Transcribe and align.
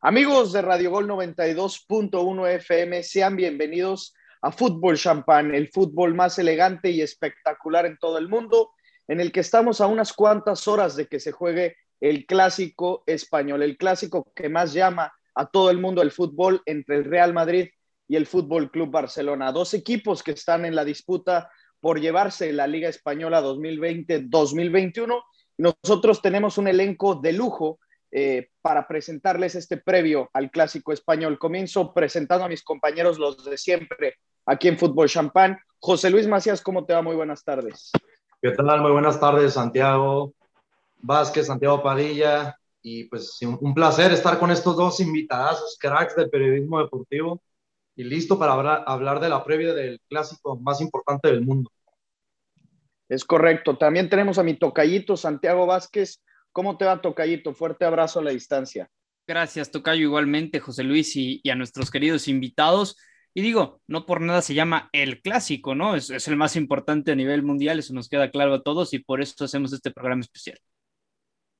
Amigos 0.00 0.52
de 0.52 0.62
Radio 0.62 0.92
Gol 0.92 1.08
92.1 1.08 2.48
FM, 2.54 3.02
sean 3.02 3.34
bienvenidos 3.34 4.14
a 4.40 4.52
Fútbol 4.52 4.96
Champán, 4.96 5.52
el 5.52 5.70
fútbol 5.70 6.14
más 6.14 6.38
elegante 6.38 6.90
y 6.90 7.02
espectacular 7.02 7.84
en 7.84 7.98
todo 7.98 8.16
el 8.16 8.28
mundo, 8.28 8.70
en 9.08 9.18
el 9.20 9.32
que 9.32 9.40
estamos 9.40 9.80
a 9.80 9.88
unas 9.88 10.12
cuantas 10.12 10.68
horas 10.68 10.94
de 10.94 11.08
que 11.08 11.18
se 11.18 11.32
juegue 11.32 11.74
el 12.00 12.26
clásico 12.26 13.02
español, 13.06 13.60
el 13.64 13.76
clásico 13.76 14.30
que 14.36 14.48
más 14.48 14.72
llama 14.72 15.12
a 15.34 15.46
todo 15.46 15.68
el 15.68 15.78
mundo 15.78 16.00
el 16.00 16.12
fútbol 16.12 16.62
entre 16.64 16.94
el 16.94 17.04
Real 17.04 17.34
Madrid 17.34 17.68
y 18.06 18.14
el 18.14 18.26
Fútbol 18.26 18.70
Club 18.70 18.92
Barcelona. 18.92 19.50
Dos 19.50 19.74
equipos 19.74 20.22
que 20.22 20.30
están 20.30 20.64
en 20.64 20.76
la 20.76 20.84
disputa 20.84 21.50
por 21.80 22.00
llevarse 22.00 22.52
la 22.52 22.68
Liga 22.68 22.88
Española 22.88 23.42
2020-2021. 23.42 25.24
Nosotros 25.56 26.22
tenemos 26.22 26.56
un 26.56 26.68
elenco 26.68 27.16
de 27.16 27.32
lujo 27.32 27.80
eh, 28.10 28.50
para 28.62 28.88
presentarles 28.88 29.54
este 29.54 29.76
previo 29.76 30.30
al 30.32 30.50
clásico 30.50 30.92
español. 30.92 31.38
Comienzo 31.38 31.92
presentando 31.92 32.44
a 32.44 32.48
mis 32.48 32.62
compañeros, 32.62 33.18
los 33.18 33.44
de 33.44 33.58
siempre, 33.58 34.14
aquí 34.46 34.68
en 34.68 34.78
Fútbol 34.78 35.08
Champán. 35.08 35.58
José 35.78 36.10
Luis 36.10 36.26
Macías, 36.26 36.62
¿cómo 36.62 36.84
te 36.84 36.94
va? 36.94 37.02
Muy 37.02 37.16
buenas 37.16 37.44
tardes. 37.44 37.92
¿Qué 38.40 38.50
tal? 38.52 38.80
Muy 38.80 38.92
buenas 38.92 39.20
tardes, 39.20 39.54
Santiago 39.54 40.32
Vázquez, 40.98 41.46
Santiago 41.46 41.82
Padilla. 41.82 42.58
Y 42.80 43.04
pues 43.04 43.38
un 43.42 43.74
placer 43.74 44.12
estar 44.12 44.38
con 44.38 44.50
estos 44.50 44.76
dos 44.76 45.00
invitados, 45.00 45.76
cracks 45.80 46.14
del 46.16 46.30
periodismo 46.30 46.80
deportivo, 46.80 47.42
y 47.96 48.04
listo 48.04 48.38
para 48.38 48.52
hablar, 48.52 48.84
hablar 48.86 49.20
de 49.20 49.28
la 49.28 49.42
previa 49.44 49.74
del 49.74 50.00
clásico 50.08 50.56
más 50.56 50.80
importante 50.80 51.28
del 51.28 51.44
mundo. 51.44 51.70
Es 53.08 53.24
correcto. 53.24 53.76
También 53.76 54.08
tenemos 54.08 54.38
a 54.38 54.44
mi 54.44 54.54
tocayito, 54.54 55.16
Santiago 55.16 55.66
Vázquez, 55.66 56.22
¿Cómo 56.52 56.76
te 56.76 56.84
va, 56.84 57.00
Tocayito? 57.00 57.54
Fuerte 57.54 57.84
abrazo 57.84 58.20
a 58.20 58.24
la 58.24 58.30
distancia. 58.30 58.90
Gracias, 59.26 59.70
Tocayo, 59.70 60.02
igualmente, 60.02 60.58
José 60.58 60.84
Luis, 60.84 61.14
y, 61.14 61.42
a 61.50 61.54
nuestros 61.54 61.90
queridos 61.90 62.28
invitados. 62.28 62.96
Y 63.34 63.42
digo, 63.42 63.82
no 63.86 64.06
por 64.06 64.20
nada 64.20 64.40
se 64.40 64.54
llama 64.54 64.88
el 64.92 65.20
clásico, 65.20 65.74
¿no? 65.74 65.94
Es, 65.94 66.08
es, 66.10 66.26
el 66.28 66.36
más 66.36 66.56
importante 66.56 67.12
a 67.12 67.14
nivel 67.14 67.42
mundial, 67.42 67.78
eso 67.78 67.92
nos 67.92 68.08
queda 68.08 68.30
claro 68.30 68.54
a 68.54 68.62
todos 68.62 68.94
y 68.94 69.00
por 69.00 69.20
eso 69.20 69.44
hacemos 69.44 69.72
este 69.72 69.90
programa 69.90 70.22
especial. 70.22 70.58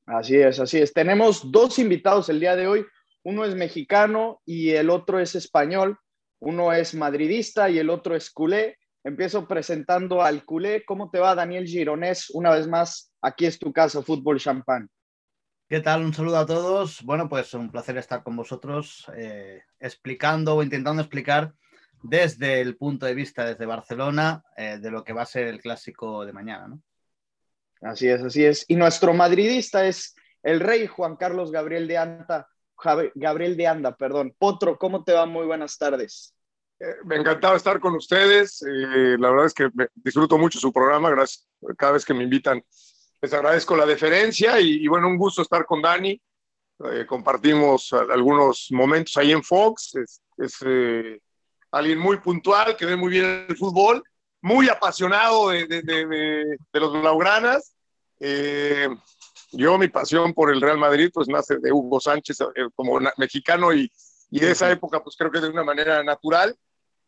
Así 0.07 0.37
es, 0.37 0.59
así 0.59 0.79
es. 0.79 0.95
Tenemos 0.95 1.53
dos 1.53 1.79
invitados 1.79 2.31
el 2.31 2.41
día 2.41 2.57
de 2.57 2.67
hoy. 2.67 2.87
Uno 3.23 3.45
es 3.45 3.55
mexicano 3.55 4.41
y 4.47 4.71
el 4.71 4.89
otro 4.89 5.21
es 5.21 5.35
español. 5.35 5.99
Uno 6.41 6.73
es 6.73 6.95
madridista 6.95 7.69
y 7.69 7.79
el 7.79 7.91
otro 7.91 8.17
es 8.17 8.31
culé. 8.31 8.79
Empiezo 9.05 9.47
presentando 9.47 10.23
al 10.23 10.47
culé. 10.47 10.85
¿Cómo 10.87 11.11
te 11.11 11.19
va, 11.19 11.35
Daniel 11.35 11.67
Gironés? 11.67 12.31
Una 12.31 12.51
vez 12.51 12.67
más, 12.67 13.08
aquí 13.21 13.47
es 13.47 13.59
tu 13.59 13.73
caso, 13.73 14.03
Fútbol 14.03 14.39
Champán. 14.39 14.89
¿Qué 15.69 15.81
tal? 15.81 16.03
Un 16.03 16.15
saludo 16.15 16.39
a 16.39 16.47
todos. 16.47 17.03
Bueno, 17.03 17.29
pues 17.29 17.53
un 17.55 17.71
placer 17.71 17.99
estar 17.99 18.23
con 18.23 18.37
vosotros 18.37 19.07
eh, 19.15 19.63
explicando 19.79 20.57
o 20.57 20.63
intentando 20.63 21.03
explicar 21.03 21.53
desde 22.03 22.61
el 22.61 22.77
punto 22.77 23.07
de 23.07 23.15
vista 23.15 23.45
desde 23.45 23.67
Barcelona 23.67 24.43
eh, 24.57 24.79
de 24.79 24.91
lo 24.91 25.05
que 25.05 25.13
va 25.13 25.23
a 25.23 25.27
ser 25.27 25.47
el 25.49 25.61
clásico 25.61 26.25
de 26.25 26.33
mañana, 26.33 26.69
¿no? 26.69 26.83
Así 27.83 28.09
es, 28.09 28.23
así 28.23 28.45
es. 28.45 28.65
Y 28.69 28.77
nuestro 28.77 29.15
madridista 29.15 29.87
es 29.87 30.15
el 30.43 30.61
rey 30.61 30.87
Juan 30.87 31.17
Carlos 31.17 31.53
Gabriel 31.53 31.87
de 31.87 31.99
Anda, 31.99 32.49
Gabriel 33.15 33.57
de 33.57 33.67
Anda, 33.67 33.97
perdón. 33.97 34.35
Potro, 34.39 34.79
¿cómo 34.79 35.05
te 35.05 35.13
va? 35.13 35.27
Muy 35.27 35.47
buenas 35.47 35.79
tardes. 35.79 36.35
Eh, 36.81 36.95
me 37.05 37.17
encantaba 37.17 37.57
estar 37.57 37.81
con 37.81 37.95
ustedes. 37.95 38.63
Eh, 38.63 39.17
la 39.19 39.31
verdad 39.31 39.47
es 39.47 39.55
que 39.55 39.69
disfruto 39.95 40.39
mucho 40.39 40.59
su 40.59 40.73
programa. 40.73 41.11
Gracias. 41.11 41.49
Cada 41.77 41.93
vez 41.93 42.05
que 42.05 42.15
me 42.15 42.25
invitan, 42.25 42.63
les 43.21 43.33
agradezco 43.33 43.77
la 43.77 43.87
deferencia 43.87 44.61
y, 44.61 44.87
bueno, 44.87 45.09
un 45.09 45.17
gusto 45.17 45.43
estar 45.43 45.65
con 45.65 45.83
Dani. 45.83 46.21
Eh, 46.93 47.05
compartimos 47.07 47.93
algunos 47.93 48.69
momentos 48.71 49.17
ahí 49.17 49.33
en 49.33 49.43
Fox. 49.43 49.95
Es, 50.37 50.59
alguien 51.71 51.99
muy 51.99 52.19
puntual, 52.19 52.77
que 52.77 52.87
ve 52.87 52.97
muy 52.97 53.11
bien 53.11 53.47
el 53.49 53.57
fútbol, 53.57 54.03
muy 54.41 54.69
apasionado 54.69 55.51
de, 55.51 55.67
de, 55.67 55.83
de, 55.83 56.57
de 56.73 56.81
los 56.81 56.93
Blaugranas. 56.93 57.75
yo, 59.53 59.79
mi 59.79 59.89
pasión 59.89 60.33
por 60.33 60.51
el 60.51 60.61
Real 60.61 60.79
Madrid, 60.79 61.11
pues 61.13 61.29
nace 61.29 61.59
de 61.59 61.73
Hugo 61.73 62.01
Sánchez 62.01 62.39
como 62.75 63.01
mexicano 63.17 63.73
y, 63.75 63.91
y 64.31 64.41
de 64.41 64.51
esa 64.51 64.71
época, 64.71 65.03
pues 65.03 65.17
creo 65.17 65.31
que 65.31 65.41
de 65.41 65.49
una 65.49 65.65
manera 65.65 66.03
natural. 66.03 66.57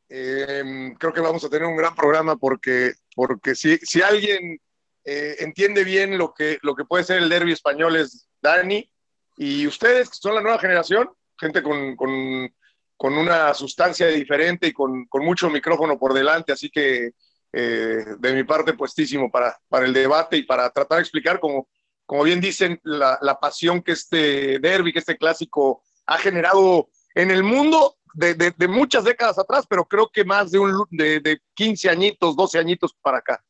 Eh, 0.08 0.92
creo 0.98 1.12
que 1.12 1.20
vamos 1.20 1.44
a 1.44 1.48
tener 1.48 1.68
un 1.68 1.76
gran 1.76 1.94
programa 1.94 2.36
porque, 2.36 2.92
porque 3.14 3.54
si, 3.54 3.78
si 3.78 4.02
alguien 4.02 4.58
eh, 5.04 5.36
entiende 5.38 5.84
bien 5.84 6.18
lo 6.18 6.32
que, 6.34 6.58
lo 6.62 6.74
que 6.74 6.84
puede 6.84 7.04
ser 7.04 7.18
el 7.18 7.28
derby 7.28 7.52
español 7.52 7.96
es 7.96 8.28
Dani 8.40 8.90
y 9.36 9.66
ustedes 9.66 10.10
que 10.10 10.16
son 10.16 10.34
la 10.34 10.42
nueva 10.42 10.58
generación, 10.58 11.08
gente 11.38 11.62
con, 11.62 11.96
con, 11.96 12.52
con 12.96 13.14
una 13.14 13.54
sustancia 13.54 14.08
diferente 14.08 14.68
y 14.68 14.72
con, 14.72 15.06
con, 15.06 15.24
mucho 15.24 15.48
micrófono 15.48 15.98
por 15.98 16.12
delante, 16.12 16.52
así 16.52 16.70
que 16.70 17.12
eh, 17.52 18.04
de 18.18 18.32
mi 18.32 18.44
parte 18.44 18.74
puestísimo 18.74 19.30
para, 19.30 19.58
para 19.68 19.86
el 19.86 19.92
debate 19.92 20.36
y 20.36 20.42
para 20.42 20.70
tratar 20.70 20.96
de 20.96 21.02
explicar, 21.02 21.40
como, 21.40 21.68
como 22.04 22.24
bien 22.24 22.40
dicen, 22.40 22.80
la, 22.84 23.18
la 23.22 23.40
pasión 23.40 23.82
que 23.82 23.92
este 23.92 24.58
derby, 24.58 24.92
que 24.92 24.98
este 24.98 25.16
clásico 25.16 25.82
ha 26.06 26.18
generado 26.18 26.88
en 27.14 27.30
el 27.30 27.42
mundo 27.42 27.96
de, 28.14 28.68
muchas 28.68 29.04
décadas 29.04 29.38
atrás, 29.38 29.66
pero 29.68 29.84
creo 29.84 30.10
que 30.12 30.24
más 30.24 30.50
de, 30.50 30.58
un, 30.58 30.86
de, 30.90 31.40
15 31.54 31.88
añitos, 31.90 32.36
12 32.36 32.58
añitos 32.58 32.94
para 33.00 33.18
acá. 33.18 33.42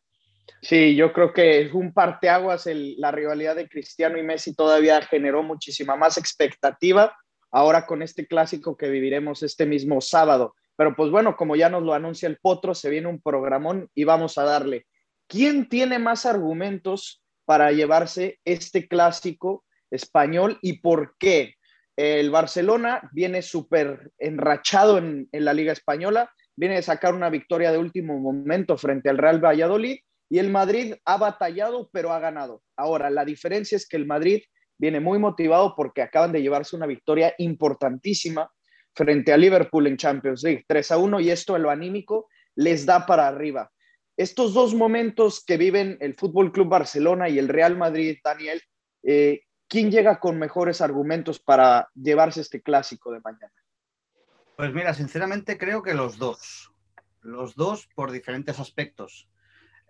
Sí, 0.63 0.95
yo 0.95 1.13
creo 1.13 1.33
que 1.33 1.63
es 1.63 1.73
un 1.73 1.93
parteaguas 1.93 2.69
la 2.73 3.11
rivalidad 3.11 3.57
de 3.57 3.69
Cristiano 3.69 4.19
y 4.19 4.23
Messi 4.23 4.55
todavía 4.55 5.01
generó 5.03 5.43
muchísima 5.43 5.97
más 5.97 6.19
expectativa 6.19 7.17
ahora 7.51 7.87
con 7.87 8.03
este 8.03 8.27
clásico 8.27 8.77
que 8.77 8.91
viviremos 8.91 9.43
este 9.43 9.65
mismo 9.65 10.01
sábado. 10.01 10.55
Pero 10.77 10.95
pues 10.95 11.11
bueno, 11.11 11.37
como 11.37 11.57
ya 11.57 11.69
nos 11.69 11.83
lo 11.83 11.95
anuncia 11.95 12.29
el 12.29 12.39
Potro, 12.39 12.75
se 12.75 12.91
viene 12.91 13.09
un 13.09 13.21
programón 13.21 13.89
y 13.95 14.05
vamos 14.05 14.39
a 14.39 14.45
darle. 14.45 14.87
¿Quién 15.27 15.69
tiene 15.69 15.99
más 15.99 16.27
argumentos 16.27 17.23
para 17.45 17.73
llevarse 17.73 18.39
este 18.45 18.87
clásico 18.87 19.65
español 19.91 20.59
y 20.63 20.81
por 20.81 21.17
qué? 21.19 21.55
El 21.97 22.31
Barcelona 22.31 23.09
viene 23.13 23.43
súper 23.43 24.11
enrachado 24.19 24.99
en, 24.99 25.29
la 25.33 25.53
Liga 25.53 25.73
Española, 25.73 26.33
viene 26.57 26.77
de 26.77 26.83
sacar 26.83 27.15
una 27.15 27.31
victoria 27.31 27.73
de 27.73 27.79
último 27.79 28.19
momento 28.19 28.79
frente 28.79 29.11
al 29.11 29.19
Real 29.19 29.45
Valladolid 29.45 29.99
y 30.31 30.39
el 30.39 30.49
Madrid 30.49 30.95
ha 31.05 31.19
batallado, 31.19 31.91
pero 31.93 32.13
ha 32.13 32.21
ganado. 32.21 32.63
Ahora, 32.77 33.11
la 33.11 33.25
diferencia 33.25 33.77
es 33.77 33.87
que 33.87 33.97
el 33.97 34.07
Madrid 34.07 34.43
viene 34.79 35.01
muy 35.01 35.19
motivado 35.19 35.75
porque 35.77 36.03
acaban 36.03 36.31
de 36.31 36.41
llevarse 36.41 36.77
una 36.77 36.87
victoria 36.87 37.35
importantísima 37.39 38.51
frente 38.95 39.33
a 39.33 39.37
Liverpool 39.37 39.89
en 39.89 39.97
Champions 39.97 40.43
League, 40.45 40.65
3 40.69 40.93
a 40.93 40.99
1, 40.99 41.21
y 41.21 41.31
esto 41.31 41.57
en 41.57 41.63
lo 41.63 41.71
anímico 41.71 42.29
les 42.55 42.87
da 42.87 43.07
para 43.07 43.27
arriba. 43.27 43.73
Estos 44.17 44.55
dos 44.55 44.73
momentos 44.73 45.45
que 45.45 45.57
viven 45.57 45.99
el 46.01 46.15
Fútbol 46.15 46.53
Club 46.53 46.69
Barcelona 46.69 47.29
y 47.29 47.39
el 47.39 47.49
Real 47.49 47.77
Madrid, 47.77 48.19
Daniel, 48.23 48.63
eh, 49.03 49.43
¿quién 49.67 49.91
llega 49.91 50.21
con 50.21 50.39
mejores 50.39 50.81
argumentos 50.81 51.41
para 51.41 51.89
llevarse 51.95 52.41
este 52.41 52.63
clásico 52.63 53.11
de 53.13 53.21
mañana? 53.21 53.53
Pues 54.57 54.73
mira, 54.73 54.95
sinceramente 54.95 55.59
creo 55.59 55.83
que 55.83 55.95
los 55.95 56.19
dos. 56.19 56.73
Los 57.21 57.57
dos 57.57 57.89
por 57.95 58.13
diferentes 58.13 58.61
aspectos. 58.61 59.29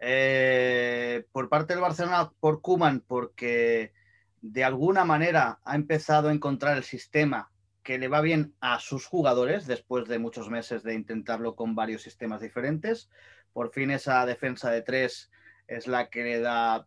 Eh, 0.01 1.25
por 1.31 1.49
parte 1.49 1.75
del 1.75 1.83
Barcelona, 1.83 2.33
por 2.41 2.63
Kuman, 2.63 3.01
porque 3.07 3.93
de 4.41 4.65
alguna 4.65 5.05
manera 5.05 5.61
ha 5.65 5.75
empezado 5.75 6.29
a 6.29 6.33
encontrar 6.33 6.77
el 6.79 6.85
sistema 6.85 7.51
que 7.83 7.99
le 7.99 8.09
va 8.09 8.21
bien 8.21 8.55
a 8.61 8.79
sus 8.81 9.07
jugadores 9.07 9.67
después 9.67 10.09
de 10.09 10.19
muchos 10.19 10.49
meses 10.49 10.83
de 10.83 10.95
intentarlo 10.95 11.55
con 11.55 11.75
varios 11.75 12.03
sistemas 12.03 12.41
diferentes. 12.41 13.11
Por 13.53 13.73
fin 13.73 13.91
esa 13.91 14.25
defensa 14.27 14.71
de 14.71 14.83
tres 14.83 15.31
es 15.67 15.87
la 15.87 16.09
que 16.09 16.25
le 16.25 16.41
da 16.41 16.87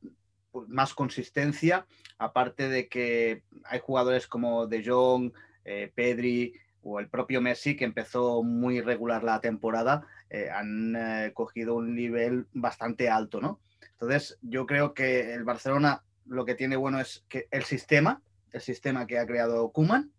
pues, 0.52 0.68
más 0.70 0.94
consistencia, 0.94 1.86
aparte 2.18 2.70
de 2.70 2.88
que 2.88 3.44
hay 3.66 3.80
jugadores 3.80 4.28
como 4.28 4.68
De 4.68 4.84
Jong, 4.84 5.34
eh, 5.66 5.92
Pedri 5.94 6.54
o 6.82 7.00
el 7.00 7.10
propio 7.10 7.42
Messi, 7.42 7.76
que 7.76 7.86
empezó 7.86 8.44
muy 8.44 8.82
regular 8.82 9.24
la 9.24 9.40
temporada, 9.40 10.06
eh, 10.34 10.50
han 10.50 10.96
eh, 10.96 11.32
cogido 11.34 11.76
un 11.76 11.96
nivel 11.96 12.48
bastante 12.52 13.10
alto, 13.10 13.40
¿no? 13.40 13.62
Entonces, 13.94 14.38
yo 14.42 14.66
creo 14.66 14.94
que 14.94 15.34
el 15.34 15.46
Barcelona 15.46 16.04
lo 16.26 16.44
que 16.44 16.56
tiene 16.56 16.76
bueno 16.76 17.00
es 17.00 17.24
que 17.30 17.48
el 17.52 17.64
sistema, 17.64 18.22
el 18.52 18.60
sistema 18.60 19.08
que 19.08 19.20
ha 19.20 19.26
creado 19.26 19.72
Kuman. 19.72 20.12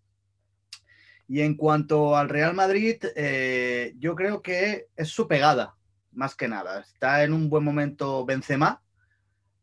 Y 1.29 1.43
en 1.43 1.55
cuanto 1.55 2.17
al 2.17 2.29
Real 2.29 2.55
Madrid, 2.55 2.97
yo 3.99 4.15
creo 4.15 4.43
que 4.43 4.89
es 4.97 5.09
su 5.09 5.27
pegada, 5.27 5.75
más 6.13 6.35
que 6.35 6.49
nada. 6.49 6.81
Está 6.81 7.25
en 7.25 7.33
un 7.33 7.49
buen 7.49 7.65
momento 7.65 8.27
Benzema, 8.27 8.83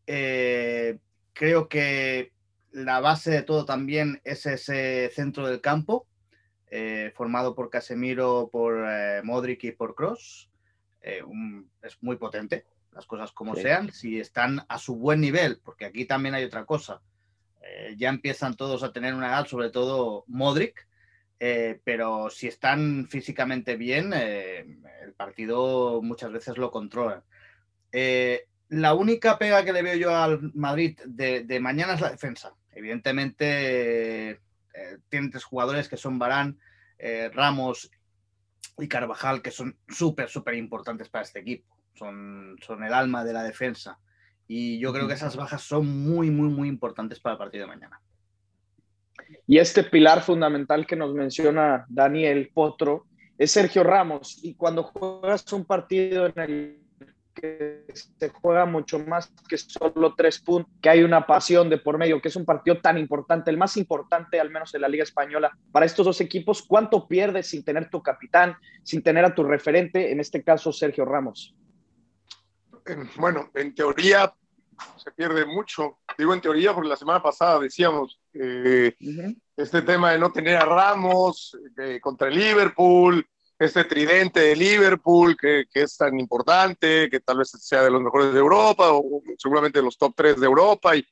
eh, 0.07 0.99
creo 1.33 1.69
que 1.69 2.33
la 2.71 2.99
base 2.99 3.31
de 3.31 3.43
todo 3.43 3.63
también 3.63 4.19
es 4.23 4.45
ese 4.45 5.09
centro 5.13 5.47
del 5.47 5.61
campo, 5.61 6.05
eh, 6.71 7.11
formado 7.15 7.53
por 7.53 7.69
Casemiro, 7.69 8.49
por 8.51 8.83
eh, 8.87 9.21
Modric 9.23 9.63
y 9.65 9.71
por 9.71 9.93
Cross. 9.93 10.49
es 11.01 11.97
muy 12.01 12.15
potente, 12.15 12.65
las 12.91 13.05
cosas 13.05 13.31
como 13.31 13.55
sean, 13.55 13.91
si 13.91 14.19
están 14.19 14.65
a 14.67 14.79
su 14.79 14.95
buen 14.95 15.21
nivel, 15.21 15.59
porque 15.63 15.85
aquí 15.85 16.05
también 16.05 16.33
hay 16.33 16.43
otra 16.43 16.65
cosa. 16.65 17.01
ya 17.97 18.09
empiezan 18.09 18.55
todos 18.55 18.81
a 18.81 18.91
tener 18.91 19.13
una 19.13 19.27
edad, 19.27 19.45
sobre 19.45 19.69
todo 19.69 20.23
Modric, 20.27 20.87
eh, 21.43 21.81
pero 21.83 22.29
si 22.29 22.45
están 22.47 23.07
físicamente 23.09 23.75
bien, 23.75 24.13
eh, 24.13 24.59
el 25.01 25.13
partido 25.13 25.99
muchas 26.03 26.31
veces 26.31 26.55
lo 26.59 26.69
controlan. 26.69 27.23
Eh, 27.91 28.45
la 28.69 28.93
única 28.93 29.39
pega 29.39 29.65
que 29.65 29.73
le 29.73 29.81
veo 29.81 29.95
yo 29.95 30.15
al 30.15 30.51
Madrid 30.53 30.99
de, 31.03 31.59
mañana 31.59 31.95
es 31.95 32.01
la 32.01 32.11
defensa. 32.11 32.53
Evidentemente, 32.69 34.39
tienen 35.09 35.31
tres 35.31 35.43
jugadores 35.43 35.89
que 35.89 35.97
son 35.97 36.19
Barán, 36.19 36.59
Ramos 37.33 37.91
y 38.77 38.87
Carvajal, 38.87 39.41
que 39.41 39.51
son 39.51 39.77
súper, 39.87 40.29
súper 40.29 40.55
importantes 40.55 41.09
para 41.09 41.23
este 41.23 41.39
equipo. 41.39 41.75
Son, 41.93 42.57
son 42.65 42.83
el 42.83 42.93
alma 42.93 43.23
de 43.23 43.33
la 43.33 43.43
defensa. 43.43 43.99
Y 44.47 44.79
yo 44.79 44.91
creo 44.91 45.07
que 45.07 45.13
esas 45.13 45.35
bajas 45.35 45.61
son 45.61 45.87
muy, 45.87 46.29
muy, 46.29 46.49
muy 46.49 46.67
importantes 46.67 47.19
para 47.19 47.33
el 47.33 47.39
partido 47.39 47.63
de 47.65 47.75
mañana. 47.75 48.01
Y 49.47 49.57
este 49.57 49.83
pilar 49.83 50.21
fundamental 50.21 50.85
que 50.85 50.95
nos 50.95 51.13
menciona 51.13 51.85
Daniel 51.87 52.51
Potro 52.53 53.07
es 53.37 53.51
Sergio 53.51 53.83
Ramos. 53.83 54.39
Y 54.43 54.55
cuando 54.55 54.83
juegas 54.83 55.51
un 55.53 55.65
partido 55.65 56.25
en 56.25 56.39
el 56.39 56.80
que 57.33 57.85
se 57.93 58.29
juega 58.29 58.65
mucho 58.65 58.99
más 58.99 59.31
que 59.47 59.57
solo 59.57 60.15
tres 60.15 60.39
puntos, 60.39 60.71
que 60.81 60.89
hay 60.89 61.03
una 61.03 61.25
pasión 61.25 61.69
de 61.69 61.77
por 61.77 61.97
medio, 61.97 62.21
que 62.21 62.27
es 62.27 62.35
un 62.35 62.45
partido 62.45 62.79
tan 62.79 62.97
importante, 62.97 63.49
el 63.51 63.57
más 63.57 63.77
importante 63.77 64.39
al 64.39 64.49
menos 64.49 64.73
en 64.73 64.81
la 64.81 64.89
Liga 64.89 65.03
Española 65.03 65.51
para 65.71 65.85
estos 65.85 66.05
dos 66.05 66.21
equipos, 66.21 66.63
¿cuánto 66.63 67.07
pierdes 67.07 67.47
sin 67.49 67.63
tener 67.63 67.89
tu 67.89 68.01
capitán, 68.01 68.55
sin 68.83 69.01
tener 69.01 69.25
a 69.25 69.35
tu 69.35 69.43
referente, 69.43 70.11
en 70.11 70.19
este 70.19 70.43
caso 70.43 70.71
Sergio 70.71 71.05
Ramos? 71.05 71.55
Bueno, 73.17 73.51
en 73.53 73.75
teoría 73.75 74.33
se 74.97 75.11
pierde 75.11 75.45
mucho. 75.45 75.99
Digo 76.17 76.33
en 76.33 76.41
teoría 76.41 76.73
porque 76.73 76.89
la 76.89 76.95
semana 76.95 77.21
pasada 77.21 77.59
decíamos 77.59 78.19
eh, 78.33 78.95
este 79.55 79.81
tema 79.81 80.11
de 80.11 80.19
no 80.19 80.31
tener 80.31 80.57
a 80.57 80.65
Ramos 80.65 81.57
eh, 81.77 81.99
contra 82.01 82.27
el 82.27 82.35
Liverpool, 82.35 83.25
este 83.65 83.83
tridente 83.83 84.39
de 84.39 84.55
Liverpool 84.55 85.37
que, 85.37 85.65
que, 85.71 85.83
es 85.83 85.95
tan 85.95 86.19
importante, 86.19 87.09
que 87.09 87.19
tal 87.19 87.37
vez 87.37 87.49
sea 87.49 87.83
de 87.83 87.91
los 87.91 88.01
mejores 88.01 88.33
de 88.33 88.39
Europa 88.39 88.91
o 88.91 89.21
seguramente 89.37 89.79
de 89.79 89.85
los 89.85 89.97
top 89.97 90.13
3 90.15 90.39
de 90.39 90.45
Europa. 90.45 90.95
Y, 90.95 91.05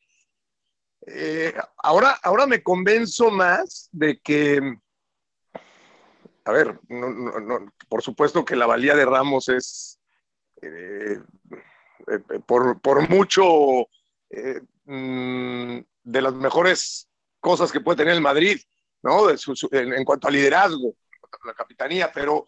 eh, 1.07 1.53
ahora, 1.77 2.19
ahora 2.23 2.45
me 2.45 2.61
convenzo 2.61 3.31
más 3.31 3.89
de 3.91 4.19
que, 4.19 4.59
a 6.45 6.51
ver, 6.51 6.79
no, 6.87 7.09
no, 7.09 7.73
por 7.87 8.01
supuesto 8.01 8.43
que 8.45 8.55
la 8.55 8.65
valía 8.65 8.95
de 8.95 9.05
Ramos 9.05 9.49
es 9.49 9.99
eh, 10.61 11.19
eh, 12.07 12.39
por, 12.45 12.79
por, 12.81 13.09
mucho 13.09 13.87
mm, 14.85 15.79
de 16.03 16.21
las 16.21 16.33
mejores 16.33 17.09
cosas 17.39 17.71
que 17.71 17.81
puede 17.81 17.97
tener 17.97 18.13
el 18.13 18.21
Madrid, 18.21 18.59
¿no? 19.01 19.29
en, 19.29 20.05
cuanto 20.05 20.27
a 20.27 20.31
liderazgo, 20.31 20.95
la 21.45 21.53
capitanía, 21.53 22.11
pero 22.13 22.45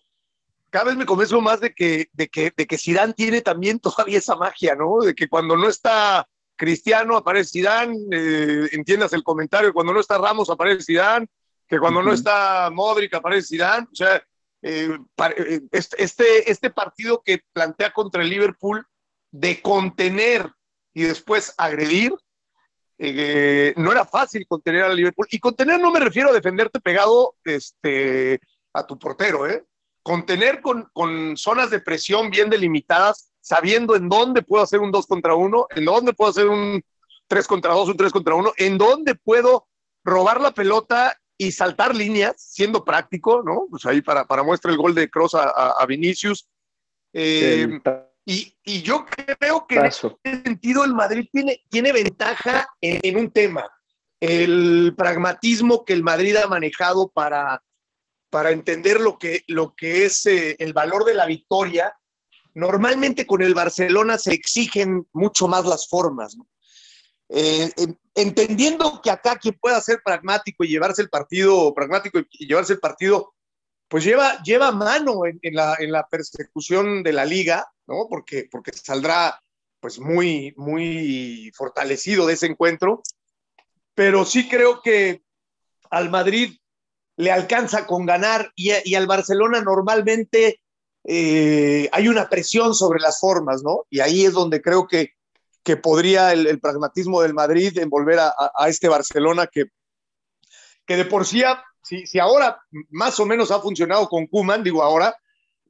cada 0.70 0.86
vez 0.86 0.96
me 0.96 1.06
convenzo 1.06 1.42
más 1.42 1.60
de 1.60 1.74
que, 1.74 2.10
de 2.14 2.30
que, 2.30 2.54
de 2.56 2.66
que 2.66 2.78
Zidane 2.78 3.14
tiene 3.14 3.42
también 3.42 3.80
todavía 3.80 4.18
esa 4.18 4.36
magia, 4.36 4.76
¿no? 4.76 5.00
De 5.00 5.14
que 5.14 5.28
cuando 5.28 5.56
no 5.56 5.68
está 5.68 6.28
Cristiano 6.56 7.18
aparece 7.18 7.52
Zidane, 7.52 7.98
entiendas 8.72 9.14
el 9.14 9.24
comentario, 9.24 9.74
cuando 9.74 9.94
no 9.94 10.00
está 10.00 10.18
Ramos 10.18 10.50
aparece 10.50 10.84
Zidane, 10.84 11.28
que 11.68 11.80
cuando 11.80 12.04
no 12.04 12.14
está 12.14 12.70
Modric 12.72 13.14
aparece 13.14 13.48
Zidane, 13.48 13.88
o 13.92 13.96
sea, 13.96 14.22
este, 14.62 16.04
este, 16.04 16.52
este 16.52 16.70
partido 16.70 17.24
que 17.26 17.42
plantea 17.52 17.92
contra 17.92 18.22
el 18.22 18.30
Liverpool 18.30 18.86
de 19.32 19.62
contener 19.62 20.52
y 20.94 21.04
después 21.04 21.54
agredir, 21.58 22.14
eh, 23.00 23.74
no 23.78 23.92
era 23.92 24.06
fácil 24.06 24.46
contener 24.48 24.84
al 24.84 24.96
Liverpool. 24.96 25.28
Y 25.32 25.40
contener 25.40 25.80
no 25.80 25.92
me 25.92 26.00
refiero 26.00 26.30
a 26.30 26.34
defenderte 26.34 26.80
pegado 26.80 27.36
este, 27.44 28.40
a 28.74 28.86
tu 28.86 28.98
portero, 28.98 29.48
¿eh? 29.48 29.66
Contener 30.04 30.62
con, 30.62 30.90
con 30.94 31.38
zonas 31.38 31.70
de 31.70 31.80
presión 31.80 32.30
bien 32.30 32.50
delimitadas, 32.50 33.32
sabiendo 33.40 33.96
en 33.96 34.10
dónde 34.10 34.42
puedo 34.42 34.64
hacer 34.64 34.80
un 34.80 34.92
2 34.92 35.06
contra 35.08 35.36
1, 35.36 35.68
en 35.76 35.86
dónde 35.86 36.14
puedo 36.14 36.32
hacer 36.32 36.48
un 36.48 36.84
3 37.28 37.48
contra 37.48 37.74
2, 37.74 37.90
un 37.90 37.98
3 37.98 38.12
contra 38.12 38.36
1, 38.36 38.54
en 38.58 38.78
dónde 38.78 39.16
puedo 39.16 39.68
robar 40.04 40.42
la 40.42 40.52
pelota 40.52 41.18
y 41.38 41.52
saltar 41.52 41.96
líneas, 41.96 42.36
siendo 42.38 42.86
práctico, 42.86 43.42
¿no? 43.44 43.66
Pues 43.70 43.86
ahí 43.86 44.02
para, 44.02 44.26
para 44.26 44.44
muestra 44.44 44.72
el 44.72 44.78
gol 44.78 44.94
de 44.94 45.10
Cross 45.10 45.36
a, 45.36 45.72
a, 45.72 45.86
Vinicius. 45.88 46.48
Eh, 47.14 47.80
y, 48.26 48.56
y, 48.64 48.82
yo 48.84 49.06
creo 49.08 49.66
que 49.66 49.76
en 49.76 49.86
ese 49.86 50.16
sentido 50.24 50.84
el 50.84 50.94
Madrid 50.94 51.28
tiene, 51.32 51.64
tiene 51.70 51.92
ventaja 51.92 52.68
en, 52.80 53.18
un 53.18 53.32
tema, 53.32 53.68
el 54.20 54.94
pragmatismo 54.96 55.84
que 55.84 55.94
el 55.94 56.04
Madrid 56.04 56.36
ha 56.36 56.48
manejado 56.48 57.10
para, 57.10 57.64
para 58.32 58.52
entender 58.52 59.00
lo 59.00 59.20
que, 59.20 59.44
lo 59.48 59.76
que 59.76 60.06
es 60.06 60.26
eh, 60.26 60.56
el 60.58 60.74
valor 60.74 61.04
de 61.04 61.14
la 61.14 61.28
victoria. 61.28 61.96
Normalmente 62.56 63.28
con 63.28 63.42
el 63.44 63.54
Barcelona 63.54 64.18
se 64.18 64.34
exigen 64.34 65.06
mucho 65.14 65.48
más 65.48 65.66
las 65.66 65.88
formas. 65.88 66.38
Eh, 67.30 67.70
entendiendo 68.16 69.02
que 69.02 69.12
acá 69.12 69.38
quien 69.38 69.58
pueda 69.60 69.80
ser 69.82 70.02
pragmático 70.04 70.64
y 70.64 70.70
llevarse 70.70 71.02
el 71.02 71.10
partido, 71.10 71.74
pragmático 71.74 72.20
y 72.32 72.48
llevarse 72.48 72.74
el 72.74 72.80
partido, 72.80 73.34
pues 73.88 74.06
lleva, 74.06 74.42
lleva 74.44 74.72
mano 74.72 75.26
en, 75.26 75.40
la, 75.54 75.76
en 75.78 75.92
la 75.92 76.08
persecución 76.08 77.04
de 77.04 77.12
la 77.14 77.26
liga, 77.26 77.70
¿no? 77.86 78.08
Porque, 78.10 78.48
porque 78.50 78.72
saldrá 78.72 79.42
pues 79.82 80.00
muy, 80.00 80.54
muy 80.56 81.52
fortalecido 81.54 82.28
de 82.28 82.34
ese 82.34 82.46
encuentro. 82.46 83.02
Pero 83.94 84.24
sí 84.24 84.48
creo 84.48 84.82
que 84.82 85.22
al 85.90 86.10
Madrid 86.10 86.61
le 87.22 87.32
alcanza 87.32 87.86
con 87.86 88.08
ganar 88.08 88.52
y, 88.56 88.96
al 88.96 89.06
Barcelona 89.06 89.62
normalmente 89.62 90.60
eh, 91.04 91.88
hay 91.92 92.08
una 92.08 92.28
presión 92.28 92.74
sobre 92.74 93.00
las 93.00 93.20
formas, 93.20 93.62
¿no? 93.64 93.86
Y 93.92 94.00
ahí 94.00 94.26
es 94.26 94.34
donde 94.34 94.60
creo 94.60 94.88
que, 94.88 95.14
podría 95.84 96.34
el, 96.34 96.60
pragmatismo 96.60 97.22
del 97.22 97.36
Madrid 97.36 97.78
envolver 97.78 98.20
a, 98.20 98.68
este 98.68 98.90
Barcelona 98.90 99.46
que, 99.46 99.66
que 100.86 100.98
de 100.98 101.06
por 101.06 101.28
sí, 101.28 101.44
si, 101.84 102.08
si 102.08 102.18
ahora 102.18 102.60
más 102.90 103.20
o 103.20 103.26
menos 103.28 103.52
ha 103.52 103.62
funcionado 103.62 104.10
con 104.10 104.26
Kuman, 104.26 104.64
digo 104.64 104.82
ahora, 104.82 105.16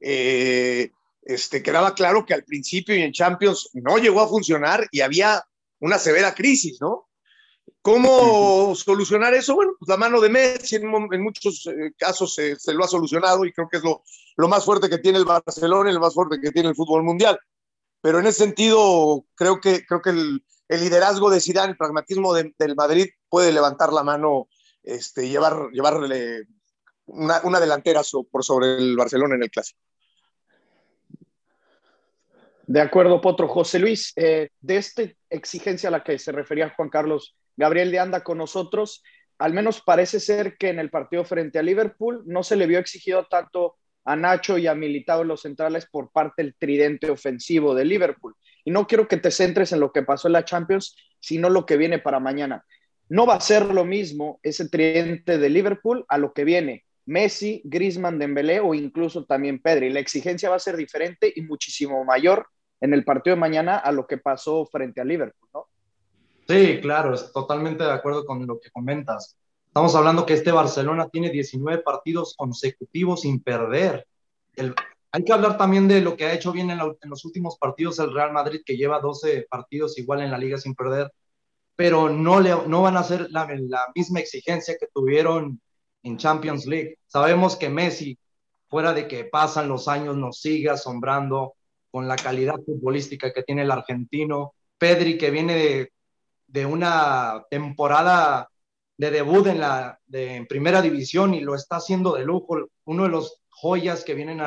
eh, 0.00 0.90
este, 1.20 1.62
quedaba 1.62 1.94
claro 1.94 2.24
que 2.24 2.32
al 2.32 2.44
principio 2.44 2.96
y 2.96 3.02
en 3.02 3.12
Champions 3.12 3.68
no 3.74 3.98
llegó 3.98 4.22
a 4.22 4.28
funcionar 4.28 4.88
y 4.90 5.02
había 5.02 5.44
una 5.80 5.98
severa 5.98 6.34
crisis, 6.34 6.78
¿no? 6.80 7.10
¿Cómo 7.82 8.74
solucionar 8.76 9.34
eso? 9.34 9.56
Bueno, 9.56 9.72
pues 9.78 9.88
la 9.88 9.96
mano 9.96 10.20
de 10.20 10.28
Messi 10.28 10.76
en, 10.76 10.84
en 10.84 11.22
muchos 11.22 11.66
eh, 11.66 11.92
casos 11.98 12.34
se, 12.34 12.56
se, 12.56 12.72
lo 12.72 12.84
ha 12.84 12.88
solucionado 12.88 13.44
y 13.44 13.52
creo 13.52 13.68
que 13.68 13.78
es 13.78 13.82
lo, 13.82 14.04
lo, 14.36 14.48
más 14.48 14.64
fuerte 14.64 14.88
que 14.88 14.98
tiene 14.98 15.18
el 15.18 15.24
Barcelona 15.24 15.90
y 15.90 15.94
lo 15.94 16.00
más 16.00 16.14
fuerte 16.14 16.40
que 16.40 16.52
tiene 16.52 16.68
el 16.68 16.76
fútbol 16.76 17.02
mundial. 17.02 17.38
Pero 18.00 18.20
en 18.20 18.26
ese 18.26 18.44
sentido, 18.44 19.24
creo 19.34 19.60
que, 19.60 19.84
creo 19.84 20.00
que 20.00 20.10
el, 20.10 20.44
el 20.68 20.80
liderazgo 20.80 21.28
de 21.28 21.40
Zidane, 21.40 21.72
el 21.72 21.76
pragmatismo 21.76 22.32
de, 22.34 22.54
del 22.56 22.76
Madrid 22.76 23.08
puede 23.28 23.52
levantar 23.52 23.92
la 23.92 24.04
mano, 24.04 24.48
este, 24.84 25.28
llevar, 25.28 25.68
llevarle 25.72 26.46
una, 27.06 27.40
una 27.42 27.58
delantera 27.58 28.04
so, 28.04 28.24
por 28.24 28.44
sobre 28.44 28.76
el 28.76 28.96
Barcelona 28.96 29.34
en 29.34 29.42
el 29.42 29.50
clásico. 29.50 29.80
De 32.66 32.80
acuerdo, 32.80 33.20
Potro. 33.20 33.48
José 33.48 33.80
Luis, 33.80 34.12
eh, 34.16 34.50
de 34.60 34.76
esta 34.76 35.02
exigencia 35.28 35.88
a 35.88 35.92
la 35.92 36.04
que 36.04 36.18
se 36.18 36.32
refería 36.32 36.72
Juan 36.76 36.88
Carlos 36.88 37.36
Gabriel 37.56 37.90
de 37.90 37.98
Anda 37.98 38.22
con 38.22 38.38
nosotros, 38.38 39.02
al 39.38 39.52
menos 39.52 39.82
parece 39.82 40.20
ser 40.20 40.56
que 40.56 40.68
en 40.68 40.78
el 40.78 40.90
partido 40.90 41.24
frente 41.24 41.58
a 41.58 41.62
Liverpool 41.62 42.22
no 42.26 42.42
se 42.42 42.56
le 42.56 42.66
vio 42.66 42.78
exigido 42.78 43.26
tanto 43.26 43.76
a 44.04 44.16
Nacho 44.16 44.58
y 44.58 44.66
a 44.66 44.74
Militado 44.74 45.22
en 45.22 45.28
los 45.28 45.42
centrales 45.42 45.86
por 45.86 46.10
parte 46.10 46.42
del 46.42 46.54
tridente 46.54 47.10
ofensivo 47.10 47.74
de 47.74 47.84
Liverpool. 47.84 48.34
Y 48.64 48.70
no 48.70 48.86
quiero 48.86 49.08
que 49.08 49.16
te 49.16 49.30
centres 49.30 49.72
en 49.72 49.80
lo 49.80 49.92
que 49.92 50.02
pasó 50.02 50.28
en 50.28 50.34
la 50.34 50.44
Champions, 50.44 50.96
sino 51.20 51.50
lo 51.50 51.66
que 51.66 51.76
viene 51.76 51.98
para 51.98 52.20
mañana. 52.20 52.64
No 53.08 53.26
va 53.26 53.34
a 53.34 53.40
ser 53.40 53.66
lo 53.66 53.84
mismo 53.84 54.40
ese 54.42 54.68
tridente 54.68 55.38
de 55.38 55.50
Liverpool 55.50 56.04
a 56.08 56.18
lo 56.18 56.32
que 56.32 56.44
viene. 56.44 56.84
Messi, 57.04 57.62
Griezmann, 57.64 58.18
Dembélé 58.18 58.60
o 58.60 58.74
incluso 58.74 59.24
también 59.24 59.60
Pedri. 59.60 59.90
La 59.90 60.00
exigencia 60.00 60.50
va 60.50 60.56
a 60.56 60.60
ser 60.60 60.76
diferente 60.76 61.32
y 61.34 61.42
muchísimo 61.42 62.04
mayor 62.04 62.46
en 62.80 62.94
el 62.94 63.04
partido 63.04 63.36
de 63.36 63.40
mañana 63.40 63.76
a 63.76 63.92
lo 63.92 64.06
que 64.06 64.18
pasó 64.18 64.66
frente 64.66 65.00
a 65.00 65.04
Liverpool, 65.04 65.48
¿no? 65.52 65.66
Sí, 66.48 66.80
claro, 66.80 67.16
totalmente 67.32 67.84
de 67.84 67.92
acuerdo 67.92 68.24
con 68.24 68.46
lo 68.46 68.58
que 68.60 68.70
comentas. 68.70 69.36
Estamos 69.66 69.94
hablando 69.94 70.26
que 70.26 70.34
este 70.34 70.52
Barcelona 70.52 71.08
tiene 71.08 71.30
19 71.30 71.82
partidos 71.82 72.34
consecutivos 72.36 73.22
sin 73.22 73.42
perder. 73.42 74.06
Hay 75.12 75.24
que 75.24 75.32
hablar 75.32 75.56
también 75.56 75.88
de 75.88 76.00
lo 76.00 76.16
que 76.16 76.26
ha 76.26 76.34
hecho 76.34 76.52
bien 76.52 76.70
en, 76.70 76.78
los 76.78 77.24
últimos 77.24 77.56
partidos 77.58 77.98
el 77.98 78.12
Real 78.12 78.32
Madrid, 78.32 78.62
que 78.64 78.76
lleva 78.76 79.00
12 79.00 79.46
partidos 79.48 79.98
igual 79.98 80.20
en 80.20 80.30
la 80.30 80.38
liga 80.38 80.58
sin 80.58 80.74
perder, 80.74 81.12
pero 81.76 82.10
no, 82.10 82.40
le, 82.40 82.54
no 82.66 82.82
van 82.82 82.96
a 82.96 83.02
ser 83.02 83.30
la, 83.30 83.48
la 83.68 83.86
misma 83.94 84.20
exigencia 84.20 84.76
que 84.78 84.88
tuvieron 84.92 85.60
en 86.02 86.18
Champions 86.18 86.66
League. 86.66 86.98
Sabemos 87.06 87.56
que 87.56 87.70
Messi, 87.70 88.18
fuera 88.68 88.92
de 88.92 89.08
que 89.08 89.24
pasan 89.24 89.68
los 89.68 89.88
años, 89.88 90.16
nos 90.16 90.40
sigue 90.40 90.70
asombrando, 90.70 91.54
con 91.92 92.08
la 92.08 92.16
calidad 92.16 92.56
futbolística 92.64 93.32
que 93.32 93.42
tiene 93.42 93.62
el 93.62 93.70
argentino, 93.70 94.54
Pedri 94.78 95.18
que 95.18 95.30
viene 95.30 95.54
de, 95.54 95.92
de 96.52 96.66
una 96.66 97.44
temporada 97.50 98.48
de 98.98 99.10
debut 99.10 99.46
en 99.46 99.60
la 99.60 99.98
en 100.12 100.46
primera 100.46 100.82
división 100.82 101.32
y 101.32 101.40
lo 101.40 101.54
está 101.54 101.76
haciendo 101.76 102.14
de 102.14 102.24
lujo, 102.24 102.68
uno 102.84 103.04
de 103.04 103.08
los 103.08 103.42
joyas 103.48 104.04
que 104.04 104.14
vienen 104.14 104.38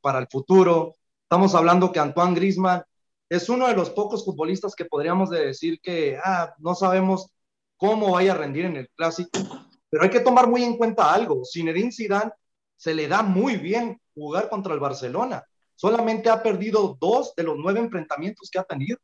para 0.00 0.18
el 0.18 0.26
futuro. 0.28 0.96
Estamos 1.22 1.54
hablando 1.54 1.92
que 1.92 2.00
Antoine 2.00 2.34
Grisman 2.34 2.82
es 3.28 3.48
uno 3.48 3.68
de 3.68 3.74
los 3.74 3.90
pocos 3.90 4.24
futbolistas 4.24 4.74
que 4.74 4.84
podríamos 4.84 5.30
decir 5.30 5.80
que 5.80 6.18
ah, 6.22 6.52
no 6.58 6.74
sabemos 6.74 7.30
cómo 7.76 8.12
vaya 8.12 8.32
a 8.32 8.38
rendir 8.38 8.64
en 8.64 8.76
el 8.76 8.88
clásico, 8.90 9.30
pero 9.88 10.02
hay 10.02 10.10
que 10.10 10.20
tomar 10.20 10.48
muy 10.48 10.64
en 10.64 10.76
cuenta 10.76 11.14
algo. 11.14 11.42
Zinedine 11.44 11.92
Zidane 11.92 12.32
se 12.76 12.94
le 12.94 13.06
da 13.06 13.22
muy 13.22 13.56
bien 13.56 14.00
jugar 14.12 14.48
contra 14.50 14.74
el 14.74 14.80
Barcelona. 14.80 15.44
Solamente 15.76 16.28
ha 16.30 16.42
perdido 16.42 16.98
dos 17.00 17.32
de 17.36 17.44
los 17.44 17.56
nueve 17.56 17.78
enfrentamientos 17.78 18.50
que 18.50 18.58
ha 18.58 18.64
tenido. 18.64 18.98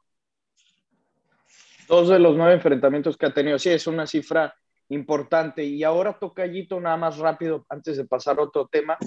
Dos 1.88 2.11
de 2.11 2.18
los 2.18 2.37
nueve 2.37 2.52
enfrentamientos 2.52 3.16
que 3.16 3.25
ha 3.25 3.33
tenido. 3.33 3.59
Sí, 3.59 3.71
es 3.71 3.87
una 3.87 4.07
cifra 4.07 4.54
importante. 4.90 5.64
Y 5.64 5.83
ahora 5.85 6.12
toca 6.12 6.42
Tocayito, 6.42 6.78
nada 6.78 6.99
más 6.99 7.16
rápido, 7.16 7.64
antes 7.71 7.97
de 7.97 8.04
pasar 8.04 8.38
a 8.38 8.42
otro 8.42 8.68
tema. 8.71 8.99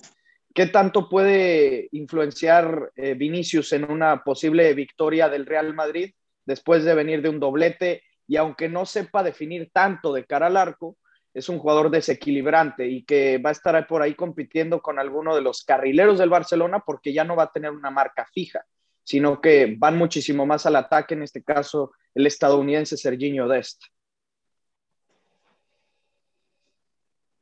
¿Qué 0.52 0.66
tanto 0.66 1.08
puede 1.08 1.90
influenciar 1.92 2.92
eh, 2.96 3.14
Vinicius 3.14 3.72
en 3.74 3.90
una 3.90 4.24
posible 4.24 4.74
victoria 4.74 5.30
del 5.30 5.46
Real 5.46 5.76
Madrid 5.76 6.12
después 6.44 6.84
de 6.84 6.96
venir 6.96 7.22
de 7.22 7.30
un 7.30 7.40
doblete? 7.40 8.02
Y 8.28 8.38
aunque 8.38 8.68
no 8.68 8.88
sepa 8.88 9.22
definir 9.22 9.70
tanto 9.72 10.12
de 10.12 10.26
cara 10.26 10.48
al 10.48 10.58
arco, 10.58 10.98
es 11.36 11.50
un 11.50 11.60
jugador 11.60 11.92
desequilibrante 11.92 12.88
y 12.88 13.04
que 13.04 13.38
va 13.38 13.50
a 13.50 13.54
estar 13.54 13.88
por 13.88 14.02
ahí 14.02 14.16
compitiendo 14.16 14.82
con 14.82 14.98
alguno 14.98 15.36
de 15.36 15.42
los 15.42 15.64
carrileros 15.64 16.18
del 16.18 16.30
Barcelona 16.30 16.82
porque 16.84 17.14
ya 17.14 17.24
no 17.26 17.36
va 17.36 17.44
a 17.44 17.52
tener 17.52 17.72
una 17.72 17.92
marca 17.92 18.28
fija 18.34 18.66
sino 19.04 19.42
que 19.42 19.76
van 19.78 19.98
muchísimo 19.98 20.46
más 20.46 20.66
al 20.66 20.76
ataque, 20.76 21.14
en 21.14 21.24
este 21.24 21.44
caso 21.44 21.92
el 22.14 22.28
estadounidense 22.28 22.98
Serginho 22.98 23.48
Dest. 23.48 23.84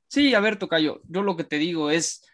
Sí, 0.07 0.33
a 0.33 0.39
ver, 0.39 0.57
Tocayo, 0.57 1.01
yo 1.07 1.21
lo 1.21 1.37
que 1.37 1.43
te 1.43 1.57
digo 1.57 1.91
es 1.91 2.25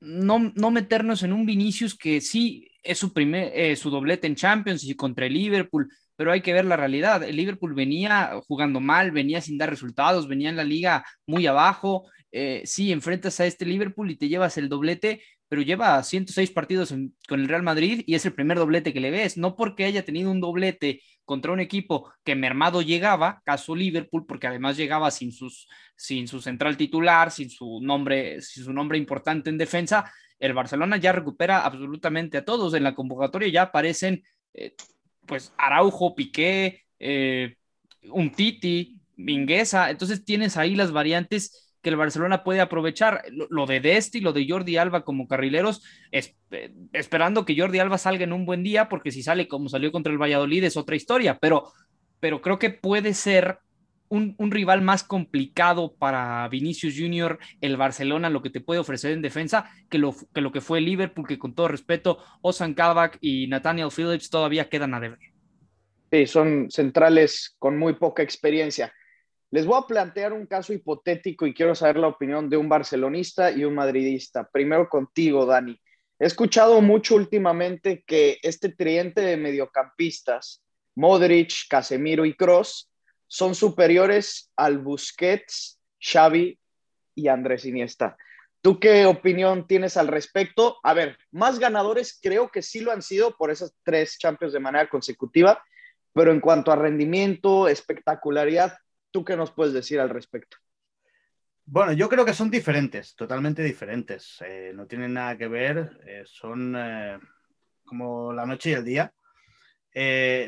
no, 0.00 0.52
no 0.54 0.70
meternos 0.70 1.22
en 1.22 1.32
un 1.32 1.46
Vinicius 1.46 1.96
que 1.96 2.20
sí 2.20 2.70
es 2.82 2.98
su, 2.98 3.12
primer, 3.12 3.50
eh, 3.54 3.74
su 3.76 3.90
doblete 3.90 4.26
en 4.26 4.36
Champions 4.36 4.84
y 4.84 4.94
contra 4.94 5.26
el 5.26 5.34
Liverpool, 5.34 5.90
pero 6.14 6.32
hay 6.32 6.40
que 6.40 6.52
ver 6.52 6.64
la 6.64 6.76
realidad. 6.76 7.22
El 7.22 7.36
Liverpool 7.36 7.74
venía 7.74 8.38
jugando 8.46 8.80
mal, 8.80 9.10
venía 9.10 9.40
sin 9.40 9.58
dar 9.58 9.70
resultados, 9.70 10.28
venía 10.28 10.50
en 10.50 10.56
la 10.56 10.64
liga 10.64 11.04
muy 11.26 11.46
abajo. 11.46 12.08
Eh, 12.30 12.62
sí, 12.64 12.92
enfrentas 12.92 13.40
a 13.40 13.46
este 13.46 13.66
Liverpool 13.66 14.10
y 14.10 14.16
te 14.16 14.28
llevas 14.28 14.56
el 14.56 14.68
doblete, 14.68 15.22
pero 15.48 15.62
lleva 15.62 16.02
106 16.02 16.50
partidos 16.50 16.94
con 17.28 17.40
el 17.40 17.48
Real 17.48 17.62
Madrid 17.62 18.02
y 18.06 18.14
es 18.14 18.24
el 18.26 18.32
primer 18.32 18.58
doblete 18.58 18.92
que 18.92 19.00
le 19.00 19.10
ves, 19.10 19.36
no 19.36 19.56
porque 19.56 19.84
haya 19.84 20.04
tenido 20.04 20.30
un 20.30 20.40
doblete 20.40 21.02
contra 21.24 21.52
un 21.52 21.60
equipo 21.60 22.10
que 22.24 22.34
mermado 22.34 22.82
llegaba, 22.82 23.42
caso 23.44 23.74
Liverpool, 23.74 24.26
porque 24.26 24.46
además 24.46 24.76
llegaba 24.76 25.10
sin, 25.10 25.32
sus, 25.32 25.68
sin 25.96 26.28
su 26.28 26.40
central 26.40 26.76
titular, 26.76 27.30
sin 27.30 27.50
su 27.50 27.80
nombre, 27.82 28.40
sin 28.42 28.64
su 28.64 28.72
nombre 28.72 28.98
importante 28.98 29.50
en 29.50 29.58
defensa, 29.58 30.10
el 30.38 30.52
Barcelona 30.52 30.96
ya 30.98 31.12
recupera 31.12 31.64
absolutamente 31.64 32.38
a 32.38 32.44
todos. 32.44 32.74
En 32.74 32.84
la 32.84 32.94
convocatoria 32.94 33.48
ya 33.48 33.62
aparecen 33.62 34.22
eh, 34.54 34.74
pues 35.26 35.52
Araujo, 35.58 36.14
Piqué, 36.14 36.84
eh, 36.98 37.56
un 38.10 38.30
Titi, 38.30 39.00
Mingueza, 39.16 39.90
entonces 39.90 40.24
tienes 40.24 40.56
ahí 40.56 40.74
las 40.74 40.92
variantes 40.92 41.65
que 41.86 41.90
el 41.90 41.96
Barcelona 41.96 42.42
puede 42.42 42.60
aprovechar. 42.60 43.22
Lo, 43.30 43.64
de 43.64 43.78
Desti, 43.78 44.20
lo 44.20 44.32
de 44.32 44.44
Jordi 44.48 44.76
Alba 44.76 45.04
como 45.04 45.28
carrileros, 45.28 45.84
eh, 46.10 46.34
esperando 46.92 47.44
que 47.44 47.56
Jordi 47.56 47.78
Alba 47.78 47.96
salga 47.96 48.24
en 48.24 48.32
un 48.32 48.44
buen 48.44 48.64
día, 48.64 48.88
porque 48.88 49.12
si 49.12 49.22
sale 49.22 49.46
como 49.46 49.68
salió 49.68 49.92
contra 49.92 50.12
el 50.12 50.20
Valladolid 50.20 50.64
es 50.64 50.76
otra 50.76 50.96
historia, 50.96 51.38
pero, 51.40 51.70
pero 52.18 52.42
creo 52.42 52.58
que 52.58 52.70
puede 52.70 53.14
ser 53.14 53.60
un, 54.08 54.34
rival 54.50 54.82
más 54.82 55.04
complicado 55.04 55.94
para 55.94 56.48
Vinicius 56.48 56.96
Junior, 56.98 57.38
el 57.60 57.76
Barcelona, 57.76 58.30
lo 58.30 58.42
que 58.42 58.50
te 58.50 58.60
puede 58.60 58.80
ofrecer 58.80 59.12
en 59.12 59.22
defensa, 59.22 59.70
que 59.88 59.98
lo 59.98 60.12
que, 60.34 60.40
lo 60.40 60.50
que 60.50 60.60
fue 60.60 60.80
Liverpool, 60.80 61.28
que 61.28 61.38
con 61.38 61.54
todo 61.54 61.68
respeto, 61.68 62.18
Osan 62.42 62.74
Kabak 62.74 63.18
y 63.20 63.46
Nathaniel 63.46 63.90
Phillips 63.96 64.28
todavía 64.28 64.68
quedan 64.68 64.92
a 64.94 64.98
deber. 64.98 65.20
Sí, 66.10 66.26
son 66.26 66.68
centrales 66.68 67.54
con 67.60 67.78
muy 67.78 67.92
poca 67.92 68.24
experiencia. 68.24 68.92
Les 69.50 69.64
voy 69.64 69.78
a 69.78 69.86
plantear 69.86 70.32
un 70.32 70.46
caso 70.46 70.72
hipotético 70.72 71.46
y 71.46 71.54
quiero 71.54 71.74
saber 71.74 71.98
la 71.98 72.08
opinión 72.08 72.50
de 72.50 72.56
un 72.56 72.68
barcelonista 72.68 73.52
y 73.52 73.64
un 73.64 73.74
madridista. 73.74 74.48
Primero 74.50 74.88
contigo, 74.88 75.46
Dani. 75.46 75.80
He 76.18 76.26
escuchado 76.26 76.80
mucho 76.80 77.14
últimamente 77.14 78.02
que 78.06 78.38
este 78.42 78.70
triente 78.70 79.20
de 79.20 79.36
mediocampistas, 79.36 80.62
Modric, 80.94 81.68
Casemiro 81.68 82.24
y 82.24 82.34
Cross, 82.34 82.90
son 83.28 83.54
superiores 83.54 84.50
al 84.56 84.78
Busquets, 84.78 85.78
Xavi 86.00 86.58
y 87.14 87.28
Andrés 87.28 87.64
Iniesta. 87.66 88.16
¿Tú 88.62 88.80
qué 88.80 89.06
opinión 89.06 89.66
tienes 89.68 89.96
al 89.96 90.08
respecto? 90.08 90.78
A 90.82 90.92
ver, 90.92 91.18
más 91.30 91.58
ganadores 91.58 92.18
creo 92.20 92.50
que 92.50 92.62
sí 92.62 92.80
lo 92.80 92.90
han 92.90 93.02
sido 93.02 93.36
por 93.36 93.50
esas 93.50 93.74
tres 93.84 94.18
Champions 94.18 94.52
de 94.52 94.60
manera 94.60 94.88
consecutiva, 94.88 95.62
pero 96.12 96.32
en 96.32 96.40
cuanto 96.40 96.72
a 96.72 96.76
rendimiento, 96.76 97.68
espectacularidad, 97.68 98.76
¿Tú 99.16 99.24
qué 99.24 99.34
nos 99.34 99.50
puedes 99.50 99.72
decir 99.72 99.98
al 99.98 100.10
respecto? 100.10 100.58
Bueno, 101.64 101.94
yo 101.94 102.06
creo 102.10 102.26
que 102.26 102.34
son 102.34 102.50
diferentes, 102.50 103.16
totalmente 103.16 103.62
diferentes. 103.62 104.44
Eh, 104.46 104.72
no 104.74 104.86
tienen 104.86 105.14
nada 105.14 105.38
que 105.38 105.48
ver, 105.48 105.98
eh, 106.06 106.22
son 106.26 106.74
eh, 106.76 107.18
como 107.86 108.30
la 108.34 108.44
noche 108.44 108.68
y 108.68 108.72
el 108.74 108.84
día. 108.84 109.14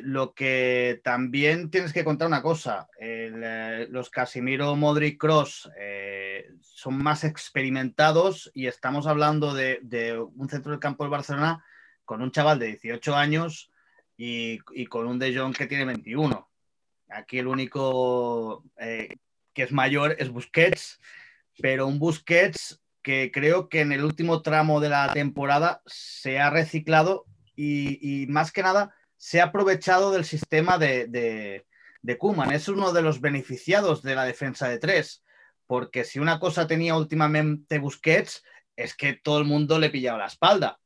lo 0.03 0.35
que 0.35 1.01
también 1.03 1.71
tienes 1.71 1.95
que 1.95 2.05
contar 2.05 2.29
una 2.29 2.43
cosa, 2.43 2.87
los 3.89 4.11
Casimiro 4.11 4.77
Modric 4.77 5.19
Cross 5.19 5.71
son 6.61 7.03
más 7.03 7.25
experimentados 7.25 8.51
y 8.53 8.67
estamos 8.67 9.07
hablando 9.07 9.55
de, 9.55 9.81
un 10.35 10.51
centro 10.51 10.73
del 10.73 10.81
campo 10.81 11.05
del 11.05 11.11
Barcelona 11.11 11.65
con 12.05 12.21
un 12.21 12.33
chaval 12.33 12.59
de 12.59 12.67
18 12.67 13.17
años 13.17 13.73
y, 14.19 14.59
y 14.75 14.85
con 14.85 15.07
un 15.07 15.19
De 15.19 15.35
Jong 15.35 15.57
que 15.57 15.67
tiene 15.67 15.87
21. 15.87 16.48
Aquí 17.09 17.39
el 17.39 17.47
único 17.47 18.65
eh, 18.79 19.17
que 19.55 19.63
es 19.63 19.73
mayor 19.73 20.17
es 20.19 20.31
Busquets, 20.31 21.01
pero 21.61 21.87
un 21.87 21.99
Busquets 21.99 22.81
que 23.03 23.31
creo 23.33 23.69
que 23.69 23.81
en 23.81 23.93
el 23.93 24.05
último 24.05 24.43
tramo 24.43 24.81
de 24.81 24.91
la 24.91 25.13
temporada 25.13 25.83
se 25.87 26.39
ha 26.39 26.51
reciclado 26.51 27.25
y, 27.57 28.27
más 28.29 28.53
que 28.53 28.63
nada 28.63 28.95
se 29.17 29.41
ha 29.41 29.45
aprovechado 29.45 30.13
del 30.13 30.25
sistema 30.25 30.79
de, 30.79 31.07
de, 31.09 31.67
de 32.03 32.19
Kuman. 32.19 32.53
Es 32.53 32.69
uno 32.69 32.93
de 32.93 33.03
los 33.03 33.21
beneficiados 33.21 34.03
de 34.03 34.15
la 34.15 34.25
defensa 34.25 34.69
de 34.69 34.79
tres, 34.79 35.25
porque 35.67 36.05
si 36.05 36.19
una 36.21 36.39
cosa 36.39 36.67
tenía 36.67 36.97
últimamente 36.97 37.79
Busquets 37.79 38.45
es 38.77 38.95
que 38.95 39.15
todo 39.15 39.39
el 39.39 39.45
mundo 39.45 39.79
le 39.79 39.91
pillaba 39.91 40.19
la 40.19 40.27
espalda. 40.27 40.79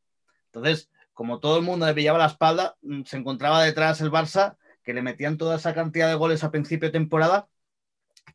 Entonces, 0.47 0.91
como 1.13 1.41
todo 1.41 1.59
el 1.59 1.63
mundo 1.63 1.87
le 1.87 1.95
pillaba 1.95 2.19
la 2.19 2.27
espalda, 2.27 2.77
mm, 2.81 3.03
se 3.03 3.19
encontraba 3.19 3.63
detrás 3.63 4.01
el 4.01 4.11
Barça 4.11 4.57
que 4.83 4.95
le 4.95 5.03
metían 5.03 5.39
toda 5.39 5.57
esa 5.57 5.75
cantidad 5.75 6.09
de 6.09 6.15
goles 6.15 6.45
a 6.45 6.51
principio 6.51 6.89
de 6.89 6.99
temporada, 6.99 7.49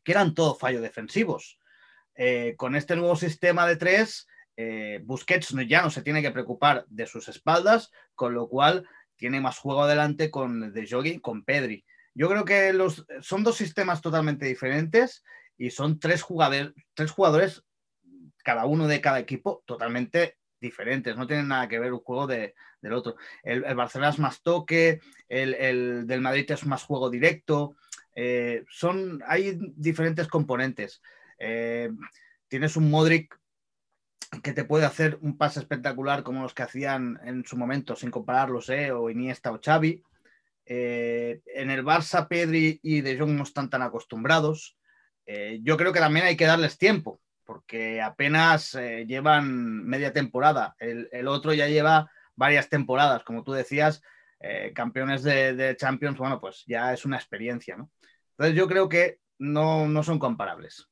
que 0.04 0.12
eran 0.12 0.34
todos 0.34 0.58
fallos 0.58 0.82
defensivos. 0.82 1.58
Eh, 2.14 2.54
con 2.56 2.74
este 2.74 2.96
nuevo 2.96 3.16
sistema 3.16 3.66
de 3.66 3.76
tres, 3.76 4.26
eh, 4.56 5.00
Busquets 5.04 5.54
ya 5.68 5.82
no 5.82 5.90
se 5.90 6.02
tiene 6.02 6.20
que 6.22 6.32
preocupar 6.32 6.84
de 6.88 7.06
sus 7.06 7.28
espaldas, 7.28 7.90
con 8.14 8.34
lo 8.34 8.48
cual 8.48 8.88
tiene 9.16 9.40
más 9.40 9.58
juego 9.58 9.82
adelante 9.82 10.30
con 10.30 10.72
De 10.72 10.88
Jong 10.88 11.20
con 11.20 11.44
Pedri. 11.44 11.84
Yo 12.14 12.28
creo 12.28 12.44
que 12.44 12.72
los, 12.72 13.06
son 13.20 13.44
dos 13.44 13.56
sistemas 13.56 14.00
totalmente 14.00 14.46
diferentes 14.46 15.22
y 15.56 15.70
son 15.70 16.00
tres 16.00 16.22
jugadores, 16.22 16.72
tres 16.94 17.10
jugadores, 17.12 17.62
cada 18.42 18.66
uno 18.66 18.88
de 18.88 19.00
cada 19.00 19.20
equipo, 19.20 19.62
totalmente 19.66 20.38
diferentes. 20.60 21.16
No 21.16 21.26
tienen 21.26 21.48
nada 21.48 21.68
que 21.68 21.78
ver 21.78 21.92
un 21.92 22.00
juego 22.00 22.26
de, 22.26 22.54
del 22.80 22.92
otro. 22.92 23.16
El, 23.42 23.62
Barcelona 23.74 24.10
es 24.10 24.18
más 24.18 24.42
toque, 24.42 25.00
el, 25.28 26.06
del 26.06 26.20
Madrid 26.20 26.50
es 26.50 26.66
más 26.66 26.84
juego 26.84 27.10
directo. 27.10 27.76
Eh, 28.14 28.64
son, 28.68 29.22
hay 29.26 29.58
diferentes 29.76 30.28
componentes. 30.28 31.02
Eh, 31.38 31.90
tienes 32.48 32.76
un 32.76 32.90
Modric 32.90 33.38
que 34.42 34.52
te 34.52 34.64
puede 34.64 34.84
hacer 34.84 35.18
un 35.22 35.38
pase 35.38 35.60
espectacular 35.60 36.22
como 36.22 36.42
los 36.42 36.52
que 36.52 36.62
hacían 36.62 37.18
en 37.24 37.44
su 37.44 37.56
momento, 37.56 37.96
sin 37.96 38.10
compararlos, 38.10 38.68
eh, 38.68 38.92
o 38.92 39.08
Iniesta 39.08 39.52
o 39.52 39.60
Xavi. 39.64 40.02
en 40.66 41.70
el 41.70 41.82
Barça, 41.82 42.28
Pedri 42.28 42.78
y 42.82 43.00
De 43.00 43.18
Jong 43.18 43.30
no 43.30 43.44
están 43.44 43.70
tan 43.70 43.80
acostumbrados. 43.80 44.76
yo 45.62 45.76
creo 45.76 45.92
que 45.92 46.00
también 46.00 46.26
hay 46.26 46.36
que 46.36 46.44
darles 46.44 46.76
tiempo, 46.76 47.20
porque 47.48 48.02
apenas 48.02 48.74
llevan 49.06 49.86
media 49.86 50.12
temporada. 50.12 50.76
el, 50.78 51.26
otro 51.28 51.54
ya 51.54 51.66
lleva 51.66 52.10
varias 52.36 52.68
temporadas, 52.68 53.24
como 53.24 53.42
tú 53.42 53.52
decías, 53.52 54.02
eh, 54.40 54.72
campeones 54.74 55.24
de, 55.24 55.74
Champions, 55.76 56.18
bueno, 56.18 56.40
pues 56.40 56.64
ya 56.66 56.92
es 56.92 57.04
una 57.04 57.16
experiencia, 57.16 57.76
¿no? 57.76 57.90
Entonces 58.32 58.56
yo 58.56 58.68
creo 58.68 58.88
que 58.88 59.18
no, 59.38 59.88
no 59.88 60.02
son 60.02 60.18
comparables. 60.18 60.88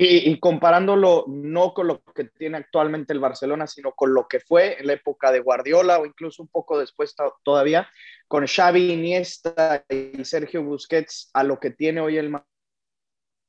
Y, 0.00 0.38
comparándolo 0.38 1.24
no 1.26 1.74
con 1.74 1.88
lo 1.88 2.04
que 2.04 2.24
tiene 2.24 2.58
actualmente 2.58 3.12
el 3.12 3.18
Barcelona, 3.18 3.66
sino 3.66 3.92
con 3.92 4.14
lo 4.14 4.28
que 4.28 4.38
fue 4.38 4.78
en 4.78 4.86
la 4.86 4.92
época 4.92 5.32
de 5.32 5.40
Guardiola 5.40 5.98
o 5.98 6.06
incluso 6.06 6.40
un 6.40 6.48
poco 6.48 6.78
después 6.78 7.16
todavía, 7.42 7.88
con 8.28 8.46
Xavi, 8.46 8.92
Iniesta 8.92 9.84
y 9.88 10.24
Sergio 10.24 10.62
Busquets, 10.62 11.30
a 11.34 11.42
lo 11.42 11.58
que 11.58 11.70
tiene 11.70 12.00
hoy 12.00 12.16
el 12.16 12.32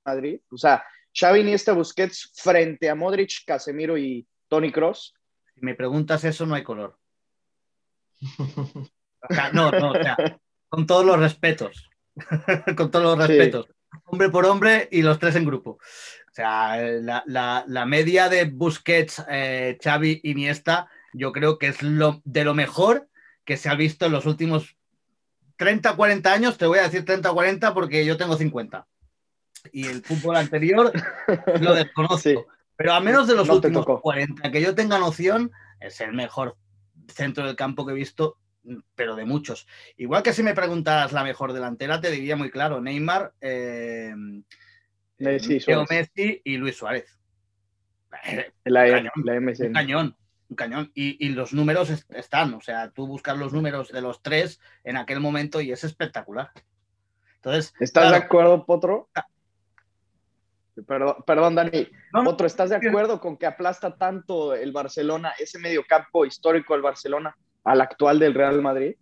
Madrid. 0.04 0.42
O 0.52 0.58
sea, 0.58 0.84
Xavi 1.14 1.42
Iniesta 1.42 1.74
Busquets 1.74 2.32
frente 2.36 2.90
a 2.90 2.96
Modric, 2.96 3.46
Casemiro 3.46 3.98
y 3.98 4.28
Tony 4.48 4.72
Cross. 4.72 5.14
Si 5.54 5.62
me 5.62 5.76
preguntas 5.76 6.24
eso, 6.24 6.46
no 6.46 6.56
hay 6.56 6.64
color. 6.64 6.98
no, 9.54 9.72
no, 9.72 9.92
o 9.92 9.94
sea, 9.94 10.18
con 10.68 10.86
todos 10.86 11.06
los 11.06 11.20
respetos. 11.20 11.90
con 12.78 12.92
todos 12.92 13.18
los 13.18 13.28
respetos. 13.28 13.68
Hombre 14.06 14.30
por 14.30 14.46
hombre 14.46 14.88
y 14.92 15.02
los 15.02 15.20
tres 15.20 15.36
en 15.36 15.46
grupo. 15.46 15.72
O 15.72 16.34
sea, 16.34 16.78
la, 16.78 17.86
media 17.86 18.30
de 18.30 18.46
Busquets, 18.46 19.24
eh, 19.30 19.78
Xavi, 19.82 20.22
Iniesta, 20.24 20.90
yo 21.14 21.32
creo 21.32 21.58
que 21.58 21.68
es 21.68 21.82
lo, 21.82 22.22
de 22.24 22.44
lo 22.44 22.54
mejor 22.54 23.10
que 23.46 23.58
se 23.58 23.70
ha 23.70 23.76
visto 23.76 24.06
en 24.06 24.12
los 24.12 24.26
últimos 24.26 24.78
30, 25.58 25.96
40 25.96 26.32
años. 26.32 26.58
Te 26.58 26.68
voy 26.68 26.80
a 26.80 26.84
decir 26.84 27.04
30, 27.04 27.32
40 27.32 27.74
porque 27.74 28.06
yo 28.06 28.16
tengo 28.16 28.38
50. 28.38 28.88
Y 29.72 29.88
el 29.88 30.02
fútbol 30.04 30.38
anterior 30.38 30.92
lo 31.62 31.74
desconozco. 31.74 32.48
Pero 32.76 32.94
a 32.94 33.00
menos 33.02 33.28
de 33.28 33.36
los 33.36 33.50
últimos 33.50 33.86
40 33.86 34.52
que 34.52 34.62
yo 34.62 34.74
tenga 34.74 35.00
noción, 35.00 35.52
es 35.80 36.00
el 36.02 36.14
mejor 36.14 36.56
centro 37.08 37.46
del 37.46 37.56
campo 37.56 37.86
que 37.86 37.92
he 37.92 37.96
visto, 37.96 38.38
pero 38.96 39.16
de 39.16 39.26
muchos. 39.26 39.68
Igual 39.98 40.24
que 40.24 40.34
si 40.34 40.44
me 40.44 40.54
preguntas 40.54 41.12
la 41.12 41.24
mejor 41.24 41.54
delantera, 41.54 42.00
te 42.00 42.12
diría 42.12 42.36
muy 42.36 42.50
claro, 42.50 42.82
Neymar, 42.82 43.34
eh, 43.42 44.14
Messi, 45.18 45.60
Messi, 45.90 46.42
y 46.44 46.58
Luis 46.58 46.78
Suárez. 46.78 47.20
La, 48.64 48.84
un, 48.86 49.74
cañón, 49.74 50.16
un 50.50 50.56
cañón, 50.56 50.92
Y, 50.96 51.30
los 51.30 51.54
números 51.54 51.90
están, 52.10 52.54
o 52.54 52.62
sea, 52.62 52.92
tú 52.92 53.08
buscas 53.08 53.38
los 53.38 53.54
números 53.54 53.92
de 53.92 54.02
los 54.02 54.22
tres 54.22 54.60
en 54.84 54.98
aquel 54.98 55.20
momento 55.20 55.62
y 55.62 55.72
es 55.72 55.84
espectacular. 55.84 56.52
Entonces, 57.36 57.74
¿Estás 57.80 58.12
de 58.12 58.18
acuerdo, 58.18 58.66
Potro? 58.66 59.10
Ah. 60.88 61.16
Perdón, 61.26 61.56
Dani. 61.56 61.88
Potro, 62.24 62.48
¿estás 62.48 62.70
de 62.70 62.76
acuerdo 62.76 63.20
con 63.20 63.38
que 63.38 63.46
aplasta 63.46 63.96
tanto 63.96 64.54
el 64.54 64.72
Barcelona, 64.72 65.34
ese 65.40 65.60
mediocampo 65.60 66.26
histórico 66.26 66.74
del 66.74 66.82
Barcelona, 66.82 67.36
al 67.64 67.82
actual 67.82 68.20
del 68.20 68.34
Real 68.34 68.62
Madrid? 68.62 68.96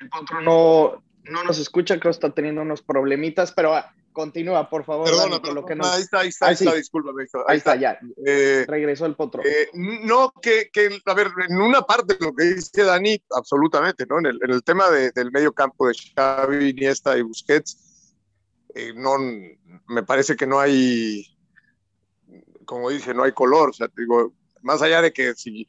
El 0.00 0.08
Potro 0.10 0.40
no, 0.40 1.02
no 1.24 1.44
nos 1.44 1.58
escucha, 1.58 1.98
creo 1.98 2.10
que 2.10 2.16
está 2.16 2.30
teniendo 2.30 2.62
unos 2.62 2.82
problemitas, 2.82 3.52
pero 3.52 3.74
ah, 3.74 3.92
continúa, 4.18 4.68
por 4.68 4.82
favor. 4.82 5.08
Perdona, 5.08 5.38
lo 5.54 5.64
que 5.64 5.74
ahí 5.74 6.02
está, 6.02 6.18
ahí 6.20 6.28
está, 6.28 6.48
ahí 6.48 6.54
está, 6.54 6.74
discúlpame. 6.74 7.24
Ahí, 7.46 7.58
está, 7.58 7.76
ya. 7.76 8.00
Eh, 8.26 8.64
Regresó 8.66 9.06
el 9.06 9.14
potro. 9.14 9.44
Eh, 9.44 9.68
no, 9.74 10.32
que, 10.42 10.70
que, 10.72 11.00
a 11.04 11.14
ver, 11.14 11.28
en 11.48 11.56
una 11.56 11.82
parte 11.82 12.14
de 12.14 12.26
lo 12.26 12.34
que 12.34 12.42
dice 12.54 12.82
Dani, 12.82 13.16
absolutamente, 13.30 14.06
¿no? 14.08 14.18
En 14.18 14.26
el, 14.26 14.38
en 14.42 14.50
el 14.50 14.64
tema 14.64 14.90
de, 14.90 15.12
del 15.12 15.30
medio 15.30 15.52
campo 15.52 15.86
de 15.86 15.94
Xavi, 15.94 16.70
Iniesta 16.70 17.16
y 17.16 17.22
Busquets, 17.22 18.16
eh, 18.74 18.92
no, 18.92 19.18
me 19.86 20.02
parece 20.02 20.34
que 20.34 20.48
no 20.48 20.58
hay, 20.58 21.24
como 22.64 22.90
dice, 22.90 23.14
no 23.14 23.22
hay 23.22 23.30
color. 23.30 23.70
O 23.70 23.72
sea, 23.72 23.88
digo, 23.96 24.32
más 24.62 24.82
allá 24.82 25.00
de 25.00 25.12
que 25.12 25.34
si, 25.34 25.68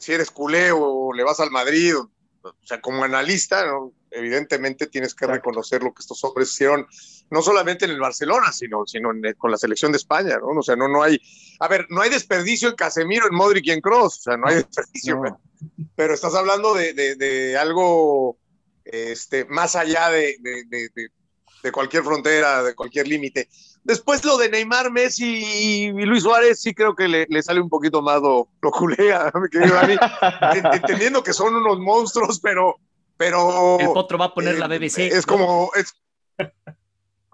si 0.00 0.12
eres 0.14 0.30
culé 0.30 0.72
o 0.72 1.12
le 1.12 1.24
vas 1.24 1.40
al 1.40 1.50
Madrid, 1.50 1.94
o, 1.94 2.10
o 2.42 2.54
sea, 2.62 2.80
como 2.80 3.04
analista, 3.04 3.66
¿no? 3.66 3.92
Evidentemente 4.10 4.86
tienes 4.86 5.14
que 5.14 5.26
reconocer 5.26 5.82
lo 5.82 5.92
que 5.92 6.00
estos 6.00 6.22
hombres 6.24 6.52
hicieron, 6.52 6.86
no 7.30 7.42
solamente 7.42 7.84
en 7.84 7.92
el 7.92 8.00
Barcelona, 8.00 8.52
sino, 8.52 8.86
sino 8.86 9.10
con 9.36 9.50
la 9.50 9.56
selección 9.56 9.92
de 9.92 9.98
España, 9.98 10.38
¿no? 10.38 10.58
O 10.58 10.62
sea, 10.62 10.76
no, 10.76 10.88
no 10.88 11.02
hay, 11.02 11.20
a 11.60 11.68
ver, 11.68 11.86
no 11.90 12.00
hay 12.00 12.10
desperdicio 12.10 12.68
en 12.68 12.76
Casemiro, 12.76 13.26
en 13.26 13.34
Modric 13.34 13.66
y 13.66 13.70
en 13.72 13.80
Cross, 13.80 14.18
o 14.18 14.22
sea, 14.22 14.36
no 14.36 14.48
hay 14.48 14.56
desperdicio, 14.56 15.20
pero, 15.96 16.14
estás 16.14 16.34
hablando 16.34 16.74
de, 16.74 16.94
de, 16.94 17.56
algo 17.56 18.38
este, 18.84 19.44
más 19.46 19.74
allá 19.74 20.08
de, 20.10 20.36
de, 20.40 21.72
cualquier 21.72 22.04
frontera, 22.04 22.62
de 22.62 22.74
cualquier 22.74 23.08
límite. 23.08 23.48
Después 23.82 24.24
lo 24.24 24.38
de 24.38 24.48
Neymar, 24.48 24.90
Messi 24.90 25.44
y 25.44 25.92
Luis 25.92 26.22
Suárez, 26.22 26.60
sí 26.60 26.74
creo 26.74 26.94
que 26.94 27.08
le, 27.08 27.26
le 27.28 27.42
sale 27.42 27.60
un 27.60 27.68
poquito 27.68 28.00
más 28.00 28.22
lo, 28.22 28.48
lo 28.62 28.70
culea, 28.70 29.30
mi 29.34 29.48
querido 29.50 29.74
Dani, 29.74 29.96
entendiendo 30.74 31.22
que 31.22 31.32
son 31.32 31.54
unos 31.56 31.78
monstruos, 31.78 32.40
pero 32.40 32.76
pero... 33.18 33.78
El 33.78 33.88
potro 33.88 34.16
va 34.16 34.26
a 34.26 34.34
poner 34.34 34.58
la 34.58 34.74
eh, 34.74 34.78
BBC. 34.78 34.98
Es 35.12 35.26
como... 35.26 35.70
Es... 35.74 35.94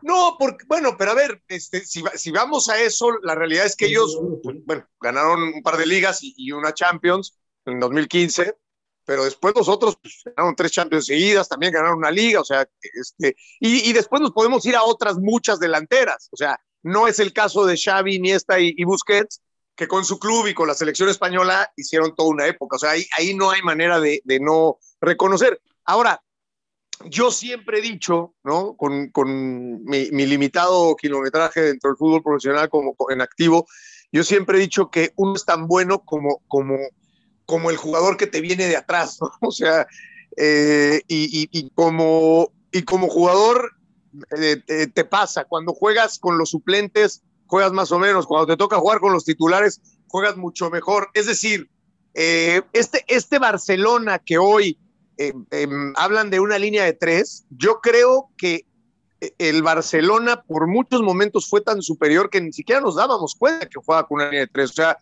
No, 0.04 0.36
porque, 0.38 0.66
bueno, 0.68 0.96
pero 0.98 1.12
a 1.12 1.14
ver, 1.14 1.42
este, 1.48 1.82
si, 1.86 2.04
si, 2.16 2.30
vamos 2.30 2.68
a 2.68 2.78
eso, 2.78 3.10
la 3.22 3.34
realidad 3.34 3.64
es 3.64 3.74
que 3.74 3.86
ellos, 3.86 4.18
bueno, 4.66 4.86
ganaron 5.00 5.44
un 5.44 5.62
par 5.62 5.78
de 5.78 5.86
ligas 5.86 6.18
y, 6.20 6.52
una 6.52 6.74
Champions 6.74 7.38
en 7.64 7.80
2015, 7.80 8.54
pero 9.06 9.24
después 9.24 9.54
nosotros 9.56 9.96
pues, 10.02 10.20
ganaron 10.26 10.54
tres 10.56 10.72
Champions 10.72 11.06
seguidas, 11.06 11.48
también 11.48 11.72
ganaron 11.72 11.96
una 11.96 12.10
liga, 12.10 12.42
o 12.42 12.44
sea, 12.44 12.68
este, 12.82 13.34
y, 13.60 13.88
y, 13.88 13.94
después 13.94 14.20
nos 14.20 14.32
podemos 14.32 14.66
ir 14.66 14.76
a 14.76 14.82
otras 14.82 15.16
muchas 15.16 15.58
delanteras, 15.58 16.28
o 16.32 16.36
sea, 16.36 16.60
no 16.82 17.08
es 17.08 17.18
el 17.18 17.32
caso 17.32 17.64
de 17.64 17.78
Xavi, 17.82 18.16
Iniesta 18.16 18.60
y, 18.60 18.74
y 18.76 18.84
Busquets, 18.84 19.40
que 19.74 19.88
con 19.88 20.04
su 20.04 20.18
club 20.18 20.48
y 20.48 20.54
con 20.54 20.68
la 20.68 20.74
selección 20.74 21.08
española 21.08 21.72
hicieron 21.76 22.14
toda 22.14 22.28
una 22.28 22.46
época, 22.46 22.76
o 22.76 22.78
sea, 22.78 22.90
ahí, 22.90 23.06
ahí 23.16 23.34
no 23.34 23.50
hay 23.50 23.62
manera 23.62 24.00
de, 24.00 24.20
de 24.24 24.38
no 24.38 24.78
reconocer. 25.00 25.62
Ahora, 25.84 26.22
yo 27.06 27.30
siempre 27.30 27.78
he 27.78 27.82
dicho, 27.82 28.34
¿no? 28.44 28.76
Con, 28.76 29.12
mi, 29.84 30.10
limitado 30.10 30.96
kilometraje 30.96 31.62
dentro 31.62 31.90
del 31.90 31.96
fútbol 31.96 32.22
profesional 32.22 32.68
como 32.68 32.94
en 33.10 33.20
activo, 33.20 33.66
yo 34.12 34.22
siempre 34.22 34.58
he 34.58 34.60
dicho 34.60 34.90
que 34.90 35.12
uno 35.16 35.34
es 35.34 35.44
tan 35.44 35.66
bueno 35.66 36.04
como, 36.04 36.40
como, 36.46 36.76
como 37.46 37.70
el 37.70 37.76
jugador 37.76 38.16
que 38.16 38.26
te 38.26 38.40
viene 38.40 38.66
de 38.66 38.76
atrás, 38.76 39.18
¿no? 39.20 39.30
O 39.40 39.50
sea, 39.50 39.86
eh, 40.36 41.02
y, 41.08 41.70
como, 41.70 42.52
y 42.72 42.82
como 42.82 43.08
jugador 43.08 43.72
eh, 44.36 44.86
te, 44.92 45.04
pasa, 45.04 45.44
cuando 45.44 45.74
juegas 45.74 46.18
con 46.18 46.38
los 46.38 46.50
suplentes, 46.50 47.22
juegas 47.46 47.72
más 47.72 47.92
o 47.92 47.98
menos, 47.98 48.26
cuando 48.26 48.46
te 48.46 48.56
toca 48.56 48.78
jugar 48.78 49.00
con 49.00 49.12
los 49.12 49.24
titulares, 49.24 49.80
juegas 50.08 50.36
mucho 50.36 50.70
mejor. 50.70 51.10
Es 51.14 51.26
decir, 51.26 51.68
eh, 52.14 52.62
este, 52.72 53.04
este 53.08 53.38
Barcelona 53.38 54.20
que 54.20 54.38
hoy 54.38 54.78
Em, 55.16 55.44
em, 55.50 55.92
hablan 55.96 56.30
de 56.30 56.40
una 56.40 56.58
línea 56.58 56.84
de 56.84 56.92
tres. 56.92 57.44
Yo 57.50 57.80
creo 57.80 58.30
que 58.36 58.66
eh, 59.20 59.32
el 59.38 59.62
Barcelona 59.62 60.42
por 60.42 60.66
muchos 60.66 61.02
momentos 61.02 61.48
fue 61.48 61.60
tan 61.60 61.82
superior 61.82 62.30
que 62.30 62.40
ni 62.40 62.52
siquiera 62.52 62.80
nos 62.80 62.96
dábamos 62.96 63.34
cuenta 63.34 63.66
que 63.66 63.80
jugaba 63.80 64.06
con 64.06 64.16
una 64.16 64.26
línea 64.26 64.40
de 64.42 64.48
tres. 64.48 64.70
O 64.70 64.74
sea, 64.74 64.98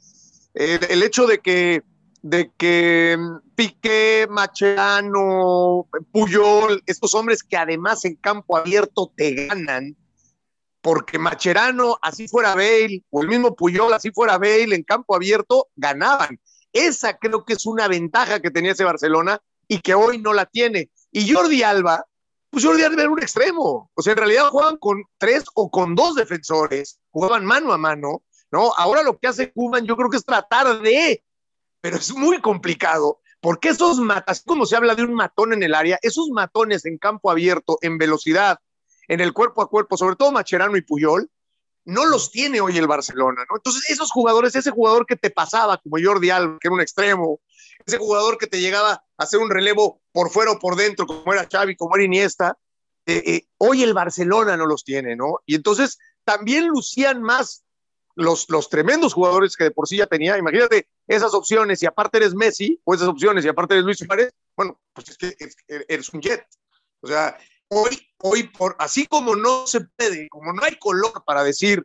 el, 0.55 1.03
hecho 1.03 1.27
de 1.27 1.39
que, 1.39 1.83
de 2.21 2.51
que 2.59 3.13
em, 3.13 3.41
Piqué, 3.55 4.27
Macherano, 4.29 5.89
Puyol, 6.13 6.83
estos 6.87 7.15
hombres 7.15 7.43
que 7.43 7.57
además 7.57 8.05
en 8.05 8.17
campo 8.17 8.57
abierto 8.57 9.11
te 9.17 9.47
ganan, 9.47 9.97
porque 10.83 11.19
Macherano, 11.19 11.97
así 12.03 12.29
fuera 12.29 12.55
Bale, 12.55 13.03
o 13.11 13.23
el 13.23 13.29
mismo 13.29 13.55
Puyol, 13.55 13.95
así 13.95 14.11
fuera 14.11 14.37
Bale, 14.37 14.75
en 14.75 14.83
campo 14.83 15.15
abierto, 15.15 15.69
ganaban. 15.75 16.39
Esa 16.73 17.17
creo 17.17 17.45
que 17.45 17.55
es 17.55 17.67
una 17.67 17.89
ventaja 17.89 18.41
que 18.41 18.51
tenía 18.51 18.73
ese 18.73 18.85
Barcelona 18.85 19.41
y 19.73 19.81
que 19.81 19.95
hoy 19.95 20.19
no 20.19 20.35
la 20.35 20.45
tiene. 20.45 20.91
Y 21.11 21.33
Jordi 21.33 21.63
Alba, 21.63 22.05
pues 22.51 22.63
Jordi 22.63 22.83
Alba 22.83 23.01
era 23.01 23.11
un 23.11 23.23
extremo. 23.23 23.91
O 23.95 24.03
sea, 24.03 24.13
en 24.13 24.19
realidad 24.19 24.51
jugaban 24.51 24.77
con 24.77 25.03
tres 25.17 25.45
o 25.55 25.71
con 25.71 25.95
dos 25.95 26.15
defensores, 26.15 27.01
jugaban 27.11 27.47
mano 27.47 27.73
a 27.73 27.79
mano, 27.79 28.23
¿no? 28.51 28.75
Ahora 28.77 29.03
lo 29.03 29.17
que 29.19 29.29
hace 29.29 29.51
Cuban 29.51 29.87
yo 29.87 29.97
creo 29.97 30.11
que 30.11 30.19
es 30.19 30.27
tratar 30.27 30.83
de, 30.83 31.25
pero 31.81 31.97
es 31.97 32.15
muy 32.15 32.39
complicado, 32.43 33.21
porque 33.41 33.71
esos 33.71 33.99
matas, 33.99 34.43
como 34.45 34.67
se 34.67 34.77
habla 34.77 34.95
de 34.95 35.05
un 35.05 35.15
matón 35.15 35.55
en 35.55 35.63
el 35.63 35.75
área, 35.75 35.99
esos 36.03 36.29
matones 36.29 36.85
en 36.85 36.99
campo 36.99 37.31
abierto, 37.31 37.79
en 37.81 37.97
velocidad, 37.97 38.59
en 39.09 39.23
el 39.23 39.33
cuerpo 39.33 39.63
a 39.63 39.71
cuerpo, 39.71 39.97
sobre 39.97 40.17
todo 40.17 40.33
Macherano 40.33 40.77
y 40.77 40.83
Puyol, 40.83 41.31
no 41.87 42.05
los 42.05 42.31
tiene 42.31 42.61
hoy 42.61 42.77
el 42.77 42.87
Barcelona, 42.87 43.47
¿no? 43.49 43.57
Entonces, 43.57 43.89
esos 43.89 44.11
jugadores, 44.11 44.55
ese 44.55 44.71
jugador 44.71 45.07
que 45.07 45.17
te 45.17 45.31
pasaba, 45.31 45.79
como 45.79 45.97
Jordi 46.03 46.29
Alba, 46.29 46.59
que 46.61 46.69
era 46.69 46.75
un 46.75 46.83
extremo, 46.83 47.41
ese 47.87 47.99
jugador 47.99 48.39
que 48.39 48.47
te 48.47 48.61
llegaba 48.61 48.93
a 48.93 49.05
hacer 49.17 49.41
un 49.41 49.51
relevo 49.51 50.01
por 50.13 50.31
fuera 50.31 50.53
o 50.53 50.59
por 50.59 50.77
dentro, 50.77 51.07
como 51.07 51.33
era 51.33 51.49
Xavi, 51.51 51.77
como 51.77 51.97
era 51.97 52.05
Iniesta, 52.05 52.59
eh, 53.07 53.23
eh, 53.27 53.47
hoy 53.59 53.83
el 53.83 53.95
Barcelona 53.95 54.57
no 54.57 54.67
los 54.67 54.85
tiene, 54.85 55.17
¿no? 55.17 55.41
Y 55.47 55.57
entonces 55.57 55.99
también 56.25 56.69
lucían 56.69 57.23
más 57.23 57.65
los, 58.15 58.49
los 58.49 58.69
tremendos 58.69 59.15
jugadores 59.15 59.57
que 59.57 59.65
de 59.65 59.71
por 59.71 59.89
sí 59.89 59.97
ya 59.97 60.07
tenía. 60.07 60.39
Imagínate 60.39 60.89
esas 61.07 61.35
opciones 61.35 61.83
y 61.83 61.87
aparte 61.87 62.19
eres 62.19 62.35
Messi, 62.35 62.81
o 62.85 62.95
esas 62.95 63.09
opciones 63.09 63.45
y 63.45 63.49
aparte 63.49 63.75
eres 63.75 63.85
Luis 63.85 63.99
Suárez, 63.99 64.31
bueno, 64.57 64.81
pues 64.93 65.09
es 65.09 65.17
que 65.17 65.35
eres 65.89 66.09
un 66.11 66.21
jet. 66.21 66.47
O 67.01 67.09
sea, 67.09 67.37
hoy, 67.69 68.07
hoy 68.19 68.45
por, 68.45 68.77
así 68.79 69.07
como 69.07 69.35
no 69.35 69.67
se 69.67 69.81
puede, 69.81 70.29
como 70.29 70.53
no 70.53 70.63
hay 70.63 70.79
color 70.79 71.25
para 71.25 71.43
decir 71.43 71.85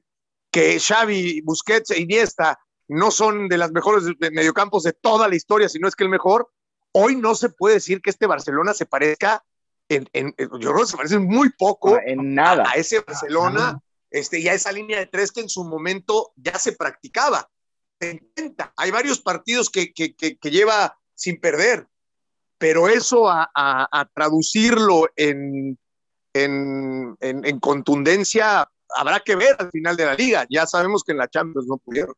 que 0.52 0.80
Xavi, 0.80 1.42
Busquets 1.42 1.92
e 1.92 2.02
Iniesta 2.02 2.60
no 2.88 3.12
son 3.12 3.48
de 3.50 3.58
las 3.58 3.72
mejores 3.72 4.04
mediocampos 4.20 4.84
de 4.84 4.94
toda 4.94 5.28
la 5.28 5.36
historia, 5.36 5.70
sino 5.70 5.88
es 5.88 5.96
que 5.96 6.04
el 6.04 6.10
mejor, 6.10 6.50
hoy 6.94 7.16
no 7.16 7.36
se 7.36 7.50
puede 7.50 7.76
decir 7.76 8.02
que 8.02 8.10
este 8.10 8.28
Barcelona 8.28 8.74
se 8.74 8.86
parezca, 8.86 9.44
en, 9.90 10.08
yo 10.38 10.48
creo 10.48 10.80
que 10.80 10.86
se 10.86 10.98
parece 10.98 11.20
muy 11.20 11.50
poco 11.52 11.98
en 12.06 12.34
nada. 12.34 12.70
A, 12.70 12.74
ese 12.74 13.00
Barcelona 13.00 13.82
este, 14.10 14.40
y 14.40 14.48
a 14.48 14.54
esa 14.54 14.72
línea 14.72 15.00
de 15.00 15.06
tres 15.08 15.32
que 15.32 15.42
en 15.42 15.50
su 15.50 15.64
momento 15.64 16.32
ya 16.36 16.58
se 16.58 16.74
practicaba. 16.74 17.50
Hay 18.76 18.92
varios 18.92 19.20
partidos 19.20 19.70
que, 19.70 19.92
que, 19.92 20.16
que, 20.16 20.52
lleva 20.52 20.98
sin 21.16 21.40
perder. 21.40 21.88
pero 22.60 22.90
eso 22.90 23.28
a, 23.28 23.50
a, 23.56 24.06
traducirlo 24.14 25.10
en, 25.16 25.78
en, 26.34 27.18
en, 27.22 27.60
contundencia 27.60 28.70
habrá 28.96 29.20
que 29.20 29.36
ver 29.36 29.56
al 29.58 29.72
final 29.72 29.96
de 29.96 30.06
la 30.06 30.14
liga. 30.14 30.46
Ya 30.50 30.68
sabemos 30.68 31.04
que 31.04 31.14
en 31.14 31.18
la 31.18 31.28
Champions 31.28 31.68
no 31.68 31.78
pudieron. 31.78 32.14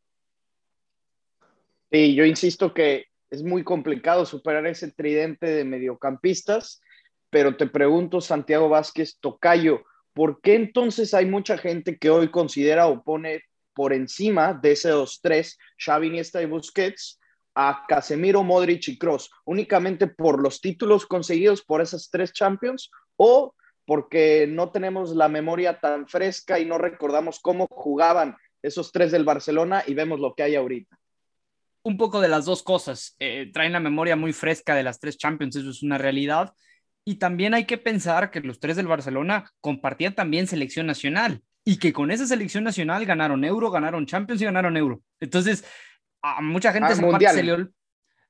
Sí, 1.91 2.13
yo 2.13 2.25
insisto 2.25 2.73
que 2.73 3.05
es 3.29 3.43
muy 3.43 3.63
complicado 3.63 4.25
superar 4.25 4.65
ese 4.67 4.91
tridente 4.91 5.47
de 5.47 5.65
mediocampistas, 5.65 6.81
pero 7.29 7.57
te 7.57 7.67
pregunto, 7.67 8.21
Santiago 8.21 8.69
Vázquez 8.69 9.17
Tocayo, 9.19 9.83
¿por 10.13 10.41
qué 10.41 10.55
entonces 10.55 11.13
hay 11.13 11.25
mucha 11.25 11.57
gente 11.57 11.97
que 11.97 12.09
hoy 12.09 12.29
considera 12.29 12.87
o 12.87 13.03
pone 13.03 13.43
por 13.73 13.93
encima 13.93 14.53
de 14.53 14.73
esos 14.73 15.19
tres, 15.21 15.57
Xavi, 15.77 16.07
Iniesta 16.07 16.41
y 16.41 16.45
Busquets, 16.45 17.19
a 17.55 17.85
Casemiro, 17.87 18.43
Modric 18.43 18.87
y 18.87 18.97
Cross, 18.97 19.31
únicamente 19.45 20.07
por 20.07 20.41
los 20.41 20.61
títulos 20.61 21.05
conseguidos 21.05 21.63
por 21.63 21.81
esas 21.81 22.09
tres 22.09 22.31
Champions 22.33 22.91
o 23.15 23.53
porque 23.85 24.45
no 24.47 24.71
tenemos 24.71 25.15
la 25.15 25.27
memoria 25.27 25.79
tan 25.79 26.07
fresca 26.07 26.59
y 26.59 26.65
no 26.65 26.77
recordamos 26.77 27.39
cómo 27.39 27.67
jugaban 27.69 28.37
esos 28.61 28.91
tres 28.91 29.11
del 29.11 29.23
Barcelona 29.23 29.83
y 29.87 29.93
vemos 29.95 30.19
lo 30.19 30.35
que 30.35 30.43
hay 30.43 30.55
ahorita. 30.55 30.98
Un 31.83 31.97
poco 31.97 32.21
de 32.21 32.27
las 32.27 32.45
dos 32.45 32.63
cosas. 32.63 33.15
Eh, 33.19 33.49
traen 33.53 33.73
la 33.73 33.79
memoria 33.79 34.15
muy 34.15 34.33
fresca 34.33 34.75
de 34.75 34.83
las 34.83 34.99
tres 34.99 35.17
Champions, 35.17 35.55
eso 35.55 35.69
es 35.69 35.83
una 35.83 35.97
realidad. 35.97 36.53
Y 37.05 37.15
también 37.15 37.53
hay 37.53 37.65
que 37.65 37.77
pensar 37.77 38.31
que 38.31 38.41
los 38.41 38.59
tres 38.59 38.75
del 38.75 38.87
Barcelona 38.87 39.49
compartían 39.61 40.13
también 40.13 40.47
selección 40.47 40.85
nacional 40.85 41.41
y 41.63 41.77
que 41.77 41.93
con 41.93 42.11
esa 42.11 42.25
selección 42.25 42.63
nacional 42.63 43.05
ganaron 43.05 43.43
Euro, 43.43 43.71
ganaron 43.71 44.05
Champions 44.05 44.41
y 44.41 44.45
ganaron 44.45 44.75
Euro. 44.77 45.01
Entonces, 45.19 45.65
a 46.21 46.41
mucha 46.41 46.71
gente 46.73 46.89
ah, 46.91 46.95
se 46.95 47.43
le 47.43 47.67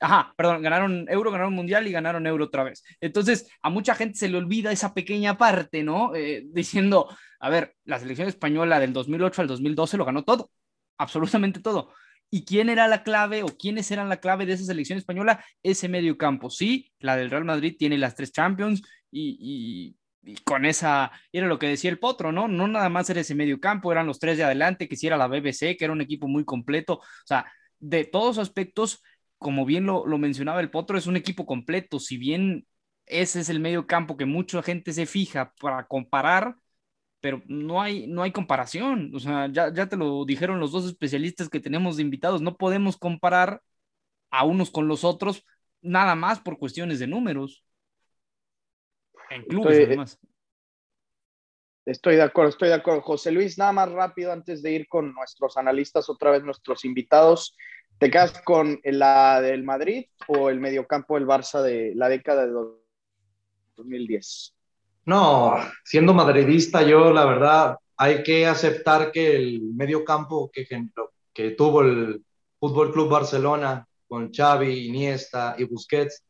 Ajá, 0.02 0.34
perdón, 0.38 0.62
ganaron 0.62 1.06
Euro, 1.10 1.30
ganaron 1.30 1.54
Mundial 1.54 1.86
y 1.88 1.92
ganaron 1.92 2.26
Euro 2.26 2.46
otra 2.46 2.64
vez. 2.64 2.84
Entonces, 3.02 3.50
a 3.62 3.70
mucha 3.70 3.96
gente 3.96 4.18
se 4.18 4.30
le 4.30 4.38
olvida 4.38 4.72
esa 4.72 4.94
pequeña 4.94 5.38
parte, 5.38 5.84
¿no? 5.84 6.16
Eh, 6.16 6.44
diciendo, 6.48 7.10
a 7.40 7.50
ver, 7.50 7.76
la 7.84 8.00
selección 8.00 8.28
española 8.28 8.80
del 8.80 8.94
2008 8.94 9.42
al 9.42 9.48
2012 9.50 9.98
lo 9.98 10.06
ganó 10.06 10.24
todo, 10.24 10.52
absolutamente 10.98 11.60
todo. 11.60 11.94
¿Y 12.32 12.46
quién 12.46 12.70
era 12.70 12.88
la 12.88 13.04
clave 13.04 13.44
o 13.44 13.48
quiénes 13.48 13.90
eran 13.92 14.10
la 14.10 14.20
clave 14.20 14.46
de 14.46 14.54
esa 14.54 14.66
selección 14.66 14.98
española? 15.00 15.44
Ese 15.64 15.90
medio 15.90 16.18
campo. 16.18 16.50
Sí, 16.50 16.92
la 17.00 17.16
del 17.16 17.32
Real 17.32 17.46
Madrid 17.46 17.76
tiene 17.78 17.98
las 17.98 18.16
tres 18.16 18.32
Champions 18.32 18.84
y, 19.12 19.96
con 20.44 20.66
esa, 20.66 21.12
era 21.32 21.48
lo 21.48 21.58
que 21.58 21.68
decía 21.68 21.90
el 21.90 22.00
Potro, 22.00 22.32
¿no? 22.32 22.48
No 22.48 22.68
nada 22.68 22.90
más 22.90 23.10
era 23.10 23.22
ese 23.22 23.36
medio 23.36 23.60
campo, 23.60 23.92
eran 23.92 24.06
los 24.06 24.20
tres 24.20 24.38
de 24.38 24.44
adelante, 24.44 24.88
que 24.88 24.96
si 24.96 25.08
era 25.08 25.18
la 25.18 25.28
BBC, 25.28 25.76
que 25.78 25.86
era 25.86 25.94
un 25.94 26.02
equipo 26.02 26.28
muy 26.28 26.46
completo. 26.46 26.96
O 26.96 27.04
sea, 27.26 27.52
de 27.80 28.06
todos 28.06 28.38
aspectos, 28.38 29.02
como 29.38 29.66
bien 29.66 29.86
lo, 29.86 30.06
lo 30.06 30.18
mencionaba 30.18 30.60
el 30.62 30.70
Potro, 30.70 30.98
es 30.98 31.08
un 31.08 31.16
equipo 31.16 31.46
completo. 31.46 32.00
Si 32.00 32.18
bien 32.18 32.68
ese 33.06 33.40
es 33.40 33.50
el 33.50 33.60
medio 33.60 33.88
campo 33.88 34.18
que 34.18 34.26
mucha 34.26 34.62
gente 34.62 34.94
se 34.94 35.06
fija 35.06 35.54
para 35.60 35.88
comparar, 35.88 36.56
pero 37.22 37.42
no 37.48 37.82
hay, 37.82 38.08
no 38.08 38.24
hay 38.24 38.32
comparación. 38.32 39.12
O 39.14 39.20
sea, 39.20 39.48
ya, 39.52 39.74
ya 39.74 39.88
te 39.88 39.98
lo 39.98 40.26
dijeron 40.26 40.60
los 40.60 40.72
dos 40.72 40.86
especialistas 40.86 41.50
que 41.50 41.60
tenemos 41.60 41.98
de 41.98 42.04
invitados, 42.04 42.42
no 42.42 42.58
podemos 42.58 42.98
comparar 42.98 43.62
a 44.32 44.46
unos 44.46 44.72
con 44.72 44.88
los 44.88 45.04
otros 45.04 45.46
nada 45.82 46.16
más 46.16 46.40
por 46.40 46.58
cuestiones 46.58 47.00
de 47.00 47.08
números. 47.08 47.66
En 49.30 49.44
clubes, 49.44 49.72
estoy, 49.72 49.86
además. 49.86 50.20
Estoy 51.86 52.16
de 52.16 52.24
acuerdo, 52.24 52.50
estoy 52.50 52.70
de 52.70 52.76
acuerdo. 52.76 53.02
José 53.02 53.32
Luis, 53.32 53.58
nada 53.58 53.72
más 53.72 53.92
rápido 53.92 54.32
antes 54.32 54.62
de 54.62 54.72
ir 54.72 54.88
con 54.88 55.14
nuestros 55.14 55.58
analistas, 55.58 56.10
otra 56.10 56.32
vez 56.32 56.44
nuestros 56.44 56.86
invitados. 56.86 57.56
¿Te 57.98 58.10
quedas 58.10 58.42
con 58.44 58.80
la 58.84 59.42
del 59.42 59.64
Madrid 59.64 60.06
o 60.28 60.50
el 60.50 60.60
mediocampo 60.60 61.16
del 61.16 61.28
Barça 61.28 61.62
de 61.62 61.94
la 61.96 62.08
década 62.08 62.46
de 62.46 62.54
2010? 63.76 64.56
No, 65.06 65.56
siendo 65.84 66.14
madridista, 66.14 66.84
yo 66.84 67.12
la 67.12 67.26
verdad 67.26 67.78
hay 67.98 68.24
que 68.24 68.46
aceptar 68.46 69.12
que 69.12 69.36
el 69.36 69.62
medio 69.62 70.06
campo 70.06 70.52
que, 70.54 71.52
tuvo 71.52 71.82
el 71.82 72.24
Fútbol 72.60 72.92
Club 72.92 73.10
Barcelona 73.10 73.88
con 74.08 74.32
Xavi, 74.32 74.88
Iniesta 74.88 75.56
y 75.58 75.64
Busquets, 75.64 76.24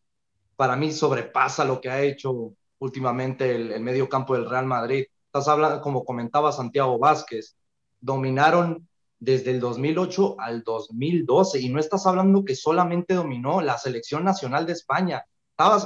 para 0.55 0.75
mí 0.75 0.91
sobrepasa 0.91 1.65
lo 1.65 1.79
que 1.79 1.89
ha 1.89 2.01
hecho 2.01 2.53
últimamente 2.79 3.55
el, 3.55 3.71
el 3.71 3.81
medio 3.81 4.07
campo 4.07 4.33
del 4.33 4.49
Real 4.49 4.65
Madrid. 4.65 5.05
Estás 5.25 5.47
hablando, 5.47 5.81
como 5.81 6.03
comentaba 6.03 6.51
Santiago 6.51 6.97
Vázquez, 6.97 7.55
dominaron 7.99 8.87
desde 9.19 9.51
el 9.51 9.59
2008 9.59 10.37
al 10.39 10.63
2012 10.63 11.59
y 11.59 11.69
no 11.69 11.79
estás 11.79 12.05
hablando 12.07 12.45
que 12.45 12.55
solamente 12.55 13.13
dominó 13.13 13.61
la 13.61 13.77
selección 13.77 14.23
nacional 14.23 14.65
de 14.65 14.73
España. 14.73 15.25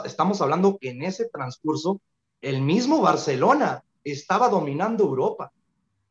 Estamos 0.06 0.40
hablando 0.42 0.78
que 0.80 0.92
en 0.92 1.02
ese 1.02 1.30
transcurso 1.30 2.00
el 2.44 2.62
mismo 2.62 3.02
Barcelona 3.02 3.84
estaba 4.04 4.50
dominando 4.50 5.06
Europa. 5.06 5.52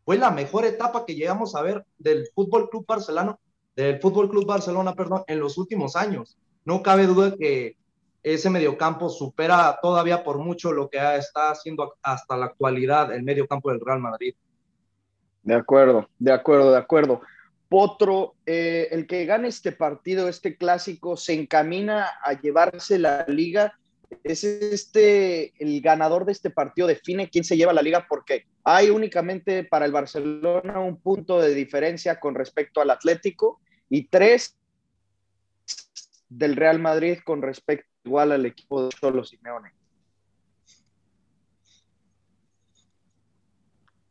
Fue 0.05 0.17
la 0.17 0.31
mejor 0.31 0.65
etapa 0.65 1.05
que 1.05 1.15
llegamos 1.15 1.55
a 1.55 1.63
ver 1.63 1.85
del 1.99 2.27
Fútbol 2.35 2.71
Club 2.71 2.87
Barcelona, 2.89 3.37
del 3.77 4.01
Fútbol 4.01 4.31
Club 4.31 4.47
Barcelona, 4.47 4.95
perdón, 4.95 5.23
en 5.27 5.39
los 5.39 5.59
últimos 5.59 5.95
años. 5.95 6.39
No 6.65 6.83
cabe 6.83 7.07
duda 7.07 7.35
que 7.39 7.77
ese 8.23 8.49
mediocampo 8.49 9.11
supera 9.11 9.79
todavía 9.83 10.25
por 10.25 10.39
mucho 10.39 10.73
lo 10.73 10.89
que 10.89 10.99
está 11.17 11.51
haciendo 11.51 11.95
hasta 12.03 12.37
la 12.37 12.47
actualidad 12.47 13.13
el 13.13 13.25
mediocampo 13.25 13.71
del 13.71 13.81
Real 13.81 14.01
Madrid. 14.01 14.35
De 15.43 15.55
acuerdo, 15.55 16.09
de 16.19 16.33
acuerdo, 16.33 16.73
de 16.73 16.79
acuerdo. 16.79 17.21
Potro, 17.69 18.37
eh, 18.47 18.89
el 18.91 19.07
que 19.07 19.27
gane 19.27 19.49
este 19.49 19.73
partido, 19.73 20.29
este 20.29 20.57
clásico, 20.57 21.17
se 21.17 21.35
encamina 21.35 22.07
a 22.23 22.41
llevarse 22.41 22.99
la 22.99 23.25
liga 23.29 23.79
es 24.25 24.45
este, 24.45 25.53
el 25.63 25.81
ganador 25.81 26.25
de 26.25 26.33
este 26.33 26.51
partido 26.51 26.87
define 26.87 27.31
quién 27.31 27.45
se 27.45 27.57
lleva 27.57 27.73
la 27.73 27.83
liga 27.83 28.07
porque 28.09 28.47
hay 28.65 28.91
únicamente 28.91 29.65
para 29.65 29.87
el 29.87 29.93
Barcelona 29.93 30.81
un 30.81 31.01
punto 31.01 31.41
de 31.41 31.55
diferencia 31.55 32.21
con 32.21 32.35
respecto 32.35 32.81
al 32.81 32.91
Atlético 32.91 33.61
y 33.89 34.09
tres 34.09 34.57
del 36.29 36.57
Real 36.57 36.79
Madrid 36.79 37.19
con 37.25 37.43
respecto 37.43 37.89
igual 38.05 38.33
al 38.33 38.47
equipo 38.47 38.85
de 38.85 38.89
Cholo 38.91 39.25
Simeone. 39.25 39.73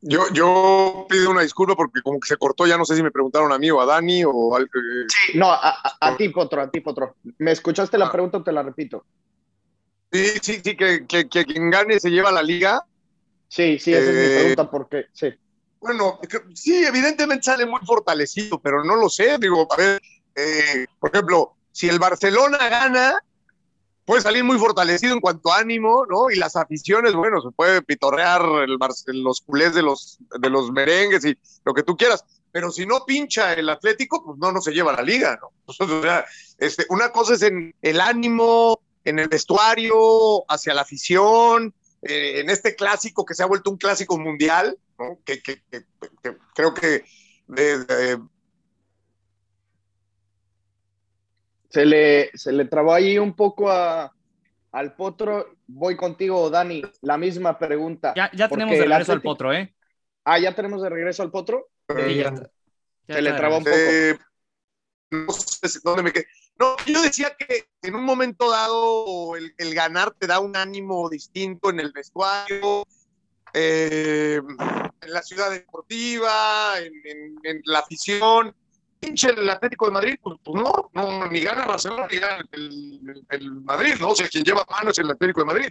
Yo, 0.04 0.24
yo 0.34 1.06
pido 1.08 1.30
una 1.30 1.42
disculpa 1.42 1.76
porque 1.76 2.02
como 2.02 2.20
que 2.20 2.28
se 2.28 2.38
cortó, 2.38 2.66
ya 2.66 2.76
no 2.76 2.86
sé 2.86 2.96
si 2.96 3.04
me 3.04 3.12
preguntaron 3.12 3.52
a 3.52 3.60
mí 3.60 3.70
o 3.70 3.80
a 3.80 3.86
Dani 3.86 4.24
o 4.26 4.56
al... 4.56 4.68
Sí, 5.08 5.38
no, 5.38 5.52
a, 5.52 6.18
ti, 6.18 6.30
Potro, 6.30 6.60
a 6.60 6.72
ti, 6.72 6.82
Potro. 6.82 7.16
¿Me 7.38 7.52
escuchaste 7.52 8.00
la 8.00 8.08
ah. 8.08 8.12
pregunta 8.12 8.40
o 8.40 8.44
te 8.44 8.52
la 8.52 8.64
repito? 8.64 9.06
Sí, 10.12 10.28
sí, 10.42 10.62
sí, 10.64 10.76
que, 10.76 11.06
que, 11.08 11.28
quien 11.28 11.70
gane 11.70 12.00
se 12.00 12.10
lleva 12.10 12.32
la 12.32 12.44
liga. 12.44 12.86
Sí, 13.48 13.80
sí, 13.80 13.94
esa 13.94 14.10
es 14.10 14.16
mi 14.16 14.22
eh, 14.22 14.40
pregunta, 14.40 14.72
porque 14.72 15.06
sí. 15.14 15.34
Bueno, 15.80 16.20
sí, 16.54 16.84
evidentemente 16.86 17.44
sale 17.44 17.66
muy 17.66 17.80
fortalecido, 17.86 18.60
pero 18.60 18.84
no 18.84 18.96
lo 18.96 19.10
sé. 19.10 19.38
Digo, 19.40 19.68
a 19.72 19.76
ver, 19.78 20.02
eh, 20.36 20.86
por 21.00 21.12
ejemplo, 21.12 21.56
si 21.72 21.90
el 21.90 22.00
Barcelona 22.00 22.58
gana, 22.70 23.24
puede 24.06 24.22
salir 24.22 24.44
muy 24.44 24.58
fortalecido 24.58 25.14
en 25.14 25.22
cuanto 25.22 25.52
a 25.52 25.60
ánimo, 25.60 26.06
¿no? 26.10 26.30
Y 26.30 26.36
las 26.36 26.56
aficiones, 26.56 27.14
bueno, 27.14 27.42
se 27.42 27.52
puede 27.52 27.82
pitorrear 27.82 28.42
el, 28.64 28.78
los 29.24 29.42
culés 29.42 29.74
de 29.74 29.82
los, 29.82 30.20
de 30.40 30.50
los 30.50 30.72
merengues 30.72 31.24
y 31.26 31.38
lo 31.64 31.74
que 31.74 31.84
tú 31.84 31.96
quieras. 31.96 32.26
Pero 32.52 32.72
si 32.72 32.86
no 32.86 33.06
pincha 33.06 33.54
el 33.54 33.70
Atlético, 33.70 34.24
pues 34.24 34.38
no, 34.38 34.52
no 34.52 34.62
se 34.62 34.72
lleva 34.74 34.92
la 34.92 35.02
liga, 35.02 35.40
¿no? 35.42 35.52
O 35.80 36.02
sea, 36.02 36.26
este, 36.58 36.86
una 36.90 37.12
cosa 37.12 37.36
es 37.36 37.42
en 37.44 37.74
el 37.82 38.02
ánimo, 38.02 38.82
en 39.04 39.20
el 39.20 39.28
vestuario, 39.28 40.44
hacia 40.50 40.74
la 40.74 40.82
afición, 40.82 41.74
eh, 42.02 42.40
en 42.40 42.50
este 42.50 42.76
clásico 42.76 43.26
que 43.26 43.34
se 43.34 43.44
ha 43.44 43.48
vuelto 43.48 43.72
un 43.72 43.78
clásico 43.78 44.18
mundial, 44.18 44.78
que, 45.26 45.42
creo 46.54 46.74
que 46.74 47.04
se, 51.70 51.86
le, 51.86 52.32
se 52.34 52.52
le 52.52 52.66
trabó 52.66 52.94
ahí 52.94 53.18
un 53.18 53.36
poco 53.36 53.70
a, 53.72 54.14
al 54.72 54.96
potro. 54.96 55.56
Voy 55.68 55.96
contigo, 55.96 56.50
Dani, 56.50 56.82
la 57.02 57.18
misma 57.18 57.58
pregunta. 57.58 58.14
Ya, 58.16 58.32
ya 58.34 58.50
tenemos 58.50 58.78
de 58.78 58.86
regreso 58.86 59.14
al 59.14 59.22
potro, 59.22 59.54
¿eh? 59.54 59.74
Ah, 60.24 60.40
ya 60.40 60.54
tenemos 60.54 60.82
de 60.82 60.90
regreso 60.90 61.24
al 61.24 61.32
potro. 61.32 61.70
se 61.88 63.22
le 63.22 63.34
trabó 63.34 63.58
un 63.58 63.64
poco. 63.64 63.76
Eh, 63.76 64.18
no 65.12 65.32
sé 65.34 65.80
dónde 65.84 66.04
me 66.04 66.12
quedé. 66.12 66.28
No, 66.58 66.76
yo 66.86 67.02
decía 67.02 67.36
que 67.36 67.66
en 67.82 67.96
un 67.96 68.04
momento 68.04 68.52
dado 68.52 69.36
el, 69.36 69.74
ganar 69.74 70.12
te 70.12 70.28
da 70.28 70.40
un 70.40 70.56
ánimo 70.56 71.10
distinto 71.10 71.70
en 71.70 71.80
el 71.80 71.92
vestuario, 71.92 72.86
eh, 73.54 74.40
en 75.02 75.14
la 75.14 75.24
ciudad 75.24 75.50
deportiva, 75.50 76.76
en, 76.80 77.62
la 77.66 77.80
afición. 77.80 78.56
Pinche 79.00 79.30
el 79.30 79.50
Atlético 79.50 79.88
de 79.88 79.92
Madrid, 79.92 80.16
pues, 80.22 80.38
pues 80.44 80.64
no, 80.64 81.28
ni 81.32 81.40
gana 81.40 81.66
Barcelona 81.66 82.08
ni 82.12 82.20
gana 82.20 82.46
el, 82.52 83.52
Madrid, 83.64 83.96
¿no? 84.00 84.10
O 84.10 84.16
sea, 84.16 84.28
quien 84.28 84.44
lleva 84.44 84.64
manos 84.70 84.92
es 84.92 85.04
el 85.04 85.10
Atlético 85.10 85.42
de 85.42 85.46
Madrid. 85.48 85.70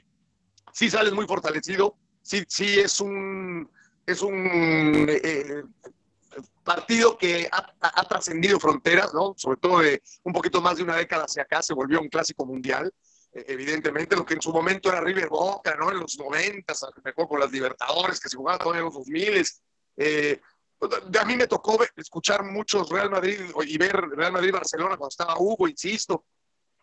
Sí 0.73 0.90
sales 0.90 1.12
muy 1.12 1.27
fortalecido, 1.27 1.95
sí, 2.23 2.43
sí 2.49 2.81
es 2.81 3.01
un, 3.01 3.71
es 4.05 4.23
un 4.23 5.07
eh, 5.09 5.62
partido 6.64 7.16
que 7.16 7.48
ha, 7.50 8.05
trascendido 8.09 8.61
fronteras, 8.61 9.12
¿no? 9.14 9.35
Sobre 9.37 9.59
todo 9.59 9.81
de 9.81 10.03
un 10.24 10.33
poquito 10.33 10.61
más 10.61 10.76
de 10.76 10.83
una 10.83 10.96
década 10.96 11.24
hacia 11.24 11.42
acá, 11.42 11.62
se 11.62 11.74
volvió 11.74 12.00
un 12.00 12.09
clásico 12.09 12.46
mundial. 12.46 12.92
eh, 13.33 13.44
evidentemente, 13.48 14.16
lo 14.16 14.24
que 14.24 14.35
en 14.35 14.42
su 14.42 14.53
momento 14.53 14.88
era 14.88 15.00
River 15.00 15.29
Boca, 15.29 15.76
¿no? 15.76 15.90
En 15.90 16.00
los 16.00 16.18
90, 16.18 16.74
mejor 17.05 17.29
con 17.29 17.40
las 17.40 17.53
Libertadores, 17.53 18.18
que 18.18 18.29
se 18.29 18.37
jugaban 18.37 18.59
todavía 18.59 18.81
en 18.81 18.87
los 18.87 18.94
2000. 18.94 19.46
Eh, 19.96 20.40
a 21.20 21.24
mí 21.24 21.37
me 21.37 21.46
tocó 21.46 21.79
escuchar 21.96 22.42
muchos 22.44 22.88
Real 22.88 23.11
Madrid 23.11 23.38
y 23.66 23.79
ver 23.79 23.94
Real 23.96 24.33
Madrid-Barcelona 24.33 24.96
cuando 24.96 25.09
estaba 25.09 25.38
Hugo, 25.38 25.68
insisto. 25.68 26.24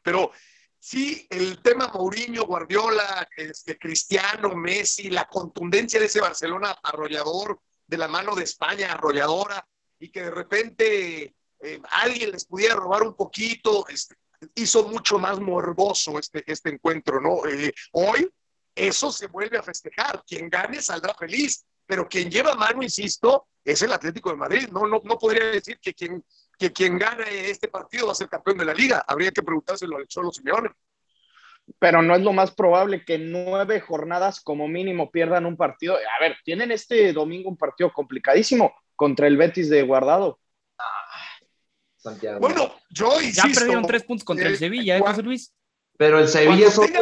Pero 0.03 0.31
sí, 0.79 1.25
el 1.29 1.61
tema 1.61 1.87
Mourinho, 1.93 2.45
Guardiola, 2.45 3.27
este, 3.35 3.77
Cristiano, 3.77 4.55
Messi, 4.55 5.09
la 5.09 5.25
contundencia 5.25 5.99
de 5.99 6.05
ese 6.05 6.21
Barcelona 6.21 6.77
arrollador, 6.83 7.59
de 7.87 7.97
la 7.97 8.07
mano 8.07 8.35
de 8.35 8.43
España 8.43 8.91
arrolladora, 8.91 9.65
y 9.99 10.09
que 10.09 10.23
de 10.23 10.31
repente 10.31 11.35
eh, 11.59 11.81
alguien 11.91 12.31
les 12.31 12.45
pudiera 12.45 12.75
robar 12.75 13.03
un 13.03 13.15
poquito, 13.15 13.87
este, 13.87 14.15
hizo 14.55 14.87
mucho 14.87 15.17
más 15.17 15.39
morboso 15.39 16.19
este, 16.19 16.43
este 16.51 16.69
encuentro, 16.69 17.19
¿no? 17.19 17.45
Eh, 17.47 17.73
hoy 17.93 18.29
eso 18.75 19.11
se 19.11 19.27
vuelve 19.27 19.57
a 19.57 19.63
festejar. 19.63 20.23
Quien 20.25 20.49
gane 20.49 20.81
saldrá 20.81 21.15
feliz, 21.15 21.65
pero 21.85 22.07
quien 22.07 22.29
lleva 22.29 22.53
mano, 22.53 22.83
insisto, 22.83 23.47
es 23.63 23.81
el 23.81 23.91
Atlético 23.91 24.29
de 24.29 24.35
Madrid. 24.35 24.69
No, 24.71 24.85
no, 24.85 25.01
no 25.03 25.17
podría 25.17 25.45
decir 25.45 25.79
que 25.79 25.93
quien, 25.93 26.23
que 26.57 26.71
quien 26.71 26.97
gane 26.97 27.49
este 27.49 27.67
partido 27.67 28.05
va 28.05 28.11
a 28.11 28.15
ser 28.15 28.29
campeón 28.29 28.57
de 28.57 28.65
la 28.65 28.73
liga. 28.73 29.03
Habría 29.07 29.31
que 29.31 29.41
preguntárselo 29.41 29.97
al 29.97 30.07
Cholo 30.07 30.31
Simeone. 30.31 30.69
Pero 31.79 32.01
no 32.01 32.15
es 32.15 32.21
lo 32.21 32.33
más 32.33 32.51
probable 32.51 33.03
que 33.03 33.17
nueve 33.17 33.81
jornadas 33.81 34.39
como 34.39 34.67
mínimo 34.67 35.11
pierdan 35.11 35.45
un 35.45 35.57
partido. 35.57 35.95
A 35.95 36.21
ver, 36.21 36.37
tienen 36.43 36.71
este 36.71 37.11
domingo 37.13 37.49
un 37.49 37.57
partido 37.57 37.91
complicadísimo 37.91 38.73
contra 38.95 39.27
el 39.27 39.37
Betis 39.37 39.69
de 39.69 39.83
Guardado. 39.83 40.39
Bueno, 42.39 42.73
yo 42.89 43.19
insisto. 43.21 43.47
Ya 43.47 43.53
perdieron 43.53 43.85
tres 43.85 44.03
puntos 44.03 44.23
contra 44.23 44.47
el 44.47 44.53
eh, 44.53 44.57
Sevilla, 44.57 44.97
¿eh, 44.97 45.01
José 45.01 45.23
Luis? 45.23 45.53
Pero 45.97 46.19
el 46.19 46.27
Sevilla 46.27 46.67
es 46.67 46.77
otro, 46.77 47.01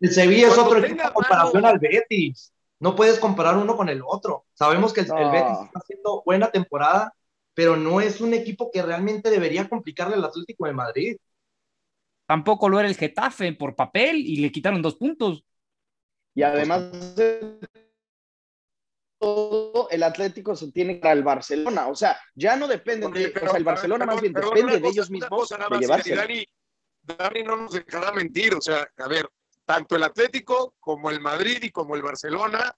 el 0.00 0.10
Sevilla 0.10 0.48
es 0.48 0.58
otro 0.58 0.78
equipo 0.78 1.02
en 1.02 1.12
comparación 1.12 1.64
al 1.64 1.78
Betis. 1.78 2.52
No 2.78 2.94
puedes 2.94 3.18
comparar 3.18 3.56
uno 3.56 3.76
con 3.76 3.88
el 3.88 4.02
otro. 4.06 4.44
Sabemos 4.54 4.92
que 4.92 5.00
el, 5.00 5.06
Betis 5.06 5.58
está 5.64 5.80
haciendo 5.80 6.22
buena 6.24 6.50
temporada, 6.50 7.14
pero 7.54 7.76
no 7.76 8.00
es 8.00 8.20
un 8.20 8.34
equipo 8.34 8.70
que 8.70 8.82
realmente 8.82 9.30
debería 9.30 9.68
complicarle 9.68 10.14
al 10.14 10.24
Atlético 10.24 10.66
de 10.66 10.72
Madrid. 10.72 11.16
Tampoco 12.26 12.68
lo 12.68 12.78
era 12.80 12.88
el 12.88 12.96
Getafe 12.96 13.52
por 13.52 13.76
papel 13.76 14.16
y 14.16 14.36
le 14.36 14.50
quitaron 14.50 14.82
dos 14.82 14.96
puntos. 14.96 15.44
Y 16.34 16.42
además 16.42 16.90
todo 19.18 19.88
el 19.90 20.02
Atlético 20.02 20.54
se 20.54 20.70
tiene 20.72 20.96
para 20.96 21.14
el 21.14 21.22
Barcelona. 21.22 21.88
O 21.88 21.94
sea, 21.94 22.20
ya 22.34 22.56
no 22.56 22.68
dependen 22.68 23.12
de. 23.12 23.28
o 23.28 23.48
sea, 23.48 23.56
el 23.56 23.64
Barcelona 23.64 24.04
más 24.04 24.20
bien 24.20 24.32
depende 24.32 24.78
de 24.78 24.88
ellos 24.88 25.10
mismos 25.10 25.48
de 25.48 25.78
llevarse. 25.78 26.46
Dani, 27.02 27.42
no 27.44 27.56
nos 27.56 27.72
dejará 27.72 28.12
mentir. 28.12 28.54
O 28.54 28.60
sea, 28.60 28.86
a 28.98 29.08
ver, 29.08 29.28
tanto 29.64 29.96
el 29.96 30.02
Atlético 30.02 30.74
como 30.80 31.10
el 31.10 31.20
Madrid 31.20 31.62
y 31.62 31.70
como 31.70 31.94
el 31.94 32.02
Barcelona, 32.02 32.76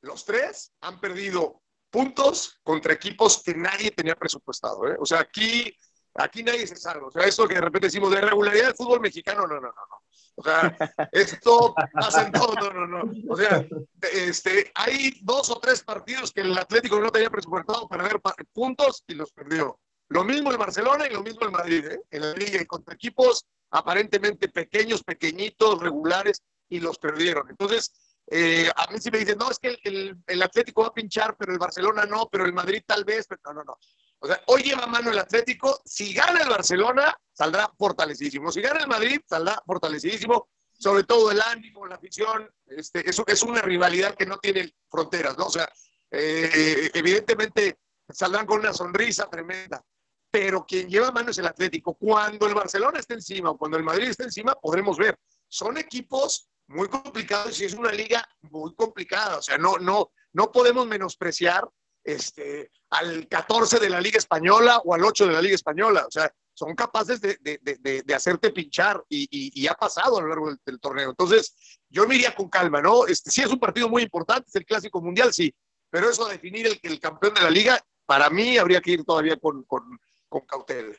los 0.00 0.24
tres 0.24 0.72
han 0.80 1.00
perdido 1.00 1.62
puntos 1.90 2.58
contra 2.62 2.94
equipos 2.94 3.42
que 3.42 3.54
nadie 3.54 3.90
tenía 3.90 4.16
presupuestado. 4.16 4.88
¿eh? 4.88 4.96
O 4.98 5.04
sea, 5.04 5.20
aquí, 5.20 5.76
aquí 6.14 6.42
nadie 6.42 6.66
se 6.66 6.76
salva. 6.76 7.08
O 7.08 7.10
sea, 7.10 7.24
eso 7.24 7.46
que 7.46 7.54
de 7.54 7.60
repente 7.60 7.86
decimos 7.86 8.10
de 8.10 8.20
regularidad 8.20 8.66
del 8.66 8.74
fútbol 8.74 9.00
mexicano, 9.00 9.46
no, 9.46 9.54
no, 9.54 9.60
no, 9.60 9.72
no. 9.72 10.02
O 10.34 10.42
sea, 10.42 10.76
esto 11.12 11.74
pasa 11.92 12.26
en 12.26 12.32
todo, 12.32 12.54
no, 12.54 12.86
no, 12.86 12.86
no. 12.86 13.12
O 13.28 13.36
sea, 13.36 13.66
este, 14.12 14.70
hay 14.74 15.18
dos 15.22 15.50
o 15.50 15.60
tres 15.60 15.82
partidos 15.82 16.32
que 16.32 16.42
el 16.42 16.56
Atlético 16.56 17.00
no 17.00 17.10
tenía 17.10 17.30
presupuestado 17.30 17.88
para 17.88 18.04
ver 18.04 18.20
puntos 18.52 19.04
y 19.06 19.14
los 19.14 19.32
perdió. 19.32 19.78
Lo 20.08 20.24
mismo 20.24 20.50
el 20.50 20.58
Barcelona 20.58 21.06
y 21.06 21.12
lo 21.12 21.22
mismo 21.22 21.40
el 21.42 21.52
Madrid, 21.52 21.86
¿eh? 21.86 22.00
en 22.10 22.20
la 22.20 22.32
liga, 22.34 22.60
y 22.60 22.66
contra 22.66 22.94
equipos 22.94 23.46
aparentemente 23.70 24.48
pequeños, 24.48 25.02
pequeñitos, 25.02 25.80
regulares, 25.80 26.42
y 26.72 26.80
los 26.80 26.98
perdieron. 26.98 27.48
Entonces, 27.50 27.92
eh, 28.26 28.70
a 28.74 28.90
mí 28.90 28.98
sí 28.98 29.10
me 29.10 29.18
dicen, 29.18 29.38
no, 29.38 29.50
es 29.50 29.58
que 29.58 29.78
el, 29.84 30.42
Atlético 30.42 30.82
va 30.82 30.88
a 30.88 30.94
pinchar, 30.94 31.36
pero 31.36 31.52
el 31.52 31.58
Barcelona 31.58 32.04
no, 32.06 32.28
pero 32.30 32.44
el 32.44 32.52
Madrid 32.52 32.82
tal 32.86 33.04
vez, 33.04 33.26
pero 33.28 33.40
no, 33.46 33.52
no, 33.54 33.64
no. 33.64 33.78
O 34.20 34.26
sea, 34.26 34.40
hoy 34.46 34.62
lleva 34.62 34.86
mano 34.86 35.10
el 35.10 35.18
Atlético, 35.18 35.82
si 35.84 36.14
gana 36.14 36.40
el 36.42 36.48
Barcelona, 36.48 37.16
saldrá 37.32 37.70
fortalecidísimo. 37.76 38.52
Si 38.52 38.60
gana 38.60 38.80
el 38.80 38.86
Madrid, 38.86 39.20
saldrá 39.28 39.60
fortalecidísimo, 39.66 40.48
sobre 40.78 41.04
todo 41.04 41.32
el 41.32 41.40
ánimo, 41.40 41.86
la 41.86 41.96
afición. 41.96 42.48
Este, 42.66 43.08
eso 43.08 43.24
es 43.26 43.42
una 43.42 43.62
rivalidad 43.62 44.14
que 44.14 44.26
no 44.26 44.38
tiene 44.38 44.72
fronteras, 44.88 45.36
¿no? 45.36 45.46
O 45.46 45.50
sea, 45.50 45.68
eh, 46.10 46.90
evidentemente 46.94 47.78
saldrán 48.08 48.46
con 48.46 48.60
una 48.60 48.72
sonrisa 48.72 49.28
tremenda. 49.28 49.84
Pero 50.30 50.64
quien 50.64 50.88
lleva 50.88 51.10
mano 51.10 51.30
es 51.30 51.38
el 51.38 51.46
Atlético. 51.46 51.94
Cuando 51.94 52.46
el 52.46 52.54
Barcelona 52.54 53.00
esté 53.00 53.14
encima 53.14 53.50
o 53.50 53.58
cuando 53.58 53.76
el 53.76 53.82
Madrid 53.82 54.08
esté 54.08 54.22
encima, 54.22 54.54
podremos 54.54 54.96
ver. 54.96 55.18
Son 55.48 55.76
equipos 55.76 56.48
muy 56.72 56.88
complicados 56.88 57.60
y 57.60 57.64
es 57.64 57.74
una 57.74 57.92
liga 57.92 58.26
muy 58.42 58.74
complicada. 58.74 59.38
O 59.38 59.42
sea, 59.42 59.58
no, 59.58 59.78
no, 59.78 60.10
no 60.32 60.50
podemos 60.50 60.86
menospreciar 60.86 61.68
este, 62.04 62.70
al 62.90 63.28
14 63.28 63.78
de 63.78 63.90
la 63.90 64.00
Liga 64.00 64.18
Española 64.18 64.80
o 64.84 64.94
al 64.94 65.04
8 65.04 65.26
de 65.26 65.32
la 65.32 65.42
Liga 65.42 65.54
Española. 65.54 66.04
O 66.06 66.10
sea, 66.10 66.32
son 66.54 66.74
capaces 66.74 67.20
de, 67.20 67.38
de, 67.40 68.02
de, 68.04 68.14
hacerte 68.14 68.50
pinchar 68.50 69.02
y, 69.08 69.28
y, 69.30 69.66
ha 69.66 69.74
pasado 69.74 70.18
a 70.18 70.20
lo 70.20 70.28
largo 70.28 70.54
del, 70.64 70.80
torneo. 70.80 71.10
Entonces, 71.10 71.54
yo 71.88 72.06
me 72.06 72.16
iría 72.16 72.34
con 72.34 72.48
calma, 72.48 72.82
¿no? 72.82 73.06
Este, 73.06 73.30
sí 73.30 73.40
es 73.40 73.48
un 73.48 73.58
partido 73.58 73.88
muy 73.88 74.02
importante, 74.02 74.48
es 74.48 74.56
el 74.56 74.66
Clásico 74.66 75.00
Mundial, 75.00 75.32
sí, 75.32 75.54
pero 75.88 76.10
eso 76.10 76.26
de 76.26 76.34
definir 76.34 76.66
el, 76.66 76.78
el 76.82 77.00
campeón 77.00 77.34
de 77.34 77.40
la 77.40 77.50
liga, 77.50 77.80
para 78.04 78.28
mí 78.28 78.58
habría 78.58 78.82
que 78.82 78.92
ir 78.92 79.04
todavía 79.04 79.36
con, 79.38 79.64
con, 79.64 79.98
con 80.28 80.42
cautela. 80.42 80.94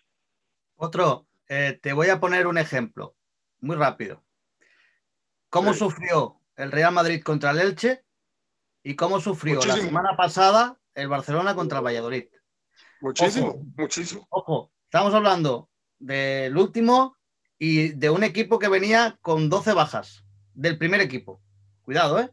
Otro, 0.75 1.27
eh, 1.47 1.79
te 1.81 1.93
voy 1.93 2.09
a 2.09 2.19
poner 2.19 2.47
un 2.47 2.57
ejemplo, 2.57 3.15
muy 3.59 3.75
rápido. 3.75 4.23
¿Cómo 5.53 5.75
sufrió 5.75 6.41
el 6.55 6.71
Real 6.71 6.91
Madrid 6.91 7.21
contra 7.21 7.51
el 7.51 7.59
Elche 7.59 8.03
y 8.81 8.95
cómo 8.95 9.21
sufrió 9.21 9.63
la 9.63 9.75
semana 9.75 10.17
pasada 10.17 10.79
el 10.95 11.07
Barcelona 11.07 11.53
contra 11.53 11.79
Valladolid. 11.79 12.25
Muchísimo, 13.01 13.61
muchísimo. 13.77 14.25
Ojo, 14.31 14.71
estamos 14.85 15.13
hablando 15.13 15.69
del 15.99 16.57
último 16.57 17.17
y 17.59 17.89
de 17.89 18.09
un 18.09 18.23
equipo 18.23 18.57
que 18.57 18.67
venía 18.67 19.19
con 19.21 19.47
12 19.47 19.73
bajas 19.73 20.23
del 20.55 20.79
primer 20.79 21.01
equipo. 21.01 21.39
Cuidado, 21.83 22.19
¿eh? 22.19 22.31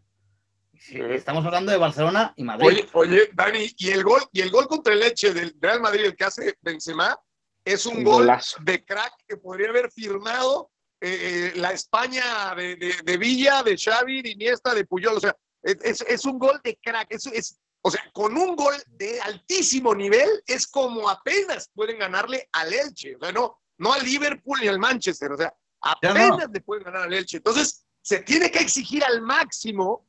estamos 1.15 1.45
hablando 1.45 1.73
de 1.73 1.77
Barcelona 1.77 2.33
y 2.37 2.45
Madrid. 2.45 2.69
Oye, 2.69 2.89
oye, 2.95 3.31
Dani, 3.35 3.71
y 3.77 3.91
el 3.91 4.03
gol, 4.03 4.23
y 4.33 4.41
el 4.41 4.51
gol 4.51 4.67
contra 4.67 4.95
el 4.95 5.01
Leche 5.01 5.35
del 5.35 5.55
Real 5.61 5.83
Madrid, 5.83 6.07
el 6.07 6.17
que 6.17 6.25
hace 6.25 6.57
Benzema, 6.63 7.21
es 7.67 7.85
un, 7.85 8.03
gol 8.03 8.31
de 8.63 8.83
crack 8.83 9.13
que 9.29 9.37
podría 9.37 9.69
haber 9.69 9.91
firmado 9.91 10.71
eh, 11.01 11.53
eh, 11.55 11.59
la 11.59 11.73
España 11.73 12.55
de, 12.55 12.77
de, 13.05 13.17
Villa, 13.17 13.63
de 13.63 13.77
Xavi, 13.77 14.23
de 14.23 14.31
Iniesta, 14.31 14.75
de 14.75 14.85
Puyol. 14.85 15.17
O 15.17 15.21
sea, 15.21 15.37
es, 15.63 16.03
es 16.03 16.25
un 16.25 16.39
gol 16.39 16.61
de 16.63 16.79
crack. 16.83 17.07
Es, 17.11 17.27
es, 17.27 17.61
o 17.83 17.91
sea, 17.91 18.03
con 18.13 18.37
un 18.37 18.55
gol 18.57 18.75
de 18.89 19.21
altísimo 19.21 19.95
nivel 19.95 20.29
es 20.47 20.67
como 20.67 21.09
apenas 21.09 21.71
pueden 21.75 21.99
ganarle 21.99 22.49
al 22.53 22.73
Elche, 22.73 23.17
o 23.17 23.19
sea, 23.19 23.33
no, 23.33 23.59
no 23.79 23.93
al 23.93 24.05
Liverpool 24.05 24.61
ni 24.61 24.69
al 24.69 24.79
Manchester, 24.79 25.33
o 25.33 25.37
sea, 25.37 25.55
apenas 25.81 26.51
le 26.53 26.61
pueden 26.61 26.85
ganar 26.85 27.03
al 27.03 27.15
Elche. 27.15 27.39
Entonces, 27.39 27.85
se 28.03 28.21
tiene 28.21 28.51
que 28.51 28.59
exigir 28.59 29.03
al 29.05 29.23
máximo 29.23 30.07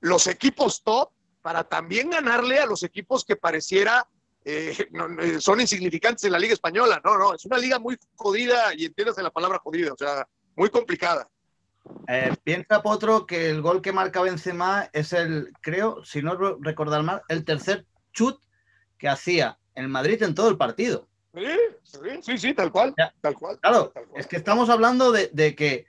los 0.00 0.26
equipos 0.26 0.82
top 0.82 1.10
para 1.40 1.64
también 1.64 2.10
ganarle 2.10 2.58
a 2.58 2.66
los 2.66 2.82
equipos 2.82 3.24
que 3.24 3.36
pareciera 3.36 4.06
eh, 4.46 4.76
eh, 5.20 5.40
son 5.40 5.60
insignificantes 5.60 6.24
en 6.24 6.32
la 6.32 6.38
Liga 6.38 6.54
Española. 6.54 7.00
No, 7.04 7.18
no, 7.18 7.34
es 7.34 7.44
una 7.44 7.58
liga 7.58 7.78
muy 7.80 7.98
jodida 8.14 8.72
y 8.74 8.84
entiéndase 8.84 9.22
la 9.22 9.30
palabra 9.30 9.58
jodida, 9.58 9.92
o 9.92 9.96
sea, 9.96 10.26
muy 10.54 10.70
complicada. 10.70 11.28
Eh, 12.08 12.32
piensa 12.42 12.82
Potro 12.82 13.26
que 13.26 13.50
el 13.50 13.60
gol 13.60 13.82
que 13.82 13.92
marca 13.92 14.22
Benzema 14.22 14.88
es 14.92 15.12
el, 15.12 15.52
creo, 15.60 16.04
si 16.04 16.22
no 16.22 16.36
recordar 16.60 17.02
mal, 17.02 17.22
el 17.28 17.44
tercer 17.44 17.86
chut 18.12 18.40
que 18.98 19.08
hacía 19.08 19.58
el 19.74 19.88
Madrid 19.88 20.22
en 20.22 20.34
todo 20.34 20.48
el 20.48 20.56
partido. 20.56 21.08
Sí, 21.34 22.22
sí, 22.22 22.38
sí, 22.38 22.54
tal 22.54 22.72
cual, 22.72 22.94
tal 23.20 23.34
cual. 23.34 23.58
Claro, 23.60 23.92
es 24.14 24.26
que 24.26 24.36
estamos 24.36 24.70
hablando 24.70 25.12
de, 25.12 25.28
de, 25.32 25.54
que 25.54 25.86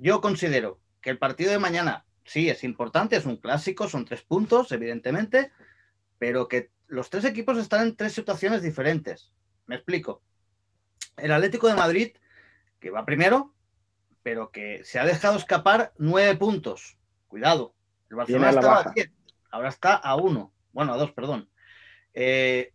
yo 0.00 0.20
considero 0.20 0.80
que 1.00 1.10
el 1.10 1.18
partido 1.18 1.52
de 1.52 1.58
mañana 1.58 2.04
sí 2.24 2.50
es 2.50 2.64
importante, 2.64 3.16
es 3.16 3.24
un 3.24 3.36
clásico, 3.36 3.88
son 3.88 4.04
tres 4.04 4.22
puntos, 4.22 4.72
evidentemente, 4.72 5.52
pero 6.18 6.48
que 6.48 6.70
los 6.86 7.10
tres 7.10 7.24
equipos 7.24 7.58
están 7.58 7.82
en 7.82 7.96
tres 7.96 8.12
situaciones 8.12 8.62
diferentes. 8.62 9.32
Me 9.66 9.76
explico. 9.76 10.22
El 11.16 11.32
Atlético 11.32 11.68
de 11.68 11.74
Madrid, 11.74 12.16
que 12.80 12.90
va 12.90 13.04
primero, 13.04 13.54
pero 14.22 14.50
que 14.50 14.82
se 14.84 14.98
ha 14.98 15.04
dejado 15.04 15.36
escapar 15.36 15.92
nueve 15.96 16.36
puntos. 16.36 16.98
Cuidado. 17.28 17.74
El 18.10 18.16
Barcelona 18.16 18.50
estaba 18.50 18.80
a 18.80 18.92
diez, 18.94 19.10
ahora 19.50 19.68
está 19.68 19.94
a 19.94 20.16
uno. 20.16 20.52
Bueno, 20.72 20.92
a 20.92 20.96
dos, 20.96 21.12
perdón. 21.12 21.48
Eh, 22.12 22.72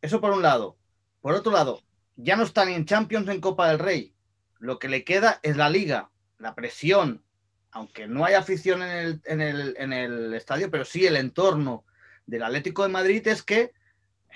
eso 0.00 0.20
por 0.20 0.30
un 0.30 0.42
lado. 0.42 0.76
Por 1.20 1.34
otro 1.34 1.52
lado, 1.52 1.82
ya 2.16 2.36
no 2.36 2.44
está 2.44 2.64
ni 2.64 2.74
en 2.74 2.86
Champions 2.86 3.28
en 3.28 3.40
Copa 3.40 3.68
del 3.68 3.78
Rey. 3.78 4.14
Lo 4.58 4.78
que 4.78 4.88
le 4.88 5.04
queda 5.04 5.40
es 5.42 5.56
la 5.56 5.68
liga, 5.68 6.10
la 6.38 6.54
presión, 6.54 7.22
aunque 7.70 8.06
no 8.06 8.24
hay 8.24 8.34
afición 8.34 8.82
en 8.82 8.90
el, 8.90 9.22
en 9.24 9.40
el, 9.40 9.76
en 9.78 9.92
el 9.92 10.34
estadio, 10.34 10.70
pero 10.70 10.84
sí 10.84 11.06
el 11.06 11.16
entorno 11.16 11.84
del 12.28 12.44
Atlético 12.44 12.84
de 12.84 12.90
Madrid 12.90 13.26
es 13.26 13.42
que 13.42 13.72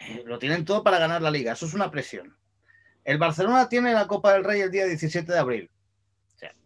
eh, 0.08 0.22
lo 0.26 0.38
tienen 0.40 0.64
todo 0.64 0.82
para 0.82 0.98
ganar 0.98 1.22
la 1.22 1.30
liga. 1.30 1.52
Eso 1.52 1.66
es 1.66 1.74
una 1.74 1.90
presión. 1.90 2.36
El 3.04 3.18
Barcelona 3.18 3.68
tiene 3.68 3.92
la 3.92 4.06
Copa 4.08 4.32
del 4.32 4.42
Rey 4.44 4.60
el 4.60 4.70
día 4.70 4.86
17 4.86 5.30
de 5.32 5.38
abril 5.38 5.70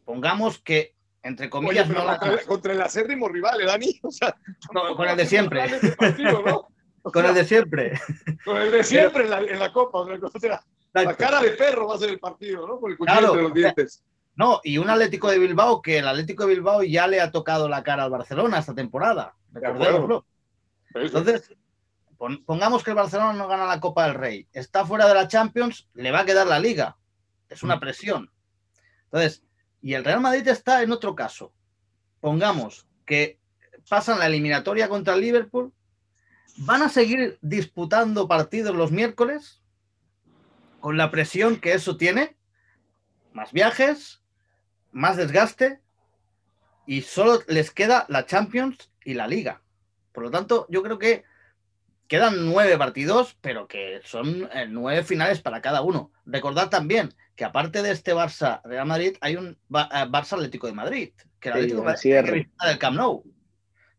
pongamos 0.07 0.59
que, 0.61 0.95
entre 1.23 1.51
comillas, 1.51 1.91
Oye, 1.91 1.99
no 1.99 2.05
la 2.07 2.19
contra, 2.47 2.73
el 2.73 2.81
acérrimo 2.81 3.29
rival, 3.29 3.61
¿eh, 3.61 3.67
Dani? 3.67 4.01
O 4.03 4.11
sea, 4.11 4.35
No, 4.73 4.97
con 4.97 5.07
el 5.07 5.17
de 5.17 5.27
siempre. 5.27 5.65
ese 5.65 5.93
partido, 5.93 6.43
¿no? 6.43 6.69
O 7.03 7.13
Con 7.13 7.23
sea, 7.23 7.31
el 7.31 7.37
de 7.37 7.45
siempre. 7.45 7.93
con 8.45 8.57
el 8.57 8.71
de 8.73 8.83
siempre 8.83 9.25
en 9.25 9.31
la, 9.31 9.39
en 9.41 9.59
la 9.59 9.73
Copa. 9.73 9.99
O 10.01 10.41
sea, 10.41 10.65
la 10.93 11.15
cara 11.15 11.41
de 11.41 11.51
perro 11.51 11.87
va 11.89 11.97
a 11.97 11.99
ser 11.99 12.09
el 12.11 12.19
partido, 12.19 12.67
¿no? 12.67 12.81
Con 12.81 12.91
el 12.91 12.97
cuchillo 12.97 13.19
Claro, 13.19 13.33
entre 13.35 13.43
los 13.43 13.51
o 13.53 13.55
sea, 13.55 13.63
dientes. 13.63 14.05
No, 14.35 14.61
y 14.65 14.79
un 14.79 14.91
Atlético 14.91 15.31
de 15.31 15.39
Bilbao 15.39 15.81
que 15.83 15.99
el 15.99 16.09
Atlético 16.09 16.45
de 16.45 16.55
Bilbao 16.55 16.83
ya 16.83 17.07
le 17.07 17.21
ha 17.21 17.31
tocado 17.31 17.69
la 17.69 17.83
cara 17.83 18.05
al 18.05 18.11
Barcelona 18.11 18.59
esta 18.59 18.75
temporada. 18.75 19.35
acuerdo. 19.55 19.73
Recordémoslo. 19.79 20.27
Entonces, 21.03 21.55
pon- 22.17 22.45
pongamos 22.45 22.83
que 22.83 22.91
el 22.91 22.97
Barcelona 22.97 23.33
no 23.33 23.49
gana 23.49 23.67
la 23.67 23.81
Copa 23.81 24.05
del 24.07 24.15
Rey, 24.15 24.49
está 24.53 24.85
fuera 24.85 25.07
de 25.07 25.15
la 25.15 25.29
Champions, 25.29 25.89
le 25.95 26.11
va 26.11 26.21
a 26.21 26.25
quedar 26.25 26.47
la 26.47 26.59
Liga. 26.59 26.97
Es 27.49 27.63
una 27.63 27.79
presión. 27.79 28.33
Entonces, 29.05 29.43
y 29.81 29.95
el 29.95 30.05
Real 30.05 30.21
Madrid 30.21 30.47
está 30.49 30.83
en 30.83 30.91
otro 30.93 31.15
caso. 31.15 31.53
Pongamos 32.21 32.87
que 33.05 33.39
pasan 33.89 34.19
la 34.19 34.27
eliminatoria 34.27 34.89
contra 34.89 35.15
el 35.15 35.21
Liverpool, 35.21 35.73
van 36.59 36.83
a 36.83 36.89
seguir 36.89 37.39
disputando 37.41 38.27
partidos 38.27 38.75
los 38.75 38.91
miércoles 38.91 39.63
con 40.81 40.97
la 40.97 41.11
presión 41.11 41.57
que 41.61 41.75
eso 41.75 41.97
tiene, 41.97 42.37
más 43.33 43.53
viajes, 43.53 44.23
más 44.93 45.17
desgaste, 45.17 45.81
y 46.87 47.03
solo 47.03 47.41
les 47.49 47.71
queda 47.71 48.07
la 48.09 48.27
Champions 48.27 48.91
y 49.05 49.15
la 49.15 49.29
Liga. 49.29 49.63
Por 50.17 50.25
lo 50.25 50.31
tanto, 50.31 50.67
yo 50.71 50.83
creo 50.83 50.99
que 50.99 51.25
quedan 52.09 52.47
nueve 52.47 52.79
partidos, 52.79 53.37
pero 53.43 53.69
que 53.69 54.01
son 54.03 54.49
eh, 54.51 54.65
nueve 54.67 55.05
finales 55.05 55.43
para 55.43 55.61
cada 55.61 55.83
uno. 55.83 56.11
Recordad 56.25 56.71
también 56.71 57.13
que 57.35 57.45
aparte 57.45 57.83
de 57.83 57.91
este 57.91 58.15
Barça 58.15 58.63
Real 58.65 58.87
Madrid, 58.87 59.19
hay 59.21 59.37
un 59.37 59.49
eh, 59.49 60.07
Barça 60.09 60.33
Atlético 60.33 60.69
de 60.69 60.73
Madrid, 60.73 61.13
que 61.39 61.51
el 61.51 61.55
Atlético 61.57 61.81
de 61.81 61.85
Madrid 61.85 62.01
tiene 62.01 62.33
que 62.33 62.71
el 62.71 62.79
Camp 62.79 62.97
Nou. 62.97 63.17
O 63.17 63.25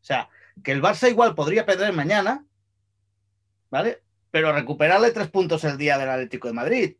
sea, 0.01 0.27
que 0.63 0.71
el 0.71 0.81
Barça 0.81 1.07
igual 1.07 1.35
podría 1.35 1.67
perder 1.67 1.93
mañana, 1.93 2.43
¿vale? 3.69 4.01
Pero 4.31 4.51
recuperarle 4.51 5.11
tres 5.11 5.27
puntos 5.27 5.63
el 5.65 5.77
día 5.77 5.99
del 5.99 6.09
Atlético 6.09 6.47
de 6.47 6.55
Madrid. 6.55 6.97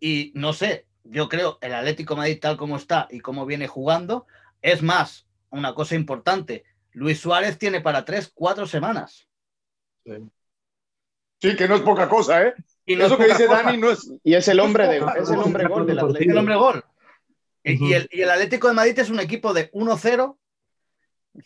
Y 0.00 0.32
no 0.34 0.52
sé, 0.52 0.88
yo 1.04 1.28
creo 1.28 1.58
el 1.60 1.74
Atlético 1.74 2.14
de 2.14 2.18
Madrid 2.18 2.40
tal 2.40 2.56
como 2.56 2.76
está 2.76 3.06
y 3.08 3.20
cómo 3.20 3.46
viene 3.46 3.68
jugando, 3.68 4.26
es 4.62 4.82
más, 4.82 5.28
una 5.50 5.74
cosa 5.74 5.94
importante, 5.94 6.64
Luis 6.98 7.20
Suárez 7.20 7.58
tiene 7.58 7.80
para 7.80 8.04
tres, 8.04 8.30
cuatro 8.34 8.66
semanas. 8.66 9.28
Sí, 11.40 11.54
que 11.56 11.68
no 11.68 11.76
es 11.76 11.82
poca 11.82 12.08
cosa, 12.08 12.42
¿eh? 12.46 12.54
Y 12.86 12.96
no 12.96 13.04
Eso 13.06 13.14
es 13.14 13.20
que 13.20 13.26
dice 13.32 13.46
cosa. 13.46 13.62
Dani 13.62 13.76
no 13.78 13.90
es. 13.90 14.10
Y 14.24 14.34
es 14.34 14.48
el 14.48 14.58
hombre 14.60 14.88
de, 14.88 15.00
No, 15.00 15.14
es 15.14 15.30
el 15.30 15.38
hombre 15.38 15.68
gol 15.68 15.86
del 15.86 15.96
no, 15.96 16.02
el 16.06 16.10
Atlético. 16.10 16.38
hombre 16.38 16.56
gol. 16.56 16.84
Y, 17.62 17.92
el, 17.92 18.08
y 18.10 18.22
el 18.22 18.30
Atlético 18.30 18.68
de 18.68 18.74
Madrid 18.74 18.98
es 18.98 19.10
un 19.10 19.20
equipo 19.20 19.52
de 19.52 19.70
1-0, 19.72 20.36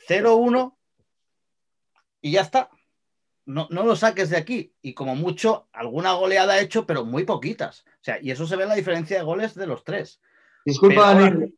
0-1 0.08 0.76
y 2.20 2.32
ya 2.32 2.40
está. 2.42 2.70
No, 3.44 3.66
no 3.70 3.82
lo 3.82 3.96
saques 3.96 4.30
de 4.30 4.36
aquí. 4.36 4.72
Y 4.82 4.94
como 4.94 5.16
mucho, 5.16 5.68
alguna 5.72 6.12
goleada 6.12 6.54
ha 6.54 6.60
hecho, 6.60 6.86
pero 6.86 7.04
muy 7.04 7.24
poquitas. 7.24 7.80
O 7.86 8.04
sea, 8.04 8.18
y 8.22 8.30
eso 8.30 8.46
se 8.46 8.54
ve 8.56 8.62
en 8.62 8.68
la 8.68 8.76
diferencia 8.76 9.16
de 9.18 9.24
goles 9.24 9.54
de 9.54 9.66
los 9.66 9.82
tres. 9.84 10.20
Disculpa, 10.64 11.12
Pero- 11.14 11.24
Dani. 11.24 11.54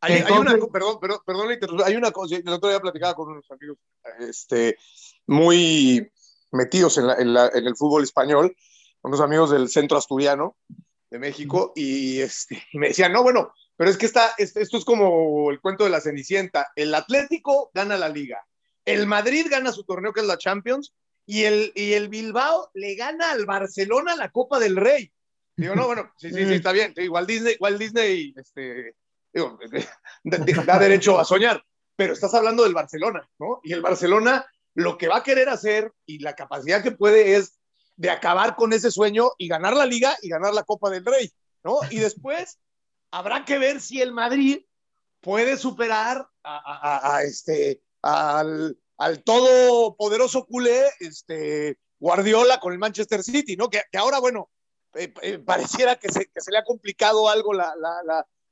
Hay, 0.00 0.12
hay 0.14 0.20
Entonces- 0.20 0.40
una, 0.54 0.58
co- 0.58 0.70
perdón, 0.70 0.98
perdón, 1.00 1.20
perdón. 1.26 1.82
Hay 1.84 1.96
una 1.96 2.10
cosa, 2.12 2.36
el 2.36 2.48
otro 2.48 2.68
día 2.68 2.80
platicaba 2.80 3.14
con 3.14 3.30
unos 3.30 3.50
amigos 3.50 3.78
este, 4.20 4.76
muy 5.26 6.10
metidos 6.52 6.98
en, 6.98 7.06
la- 7.06 7.14
en 7.16 7.32
la- 7.34 7.50
en 7.52 7.66
el 7.66 7.76
fútbol 7.76 8.02
español, 8.02 8.56
unos 9.02 9.20
amigos 9.20 9.50
del 9.50 9.68
centro 9.68 9.98
asturiano 9.98 10.56
de 11.10 11.18
México, 11.18 11.72
y, 11.74 12.20
este, 12.20 12.62
y 12.72 12.78
me 12.78 12.88
decían, 12.88 13.12
no, 13.12 13.22
bueno, 13.22 13.52
pero 13.76 13.90
es 13.90 13.96
que 13.96 14.06
está, 14.06 14.32
esto 14.38 14.60
es 14.76 14.84
como 14.84 15.50
el 15.50 15.60
cuento 15.60 15.84
de 15.84 15.90
la 15.90 16.00
Cenicienta. 16.00 16.68
El 16.76 16.94
Atlético 16.94 17.70
gana 17.74 17.96
la 17.96 18.08
liga, 18.08 18.44
el 18.84 19.06
Madrid 19.06 19.46
gana 19.50 19.72
su 19.72 19.84
torneo 19.84 20.12
que 20.12 20.20
es 20.20 20.26
la 20.26 20.38
Champions, 20.38 20.94
y 21.26 21.44
el, 21.44 21.72
y 21.74 21.92
el 21.92 22.08
Bilbao 22.08 22.70
le 22.74 22.94
gana 22.94 23.30
al 23.32 23.44
Barcelona 23.46 24.16
la 24.16 24.30
Copa 24.30 24.58
del 24.58 24.76
Rey. 24.76 25.12
Digo, 25.56 25.74
no, 25.74 25.86
bueno, 25.86 26.10
sí, 26.16 26.30
sí, 26.30 26.46
sí, 26.46 26.54
está 26.54 26.72
bien. 26.72 26.94
Igual 26.96 27.26
Disney, 27.26 27.54
igual 27.54 27.78
Disney, 27.78 28.32
este, 28.36 28.94
digo, 30.24 30.62
da, 30.64 30.78
derecho 30.78 31.18
a 31.18 31.24
soñar, 31.24 31.62
pero 31.96 32.12
estás 32.12 32.34
hablando 32.34 32.64
del 32.64 32.74
Barcelona, 32.74 33.28
¿no? 33.38 33.60
Y 33.62 33.72
el 33.72 33.80
Barcelona 33.80 34.46
lo 34.74 34.96
que 34.96 35.08
va 35.08 35.18
a 35.18 35.22
querer 35.22 35.48
hacer 35.48 35.92
y 36.06 36.20
la 36.20 36.36
capacidad 36.36 36.82
que 36.82 36.92
puede 36.92 37.36
es 37.36 37.58
de 37.96 38.10
acabar 38.10 38.54
con 38.54 38.72
ese 38.72 38.90
sueño 38.90 39.32
y 39.38 39.48
ganar 39.48 39.74
la 39.76 39.86
liga 39.86 40.16
y 40.22 40.28
ganar 40.28 40.54
la 40.54 40.62
Copa 40.62 40.88
del 40.90 41.04
Rey, 41.04 41.32
¿no? 41.64 41.80
Y 41.90 41.98
después 41.98 42.58
habrá 43.10 43.44
que 43.44 43.58
ver 43.58 43.80
si 43.80 44.00
el 44.00 44.12
Madrid 44.12 44.60
puede 45.20 45.56
superar 45.56 46.28
a, 46.44 47.22
este, 47.24 47.82
al, 48.02 48.78
al 48.96 49.22
todopoderoso 49.24 50.46
culé 50.46 50.84
este, 51.00 51.78
Guardiola 51.98 52.60
con 52.60 52.72
el 52.72 52.78
Manchester 52.78 53.22
City, 53.22 53.56
¿no? 53.56 53.68
Que, 53.68 53.82
ahora, 53.98 54.20
bueno, 54.20 54.50
eh, 54.94 55.12
eh, 55.22 55.38
pareciera 55.38 55.96
que 55.96 56.08
se, 56.08 56.26
que 56.26 56.40
se 56.40 56.52
le 56.52 56.58
ha 56.58 56.64
complicado 56.64 57.28
algo 57.28 57.52
la, 57.52 57.74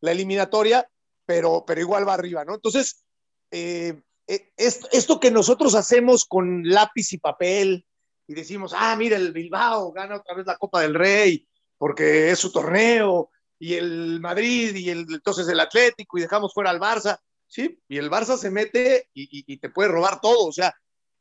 la 0.01 0.13
eliminatoria, 0.13 0.89
pero, 1.25 1.65
pero 1.67 1.81
igual 1.81 2.09
va 2.09 2.15
arriba, 2.15 2.45
¿no? 2.45 2.55
Entonces, 2.55 3.05
eh, 3.51 4.01
eh, 4.27 4.53
esto, 4.57 5.21
que 5.21 5.31
nosotros 5.31 5.75
hacemos 5.75 6.25
con 6.25 6.63
lápiz 6.69 7.13
y 7.13 7.19
papel 7.19 7.87
y 8.27 8.35
decimos, 8.35 8.73
ah, 8.75 8.97
mira, 8.97 9.17
el 9.17 9.33
Bilbao 9.33 9.93
gana 9.93 10.17
otra 10.17 10.35
vez 10.35 10.47
la 10.47 10.59
Copa 10.59 10.81
del 10.81 10.95
Rey 10.95 11.47
porque 11.79 12.31
es 12.31 12.39
su 12.39 12.51
torneo 12.51 13.31
y 13.59 13.75
el 13.75 14.21
Madrid 14.21 14.75
y 14.75 14.91
el, 14.91 15.07
entonces 15.09 15.49
el 15.49 15.61
Atlético 15.61 16.19
y 16.19 16.23
dejamos 16.23 16.53
fuera 16.53 16.71
al 16.71 16.81
Barça, 16.81 17.19
¿sí? 17.47 17.79
Y 17.89 17.99
el 17.99 18.11
Barça 18.11 18.37
se 18.37 18.51
mete 18.51 19.09
y, 19.15 19.57
te 19.59 19.71
puede 19.71 19.91
robar 19.91 20.21
todo, 20.21 20.47
o 20.47 20.53
sea, 20.53 20.75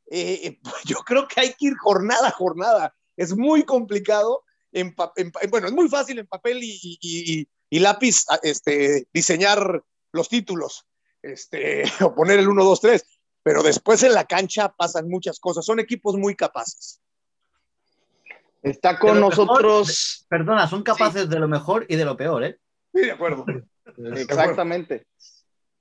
eh, 0.10 0.60
yo 0.86 0.98
creo 1.06 1.28
que 1.28 1.42
hay 1.42 1.54
que 1.54 1.68
ir 1.68 1.78
jornada 1.78 2.30
a 2.30 2.32
jornada, 2.32 2.96
es 3.16 3.36
muy 3.36 3.64
complicado, 3.64 4.44
en, 4.72 4.94
en 5.16 5.32
bueno, 5.50 5.68
es 5.68 5.74
muy 5.74 5.88
fácil 5.88 6.20
en 6.20 6.28
papel 6.28 6.60
y, 6.62 7.48
y- 7.70 7.80
lápiz 7.80 8.26
a- 8.30 8.40
este, 8.44 9.08
diseñar 9.14 9.84
los 10.12 10.30
títulos, 10.30 10.86
este, 11.22 11.84
o 12.02 12.16
poner 12.16 12.40
el 12.40 12.48
1, 12.48 12.64
2, 12.64 12.82
3, 12.82 13.06
pero 13.44 13.64
después 13.64 14.02
en 14.04 14.14
la 14.14 14.26
cancha 14.26 14.70
pasan 14.70 15.08
muchas 15.10 15.40
cosas, 15.40 15.66
son 15.66 15.80
equipos 15.80 16.16
muy 16.16 16.36
capaces. 16.36 17.02
Está 18.64 18.98
con 18.98 19.16
mejor, 19.20 19.30
nosotros. 19.30 20.26
Perdona, 20.28 20.68
son 20.68 20.82
capaces 20.82 21.30
de 21.30 21.40
lo 21.40 21.48
mejor 21.48 21.86
y 21.88 21.96
de 21.98 22.06
lo 22.06 22.18
peor, 22.18 22.44
¿eh? 22.44 22.60
Sí, 22.92 23.02
de 23.02 23.12
acuerdo. 23.12 23.46
Exactamente. 24.16 25.06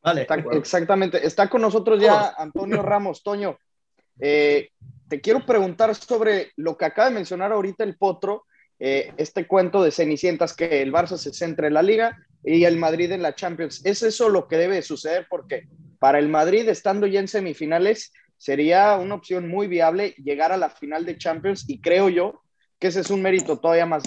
Vale. 0.03 0.23
Está, 0.23 0.35
exactamente. 0.53 1.27
Está 1.27 1.49
con 1.49 1.63
nosotros 1.63 1.99
ya 1.99 2.35
Antonio 2.37 2.83
Ramos. 2.83 3.23
Toño, 3.23 3.59
eh, 4.21 4.69
te 5.09 5.23
quiero 5.23 5.47
preguntar 5.47 5.95
sobre 5.95 6.53
lo 6.57 6.77
que 6.77 6.85
acaba 6.85 7.09
de 7.09 7.15
mencionar 7.15 7.53
ahorita 7.53 7.85
el 7.85 7.97
Potro, 7.97 8.45
eh, 8.79 9.13
este 9.17 9.47
cuento 9.47 9.83
de 9.83 9.91
Cenicientas, 9.91 10.55
que 10.55 10.83
el 10.83 10.93
Barça 10.93 11.17
se 11.17 11.33
centra 11.33 11.67
en 11.69 11.75
la 11.75 11.83
Liga 11.83 12.19
y 12.43 12.65
el 12.65 12.77
Madrid 12.77 13.11
en 13.13 13.23
la 13.23 13.35
Champions. 13.35 13.85
¿Es 13.85 14.03
eso 14.03 14.29
lo 14.29 14.49
que 14.49 14.57
debe 14.57 14.83
suceder? 14.83 15.27
Porque 15.31 15.63
para 15.99 16.19
el 16.19 16.29
Madrid, 16.29 16.69
estando 16.69 17.07
ya 17.07 17.21
en 17.21 17.29
semifinales, 17.29 18.13
sería 18.37 18.97
una 18.97 19.15
opción 19.15 19.49
muy 19.49 19.67
viable 19.69 20.11
llegar 20.19 20.53
a 20.53 20.57
la 20.57 20.69
final 20.71 21.07
de 21.07 21.17
Champions 21.17 21.65
y 21.69 21.81
creo 21.81 22.09
yo 22.09 22.43
que 22.79 22.89
ese 22.89 23.01
es 23.01 23.11
un 23.11 23.23
mérito 23.23 23.59
todavía 23.59 23.87
más 23.87 24.03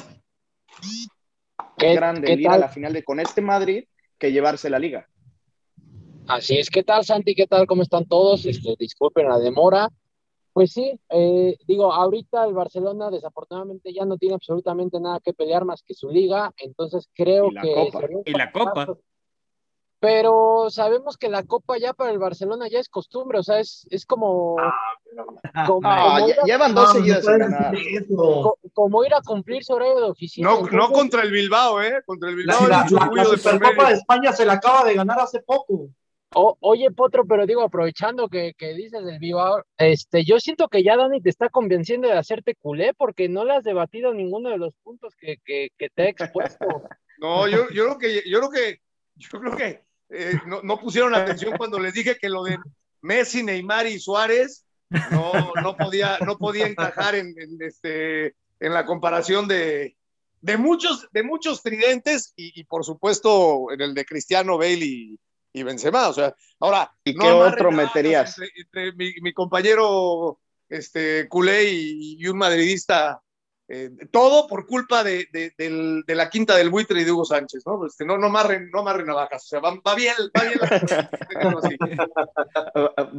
¿Qué- 1.78 1.96
grande 1.96 2.28
qué 2.28 2.34
el 2.34 2.42
ir 2.42 2.50
a 2.50 2.58
la 2.58 2.68
final 2.70 2.94
de 2.94 3.04
con 3.04 3.20
este 3.20 3.42
Madrid 3.42 3.86
que 4.20 4.32
llevarse 4.32 4.70
la 4.70 4.80
Liga. 4.80 5.08
Así 6.28 6.58
es, 6.58 6.70
¿qué 6.70 6.84
tal 6.84 7.06
Santi? 7.06 7.34
¿Qué 7.36 7.48
tal? 7.48 7.66
¿Cómo 7.68 7.84
están 7.84 8.06
todos? 8.06 8.46
Este, 8.46 8.76
disculpen 8.78 9.30
la 9.30 9.40
demora. 9.40 9.90
Pues 10.58 10.72
sí, 10.72 11.00
eh, 11.10 11.56
digo, 11.68 11.94
ahorita 11.94 12.44
el 12.44 12.56
Barcelona 12.56 13.12
desafortunadamente 13.12 13.94
ya 13.94 14.06
no 14.06 14.18
tiene 14.18 14.34
absolutamente 14.34 15.00
nada 15.00 15.20
que 15.20 15.32
pelear 15.32 15.66
más 15.66 15.84
que 15.84 15.94
su 15.94 16.10
liga, 16.10 16.52
entonces 16.58 17.08
creo 17.14 17.52
Y 17.52 17.54
la 17.54 17.62
que 17.62 17.74
Copa. 17.76 18.08
Y 18.26 18.32
la 18.32 18.52
Copa. 18.52 18.98
Pero 20.00 20.72
sabemos 20.72 21.16
que 21.16 21.30
la 21.30 21.44
Copa 21.44 21.78
ya 21.78 21.94
para 21.94 22.10
el 22.10 22.18
Barcelona 22.18 22.68
ya 22.70 22.80
es 22.80 22.90
costumbre, 22.90 23.38
o 23.38 23.44
sea, 23.44 23.60
es, 23.60 23.86
es 23.92 24.08
como, 24.08 24.56
como, 25.68 25.88
Ah, 25.88 26.18
como 26.18 26.28
ya- 26.28 26.42
a- 26.42 26.46
llevan 26.48 26.74
dos 26.74 26.92
seguidas 26.92 27.24
sin 27.24 27.38
ganar. 27.38 27.76
co- 28.42 28.58
como 28.74 29.04
ir 29.06 29.14
a 29.14 29.22
cumplir 29.22 29.64
su 29.64 29.74
horario 29.74 29.98
de 29.98 30.10
oficina. 30.10 30.50
No, 30.50 30.62
no 30.72 30.92
contra 30.92 31.22
el 31.22 31.30
Bilbao, 31.30 31.84
¿eh? 31.84 32.02
Contra 32.04 32.32
el 32.32 32.36
Bilbao 32.36 32.68
la- 32.68 32.88
la- 32.90 33.26
Supercopa 33.26 33.90
de 33.90 33.94
España 33.94 34.34
se 34.34 34.44
la 34.44 34.54
acaba 34.54 34.84
de 34.86 34.96
ganar 34.96 35.20
hace 35.20 35.40
poco. 35.40 35.90
Oye, 36.34 36.92
Potro, 36.92 37.26
pero 37.26 37.46
digo, 37.46 37.62
aprovechando 37.62 38.28
que, 38.28 38.54
que 38.58 38.74
dices 38.74 39.04
del 39.06 39.18
Bilbao, 39.18 39.64
este, 39.78 40.26
yo 40.26 40.40
siento 40.40 40.68
que 40.68 40.84
ya 40.84 40.98
Dani 40.98 41.22
te 41.22 41.30
está 41.30 41.50
convenciendo 41.50 42.08
de 42.08 42.18
hacerte 42.18 42.56
culé 42.56 42.94
porque 42.94 43.30
no 43.30 43.46
le 43.46 43.54
has 43.54 43.64
debatido 43.64 44.14
ninguno 44.14 44.50
de 44.50 44.58
los 44.58 44.74
puntos 44.84 45.16
que, 45.16 45.38
que, 45.46 45.70
te 45.78 46.04
he 46.04 46.10
expuesto. 46.10 46.66
No, 47.20 47.48
yo, 47.48 47.68
yo 47.72 47.86
creo 47.86 47.98
que, 47.98 48.30
yo 48.30 48.38
creo 48.38 48.52
que, 48.52 48.82
yo 49.16 49.40
creo 49.40 49.58
que 49.58 49.82
eh, 50.10 50.40
no, 50.46 50.62
no 50.62 50.80
pusieron 50.80 51.16
atención 51.16 51.58
cuando 51.58 51.80
les 51.80 51.96
dije 51.96 52.16
que 52.16 52.30
lo 52.30 52.44
de 52.44 52.60
Messi, 53.02 53.42
Neymar 53.42 53.88
y 53.88 53.98
Suárez 53.98 54.68
no, 55.12 55.52
no 55.64 55.76
podía, 55.76 56.20
no 56.20 56.38
podía 56.38 56.68
encajar 56.68 57.16
en, 57.16 57.34
en, 57.40 57.58
este, 57.60 58.36
en 58.60 58.72
la 58.72 58.86
comparación 58.86 59.48
de, 59.48 59.98
de 60.42 60.58
muchos, 60.58 61.08
de 61.12 61.24
muchos 61.24 61.64
tridentes 61.64 62.34
y, 62.36 62.60
y, 62.60 62.66
por 62.66 62.86
supuesto 62.86 63.72
en 63.72 63.82
el 63.82 63.96
de 63.96 64.06
Cristiano 64.06 64.60
Bale 64.60 64.86
y, 64.86 65.20
y 65.54 65.64
Benzema. 65.64 66.10
O 66.10 66.14
sea, 66.14 66.36
ahora. 66.60 66.92
¿Y 67.04 67.18
qué 67.18 67.28
otro 67.28 67.72
meterías? 67.72 68.36
Entre, 68.56 68.94
mi, 68.94 69.34
compañero 69.34 70.40
este, 70.70 71.28
culé 71.28 71.66
y, 71.72 72.28
un 72.28 72.38
madridista 72.38 73.22
eh, 73.70 73.90
todo 74.12 74.48
por 74.48 74.66
culpa 74.66 75.04
de, 75.04 75.28
la 76.08 76.30
quinta 76.30 76.56
del 76.56 76.70
buitre 76.70 77.02
y 77.02 77.04
de 77.04 77.12
Hugo 77.12 77.26
Sánchez, 77.26 77.64
¿no? 77.66 77.86
Este, 77.86 78.06
no, 78.06 78.18
no 78.18 78.30
marren, 78.30 78.70
no 78.72 78.82
marren 78.82 79.08
navajas, 79.08 79.44
o 79.44 79.48
sea, 79.48 79.60
va, 79.60 79.72
bien, 79.94 80.16
va 80.36 80.44
bien 80.44 80.60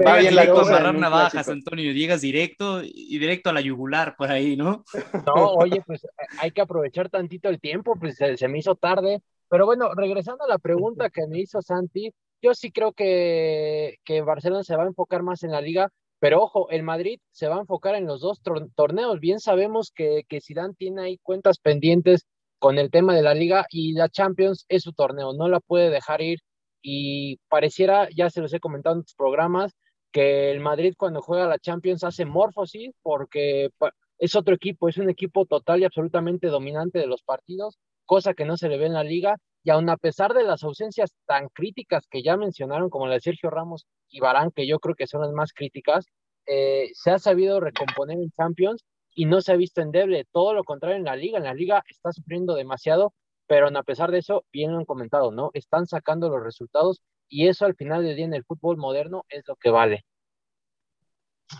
va 0.06 0.18
bien 0.18 0.34
la 0.34 0.48
cosa. 0.50 0.72
Marrar 0.78 0.94
navajas, 0.94 1.48
Antonio, 1.48 1.92
llegas 1.92 2.22
directo 2.22 2.80
y 2.82 3.18
directo 3.18 3.50
a 3.50 3.52
la 3.52 3.60
yugular 3.60 4.16
por 4.16 4.30
ahí, 4.30 4.56
¿no? 4.56 4.84
No, 5.26 5.52
oye, 5.52 5.82
pues 5.86 6.06
hay 6.38 6.50
que 6.50 6.62
aprovechar 6.62 7.10
tantito 7.10 7.50
el 7.50 7.60
tiempo, 7.60 7.96
pues 7.98 8.16
se, 8.16 8.48
me 8.48 8.58
hizo 8.58 8.74
tarde, 8.74 9.20
pero 9.48 9.66
bueno, 9.66 9.94
regresando 9.94 10.44
a 10.44 10.48
la 10.48 10.58
pregunta 10.58 11.10
que 11.10 11.26
me 11.26 11.40
hizo 11.40 11.62
Santi, 11.62 12.12
yo 12.42 12.54
sí 12.54 12.70
creo 12.70 12.92
que, 12.92 13.96
que 14.04 14.22
Barcelona 14.22 14.64
se 14.64 14.76
va 14.76 14.84
a 14.84 14.88
enfocar 14.88 15.22
más 15.22 15.42
en 15.42 15.52
la 15.52 15.60
liga, 15.60 15.90
pero 16.20 16.42
ojo, 16.42 16.70
el 16.70 16.82
Madrid 16.82 17.20
se 17.30 17.48
va 17.48 17.56
a 17.56 17.60
enfocar 17.60 17.94
en 17.94 18.06
los 18.06 18.20
dos 18.20 18.40
torneos. 18.74 19.20
Bien 19.20 19.40
sabemos 19.40 19.92
que, 19.94 20.24
que 20.28 20.40
Zidane 20.40 20.74
tiene 20.74 21.02
ahí 21.02 21.18
cuentas 21.18 21.58
pendientes 21.58 22.26
con 22.58 22.78
el 22.78 22.90
tema 22.90 23.14
de 23.14 23.22
la 23.22 23.34
liga 23.34 23.66
y 23.70 23.92
la 23.92 24.08
Champions 24.08 24.66
es 24.68 24.82
su 24.82 24.92
torneo, 24.92 25.32
no 25.32 25.48
la 25.48 25.60
puede 25.60 25.90
dejar 25.90 26.20
ir. 26.20 26.40
Y 26.82 27.38
pareciera, 27.48 28.08
ya 28.14 28.30
se 28.30 28.40
los 28.40 28.52
he 28.52 28.60
comentado 28.60 28.94
en 28.94 29.00
otros 29.00 29.14
programas, 29.14 29.72
que 30.12 30.50
el 30.50 30.60
Madrid 30.60 30.94
cuando 30.96 31.22
juega 31.22 31.46
la 31.46 31.58
Champions 31.58 32.04
hace 32.04 32.24
morfosis 32.24 32.94
porque 33.02 33.70
es 34.18 34.34
otro 34.34 34.54
equipo, 34.54 34.88
es 34.88 34.98
un 34.98 35.10
equipo 35.10 35.46
total 35.46 35.80
y 35.80 35.84
absolutamente 35.84 36.48
dominante 36.48 36.98
de 36.98 37.06
los 37.06 37.22
partidos, 37.22 37.78
cosa 38.08 38.34
que 38.34 38.46
no 38.46 38.56
se 38.56 38.68
le 38.68 38.78
ve 38.78 38.86
en 38.86 38.94
la 38.94 39.04
liga. 39.04 39.36
Y 39.62 39.70
aun 39.70 39.88
a 39.90 39.96
pesar 39.96 40.32
de 40.34 40.44
las 40.44 40.64
ausencias 40.64 41.12
tan 41.26 41.48
críticas 41.50 42.06
que 42.10 42.22
ya 42.22 42.36
mencionaron, 42.36 42.90
como 42.90 43.06
la 43.06 43.14
de 43.14 43.20
Sergio 43.20 43.50
Ramos 43.50 43.86
y 44.08 44.20
Barán, 44.20 44.50
que 44.50 44.66
yo 44.66 44.78
creo 44.78 44.94
que 44.94 45.06
son 45.06 45.20
las 45.20 45.32
más 45.32 45.52
críticas, 45.52 46.06
eh, 46.46 46.90
se 46.94 47.10
ha 47.10 47.18
sabido 47.18 47.60
recomponer 47.60 48.16
en 48.18 48.30
Champions 48.30 48.84
y 49.14 49.26
no 49.26 49.40
se 49.42 49.52
ha 49.52 49.56
visto 49.56 49.82
endeble. 49.82 50.24
Todo 50.32 50.54
lo 50.54 50.64
contrario 50.64 50.96
en 50.96 51.04
la 51.04 51.16
liga. 51.16 51.38
En 51.38 51.44
la 51.44 51.54
liga 51.54 51.82
está 51.88 52.12
sufriendo 52.12 52.54
demasiado, 52.54 53.12
pero 53.46 53.68
a 53.68 53.82
pesar 53.82 54.10
de 54.10 54.18
eso, 54.18 54.44
bien 54.52 54.72
lo 54.72 54.78
han 54.78 54.84
comentado, 54.86 55.30
¿no? 55.30 55.50
Están 55.52 55.86
sacando 55.86 56.30
los 56.30 56.42
resultados 56.42 57.02
y 57.28 57.48
eso 57.48 57.66
al 57.66 57.74
final 57.74 58.04
del 58.04 58.16
día 58.16 58.24
en 58.24 58.34
el 58.34 58.44
fútbol 58.44 58.78
moderno 58.78 59.24
es 59.28 59.42
lo 59.46 59.56
que 59.56 59.70
vale. 59.70 60.04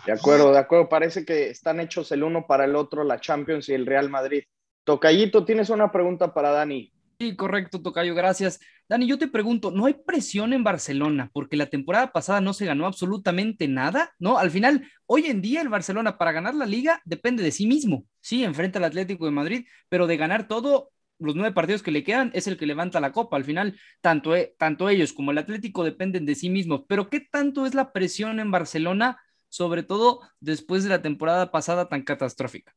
De 0.07 0.13
acuerdo, 0.13 0.53
de 0.53 0.59
acuerdo. 0.59 0.89
Parece 0.89 1.25
que 1.25 1.51
están 1.51 1.81
hechos 1.81 2.13
el 2.13 2.23
uno 2.23 2.47
para 2.47 2.65
el 2.65 2.77
otro, 2.77 3.05
la 3.05 3.21
Champions 3.21 3.69
y 3.69 3.75
el 3.75 3.87
Real 3.87 4.09
Madrid. 4.11 4.45
Tocayito, 4.89 5.45
tienes 5.45 5.69
una 5.69 5.93
pregunta 5.93 6.33
para 6.33 6.49
Dani. 6.49 6.91
Sí, 7.19 7.37
correcto, 7.37 7.83
Tocayo, 7.83 8.15
gracias. 8.15 8.59
Dani, 8.89 9.07
yo 9.07 9.19
te 9.19 9.29
pregunto, 9.29 9.71
¿no 9.71 9.85
hay 9.85 9.93
presión 9.93 10.55
en 10.55 10.65
Barcelona 10.65 11.29
porque 11.35 11.59
la 11.59 11.67
temporada 11.67 12.11
pasada 12.11 12.41
no 12.41 12.55
se 12.55 12.65
ganó 12.65 12.87
absolutamente 12.87 13.69
nada? 13.69 14.15
¿No? 14.19 14.39
Al 14.39 14.51
final, 14.51 14.91
hoy 15.05 15.27
en 15.27 15.43
día 15.43 15.61
el 15.61 15.69
Barcelona 15.69 16.17
para 16.17 16.33
ganar 16.33 16.55
la 16.55 16.65
liga 16.65 17.03
depende 17.05 17.43
de 17.43 17.51
sí 17.51 17.67
mismo. 17.67 18.07
Sí, 18.23 18.45
enfrenta 18.45 18.79
al 18.79 18.87
Atlético 18.87 19.27
de 19.27 19.31
Madrid, 19.31 19.67
pero 19.91 20.07
de 20.07 20.17
ganar 20.17 20.49
todo, 20.49 20.91
los 21.19 21.37
nueve 21.37 21.53
partidos 21.53 21.83
que 21.83 21.91
le 21.91 22.03
quedan 22.03 22.31
es 22.33 22.47
el 22.47 22.57
que 22.57 22.65
levanta 22.65 22.99
la 22.99 23.13
copa. 23.13 23.37
Al 23.37 23.45
final, 23.45 23.79
tanto, 24.01 24.35
e, 24.35 24.55
tanto 24.59 24.89
ellos 24.89 25.13
como 25.13 25.33
el 25.33 25.39
Atlético 25.39 25.85
dependen 25.85 26.25
de 26.25 26.35
sí 26.35 26.49
mismos. 26.49 26.85
Pero 26.89 27.11
¿qué 27.11 27.21
tanto 27.21 27.67
es 27.67 27.75
la 27.75 27.93
presión 27.93 28.41
en 28.41 28.51
Barcelona, 28.51 29.21
sobre 29.51 29.83
todo 29.83 30.23
después 30.41 30.83
de 30.83 30.89
la 30.89 31.03
temporada 31.03 31.51
pasada 31.51 31.91
tan 31.91 32.05
catastrófica? 32.05 32.75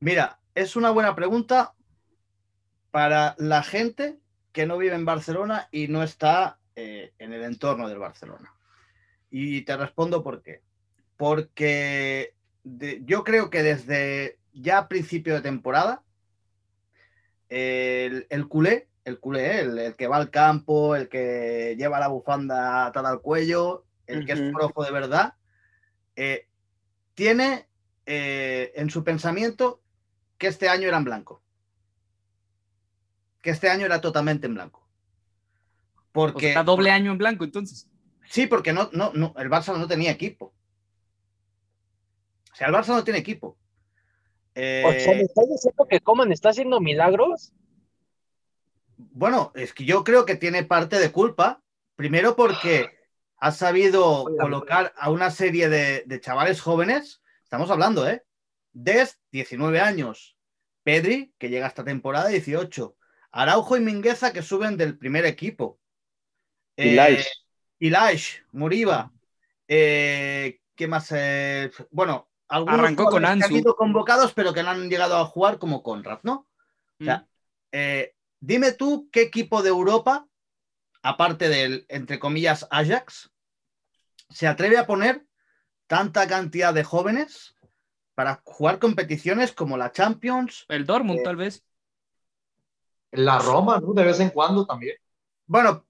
Mira, 0.00 0.41
es 0.54 0.76
una 0.76 0.90
buena 0.90 1.14
pregunta 1.14 1.74
para 2.90 3.34
la 3.38 3.62
gente 3.62 4.18
que 4.52 4.66
no 4.66 4.76
vive 4.76 4.94
en 4.94 5.04
Barcelona 5.04 5.68
y 5.70 5.88
no 5.88 6.02
está 6.02 6.58
eh, 6.76 7.12
en 7.18 7.32
el 7.32 7.42
entorno 7.42 7.88
del 7.88 7.98
Barcelona. 7.98 8.54
Y 9.30 9.62
te 9.62 9.76
respondo 9.76 10.22
por 10.22 10.42
qué. 10.42 10.62
Porque 11.16 12.34
yo 12.64 13.24
creo 13.24 13.48
que 13.48 13.62
desde 13.62 14.38
ya 14.52 14.78
a 14.78 14.88
principio 14.88 15.34
de 15.34 15.40
temporada, 15.40 16.02
el, 17.48 18.26
culé, 18.48 18.88
el 19.04 19.18
culé, 19.18 19.60
el, 19.60 19.96
que 19.96 20.06
va 20.06 20.16
al 20.16 20.30
campo, 20.30 20.96
el 20.96 21.08
que 21.08 21.74
lleva 21.78 22.00
la 22.00 22.08
bufanda 22.08 22.86
atada 22.86 23.10
al 23.10 23.20
cuello, 23.20 23.84
el 24.06 24.26
que 24.26 24.32
es 24.32 24.52
rojo 24.52 24.84
de 24.84 24.90
verdad, 24.90 25.34
eh, 26.16 26.48
tiene 27.14 27.66
eh, 28.06 28.72
en 28.74 28.90
su 28.90 29.04
pensamiento 29.04 29.81
que 30.42 30.48
este 30.48 30.68
año 30.68 30.88
era 30.88 30.98
en 30.98 31.04
blanco 31.04 31.42
que 33.42 33.50
este 33.50 33.68
año 33.68 33.84
era 33.84 34.00
totalmente 34.00 34.46
en 34.46 34.54
blanco. 34.54 34.88
Porque. 36.12 36.56
O 36.56 36.64
doble 36.64 36.90
año 36.90 37.12
en 37.12 37.18
blanco, 37.18 37.44
entonces. 37.44 37.88
Sí, 38.26 38.46
porque 38.46 38.72
no, 38.72 38.88
no, 38.92 39.12
no, 39.12 39.34
el 39.36 39.50
Barça 39.50 39.76
no 39.76 39.88
tenía 39.88 40.12
equipo. 40.12 40.54
O 42.52 42.54
sea, 42.54 42.68
el 42.68 42.74
Barça 42.74 42.88
no 42.88 43.04
tiene 43.04 43.18
equipo. 43.18 43.58
Eh... 44.54 44.84
O 44.86 44.92
sea, 44.92 45.14
¿me 45.14 45.22
estás 45.22 45.48
diciendo 45.48 45.86
que 45.88 46.00
Coman 46.00 46.32
está 46.32 46.50
haciendo 46.50 46.80
milagros? 46.80 47.52
Bueno, 48.96 49.52
es 49.54 49.74
que 49.74 49.84
yo 49.84 50.04
creo 50.04 50.24
que 50.24 50.36
tiene 50.36 50.62
parte 50.62 50.98
de 50.98 51.10
culpa. 51.10 51.62
Primero 51.96 52.36
porque 52.36 52.90
ha 53.38 53.50
sabido 53.50 54.24
colocar 54.38 54.94
a 54.96 55.10
una 55.10 55.30
serie 55.30 55.68
de, 55.68 56.04
de 56.06 56.20
chavales 56.20 56.60
jóvenes. 56.60 57.22
Estamos 57.42 57.70
hablando, 57.70 58.08
¿eh? 58.08 58.24
Des, 58.72 59.20
19 59.30 59.80
años. 59.80 60.36
Pedri, 60.82 61.32
que 61.38 61.48
llega 61.48 61.66
esta 61.66 61.84
temporada, 61.84 62.28
18. 62.28 62.96
Araujo 63.30 63.76
y 63.76 63.80
Mingueza 63.80 64.32
que 64.32 64.42
suben 64.42 64.76
del 64.76 64.98
primer 64.98 65.24
equipo. 65.26 65.80
Eh, 66.76 67.24
Ilaish, 67.78 68.44
Muriba. 68.52 69.12
Eh, 69.68 70.60
¿Qué 70.74 70.86
más? 70.86 71.12
Eh, 71.14 71.70
bueno, 71.90 72.28
algunos 72.48 72.78
Arrancó 72.78 73.06
con 73.06 73.24
han 73.24 73.42
sido 73.42 73.74
convocados, 73.76 74.32
pero 74.34 74.52
que 74.52 74.62
no 74.62 74.70
han 74.70 74.88
llegado 74.88 75.16
a 75.16 75.24
jugar 75.24 75.58
como 75.58 75.82
Conrad, 75.82 76.20
¿no? 76.22 76.48
O 77.00 77.04
sea, 77.04 77.18
mm. 77.18 77.26
eh, 77.72 78.14
dime 78.40 78.72
tú 78.72 79.08
qué 79.10 79.22
equipo 79.22 79.62
de 79.62 79.70
Europa, 79.70 80.28
aparte 81.02 81.48
del, 81.48 81.86
entre 81.88 82.18
comillas, 82.18 82.66
Ajax, 82.70 83.30
se 84.30 84.46
atreve 84.46 84.78
a 84.78 84.86
poner 84.86 85.26
tanta 85.86 86.28
cantidad 86.28 86.74
de 86.74 86.84
jóvenes 86.84 87.51
para 88.14 88.40
jugar 88.44 88.78
competiciones 88.78 89.52
como 89.52 89.76
la 89.76 89.92
Champions. 89.92 90.66
El 90.68 90.86
Dortmund, 90.86 91.22
tal 91.22 91.36
vez 91.36 91.64
la 93.12 93.38
Roma, 93.38 93.78
¿no? 93.80 93.92
De 93.92 94.04
vez 94.04 94.20
en 94.20 94.30
cuando 94.30 94.66
también. 94.66 94.96
Bueno, 95.46 95.86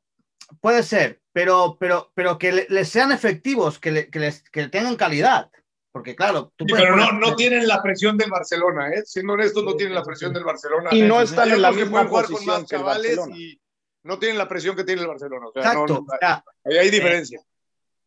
puede 0.60 0.82
ser, 0.82 1.22
pero, 1.32 1.76
pero, 1.78 2.10
pero 2.14 2.36
que 2.36 2.66
les 2.68 2.88
sean 2.88 3.12
efectivos, 3.12 3.78
que, 3.78 4.10
que, 4.10 4.18
les, 4.18 4.42
que 4.50 4.68
tengan 4.68 4.96
calidad. 4.96 5.50
Porque 5.92 6.16
claro, 6.16 6.52
tú 6.56 6.64
pero 6.66 6.96
no, 6.96 7.12
no, 7.12 7.36
tienen 7.36 7.68
la 7.68 7.82
presión 7.82 8.16
del 8.16 8.30
Barcelona, 8.30 8.88
¿eh? 8.90 9.02
Siendo 9.04 9.34
honestos, 9.34 9.62
no 9.62 9.76
tienen 9.76 9.94
la 9.94 10.02
presión 10.02 10.32
del 10.32 10.42
Barcelona. 10.42 10.88
Y 10.90 11.02
no 11.02 11.20
están 11.20 11.50
en 11.50 11.60
la 11.60 11.70
misma 11.70 12.08
posición 12.08 12.66
que 12.66 12.76
el 12.76 12.82
Barcelona. 12.82 13.36
Y 13.36 13.60
no 14.04 14.18
tienen 14.18 14.38
la 14.38 14.48
presión 14.48 14.74
que 14.74 14.84
tiene 14.84 15.02
el 15.02 15.08
Barcelona. 15.08 15.46
Exacto. 15.54 16.06
hay 16.64 16.90
diferencia. 16.90 17.40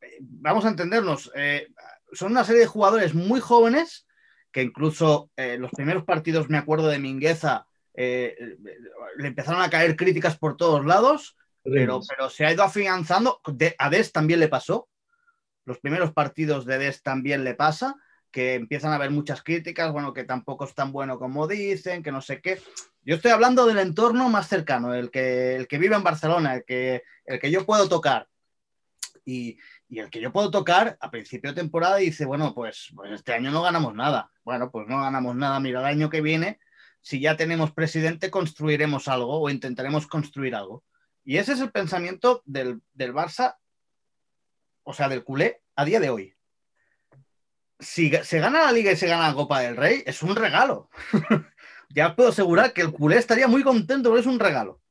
Eh, 0.01 0.17
vamos 0.19 0.65
a 0.65 0.69
entendernos. 0.69 1.31
Eh, 1.35 1.67
son 2.11 2.31
una 2.31 2.43
serie 2.43 2.61
de 2.61 2.67
jugadores 2.67 3.13
muy 3.13 3.39
jóvenes 3.39 4.04
que 4.55 4.61
incluso 4.61 5.29
eh, 5.35 5.57
los 5.59 5.69
primeros 5.71 6.05
partidos, 6.05 6.49
me 6.49 6.57
acuerdo 6.57 6.87
de 6.87 6.97
Mingueza, 6.97 7.67
eh, 7.93 8.55
le 9.17 9.27
empezaron 9.27 9.61
a 9.61 9.69
caer 9.69 9.97
críticas 9.97 10.37
por 10.37 10.55
todos 10.55 10.85
lados, 10.85 11.35
pero, 11.61 11.99
pero 12.07 12.29
se 12.29 12.45
ha 12.45 12.53
ido 12.53 12.63
afianzando. 12.63 13.41
a 13.77 13.89
Des 13.89 14.13
también 14.13 14.39
le 14.39 14.47
pasó. 14.47 14.87
Los 15.65 15.79
primeros 15.79 16.13
partidos 16.13 16.65
de 16.65 16.77
Des 16.77 17.03
también 17.03 17.43
le 17.43 17.53
pasa, 17.53 17.97
que 18.31 18.53
empiezan 18.53 18.93
a 18.93 18.95
haber 18.95 19.11
muchas 19.11 19.43
críticas, 19.43 19.91
bueno, 19.91 20.13
que 20.13 20.23
tampoco 20.23 20.63
es 20.63 20.73
tan 20.73 20.93
bueno 20.93 21.19
como 21.19 21.49
dicen, 21.49 22.01
que 22.01 22.13
no 22.13 22.21
sé 22.21 22.39
qué. 22.39 22.61
Yo 23.03 23.15
estoy 23.15 23.31
hablando 23.31 23.65
del 23.65 23.79
entorno 23.79 24.29
más 24.29 24.47
cercano, 24.47 24.93
el 24.93 25.11
que, 25.11 25.57
el 25.57 25.67
que 25.67 25.79
vive 25.79 25.97
en 25.97 26.03
Barcelona, 26.03 26.55
el 26.55 26.63
que, 26.63 27.03
el 27.25 27.41
que 27.41 27.51
yo 27.51 27.65
puedo 27.65 27.89
tocar. 27.89 28.29
Y, 29.25 29.57
y 29.87 29.99
el 29.99 30.09
que 30.09 30.21
yo 30.21 30.31
puedo 30.31 30.51
tocar 30.51 30.97
a 30.99 31.11
principio 31.11 31.51
de 31.51 31.61
temporada 31.61 31.97
dice, 31.97 32.25
bueno, 32.25 32.53
pues, 32.53 32.91
pues 32.95 33.11
este 33.11 33.33
año 33.33 33.51
no 33.51 33.61
ganamos 33.61 33.93
nada. 33.93 34.31
Bueno, 34.43 34.71
pues 34.71 34.87
no 34.87 35.01
ganamos 35.01 35.35
nada. 35.35 35.59
Mira, 35.59 35.79
el 35.79 35.85
año 35.85 36.09
que 36.09 36.21
viene 36.21 36.59
si 37.05 37.19
ya 37.19 37.37
tenemos 37.37 37.71
presidente, 37.71 38.31
construiremos 38.31 39.07
algo 39.07 39.39
o 39.39 39.51
intentaremos 39.51 40.07
construir 40.07 40.55
algo. 40.55 40.83
Y 41.23 41.37
ese 41.37 41.53
es 41.53 41.59
el 41.59 41.71
pensamiento 41.71 42.41
del, 42.45 42.81
Barça, 42.95 43.57
o 44.81 44.91
sea, 44.91 45.07
del 45.07 45.23
culé, 45.23 45.61
a 45.75 45.85
día 45.85 45.99
de 45.99 46.09
hoy. 46.09 46.35
Si 47.79 48.09
se 48.23 48.39
gana 48.39 48.63
la 48.63 48.71
liga 48.71 48.91
y 48.91 48.95
se 48.95 49.05
gana 49.05 49.27
la 49.27 49.35
Copa 49.35 49.59
del 49.59 49.77
Rey, 49.77 50.01
es 50.07 50.23
un 50.23 50.35
regalo. 50.35 50.89
ya 51.89 52.15
puedo 52.15 52.29
asegurar 52.29 52.73
que 52.73 52.81
el 52.81 52.91
culé 52.91 53.17
estaría 53.17 53.47
muy 53.47 53.61
contento 53.61 54.09
porque 54.09 54.21
es 54.21 54.27
un 54.27 54.39
regalo. 54.39 54.81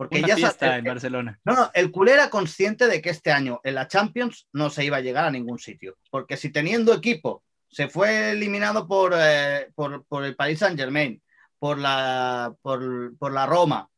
Porque 0.00 0.22
ya 0.22 0.34
está 0.34 0.78
en 0.78 0.84
Barcelona. 0.84 1.38
No, 1.44 1.52
no, 1.52 1.70
el 1.74 1.90
culé 1.90 2.14
era 2.14 2.30
consciente 2.30 2.88
de 2.88 3.02
que 3.02 3.10
este 3.10 3.32
año 3.32 3.60
en 3.64 3.74
la 3.74 3.86
Champions 3.86 4.48
no 4.50 4.70
se 4.70 4.82
iba 4.82 4.96
a 4.96 5.02
llegar 5.02 5.26
a 5.26 5.30
ningún 5.30 5.58
sitio. 5.58 5.98
Porque 6.10 6.38
si 6.38 6.48
teniendo 6.48 6.94
equipo 6.94 7.44
se 7.68 7.86
fue 7.86 8.30
eliminado 8.30 8.88
por, 8.88 9.12
eh, 9.14 9.70
por, 9.74 10.06
por 10.06 10.24
el 10.24 10.36
Paris 10.36 10.60
Saint 10.60 10.78
Germain, 10.78 11.22
por 11.58 11.76
la, 11.76 12.56
por, 12.62 13.30
la 13.30 13.44
Roma, 13.44 13.90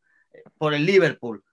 por 0.59 0.75
el 0.75 0.85
Liverpool. 0.85 1.45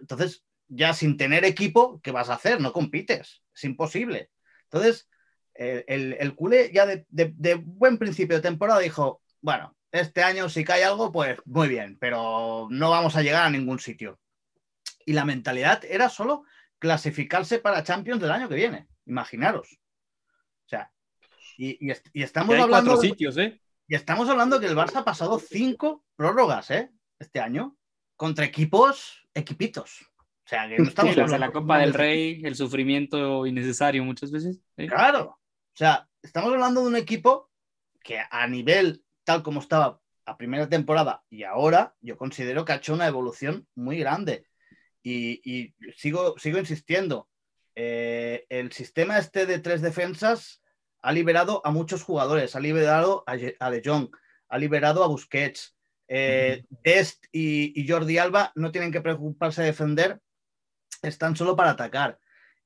Entonces, 0.00 0.42
ya 0.68 0.94
sin 0.94 1.18
tener 1.18 1.44
equipo, 1.44 2.00
¿qué 2.02 2.12
vas 2.12 2.30
a 2.30 2.36
hacer? 2.36 2.62
No 2.62 2.72
compites, 2.72 3.42
es 3.54 3.64
imposible. 3.64 4.30
Entonces, 4.70 5.06
el, 5.52 6.16
el, 6.18 6.34
culé 6.34 6.72
ya 6.72 6.86
de, 6.86 7.04
de, 7.10 7.54
buen 7.56 7.98
principio 7.98 8.36
de 8.36 8.42
temporada 8.42 8.80
dijo, 8.80 9.20
bueno, 9.42 9.76
este 9.92 10.22
año 10.22 10.48
si 10.48 10.64
cae 10.64 10.84
algo, 10.84 11.10
pues 11.12 11.38
muy 11.44 11.68
bien, 11.68 11.96
pero 12.00 12.68
no 12.70 12.90
vamos 12.90 13.16
a 13.16 13.22
llegar 13.22 13.44
a 13.44 13.50
ningún 13.50 13.78
sitio. 13.78 14.20
Y 15.04 15.12
la 15.12 15.24
mentalidad 15.24 15.84
era 15.84 16.08
solo 16.08 16.44
clasificarse 16.78 17.58
para 17.58 17.82
Champions 17.82 18.20
del 18.20 18.30
año 18.30 18.48
que 18.48 18.54
viene, 18.54 18.88
imaginaros. 19.06 19.78
O 20.64 20.68
sea, 20.68 20.92
y, 21.56 21.78
y, 21.88 22.22
estamos 22.22 22.58
hablando... 22.58 22.96
sitios, 22.96 23.36
¿eh? 23.38 23.60
Y 23.88 23.96
estamos 23.96 24.28
hablando 24.28 24.60
que 24.60 24.66
el 24.66 24.76
Barça 24.76 24.98
ha 24.98 25.04
pasado 25.04 25.38
cinco 25.40 26.04
prórrogas, 26.14 26.70
¿eh? 26.70 26.92
Este 27.18 27.40
año, 27.40 27.76
contra 28.16 28.44
equipos, 28.44 29.26
equipitos. 29.34 30.02
O 30.44 30.48
sea, 30.50 30.68
que 30.68 30.78
no 30.78 30.84
estamos 30.84 31.12
hablando 31.12 31.32
de 31.32 31.38
la 31.38 31.52
Copa 31.52 31.78
del 31.78 31.92
Rey, 31.92 32.40
el 32.44 32.54
sufrimiento 32.54 33.46
innecesario 33.46 34.04
muchas 34.04 34.30
veces. 34.30 34.60
Claro. 34.76 35.38
O 35.40 35.76
sea, 35.76 36.08
estamos 36.22 36.52
hablando 36.52 36.82
de 36.82 36.88
un 36.88 36.96
equipo 36.96 37.50
que 38.02 38.20
a 38.30 38.46
nivel 38.46 39.04
tal 39.30 39.44
como 39.44 39.60
estaba 39.60 40.00
a 40.26 40.36
primera 40.36 40.68
temporada 40.68 41.22
y 41.30 41.44
ahora, 41.44 41.94
yo 42.00 42.16
considero 42.16 42.64
que 42.64 42.72
ha 42.72 42.76
hecho 42.76 42.94
una 42.94 43.06
evolución 43.06 43.68
muy 43.76 44.00
grande. 44.00 44.44
Y, 45.04 45.72
sigo, 45.96 46.36
sigo 46.36 46.58
insistiendo, 46.58 47.28
eh, 47.76 48.44
el 48.48 48.72
sistema 48.72 49.18
este 49.18 49.46
de 49.46 49.60
tres 49.60 49.82
defensas 49.82 50.62
ha 51.00 51.12
liberado 51.12 51.62
a 51.64 51.70
muchos 51.70 52.02
jugadores, 52.02 52.56
ha 52.56 52.60
liberado 52.60 53.22
a, 53.24 53.36
De 53.36 53.82
Jong, 53.84 54.08
ha 54.48 54.58
liberado 54.58 55.04
a 55.04 55.06
Busquets. 55.06 55.76
Eh, 56.08 56.64
Dest 56.82 57.26
y, 57.30 57.86
Jordi 57.88 58.18
Alba 58.18 58.50
no 58.56 58.72
tienen 58.72 58.90
que 58.90 59.00
preocuparse 59.00 59.60
de 59.62 59.68
defender, 59.68 60.20
están 61.02 61.36
solo 61.36 61.54
para 61.54 61.70
atacar. 61.70 62.18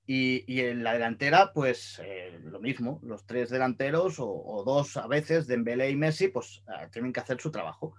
Y, 0.07 0.61
en 0.61 0.85
la 0.85 0.93
delantera, 0.93 1.53
pues 1.55 1.99
eh, 2.05 2.39
lo 2.43 2.61
mismo, 2.61 3.01
los 3.03 3.25
tres 3.25 3.49
delanteros 3.49 4.17
o, 4.19 4.63
dos 4.67 4.99
a 4.99 5.07
veces, 5.07 5.47
Dembélé 5.47 5.91
y 5.91 5.97
Messi, 5.97 6.29
pues 6.29 6.63
eh, 6.69 6.89
tienen 6.93 7.13
que 7.13 7.21
hacer 7.21 7.41
su 7.41 7.51
trabajo. 7.51 7.95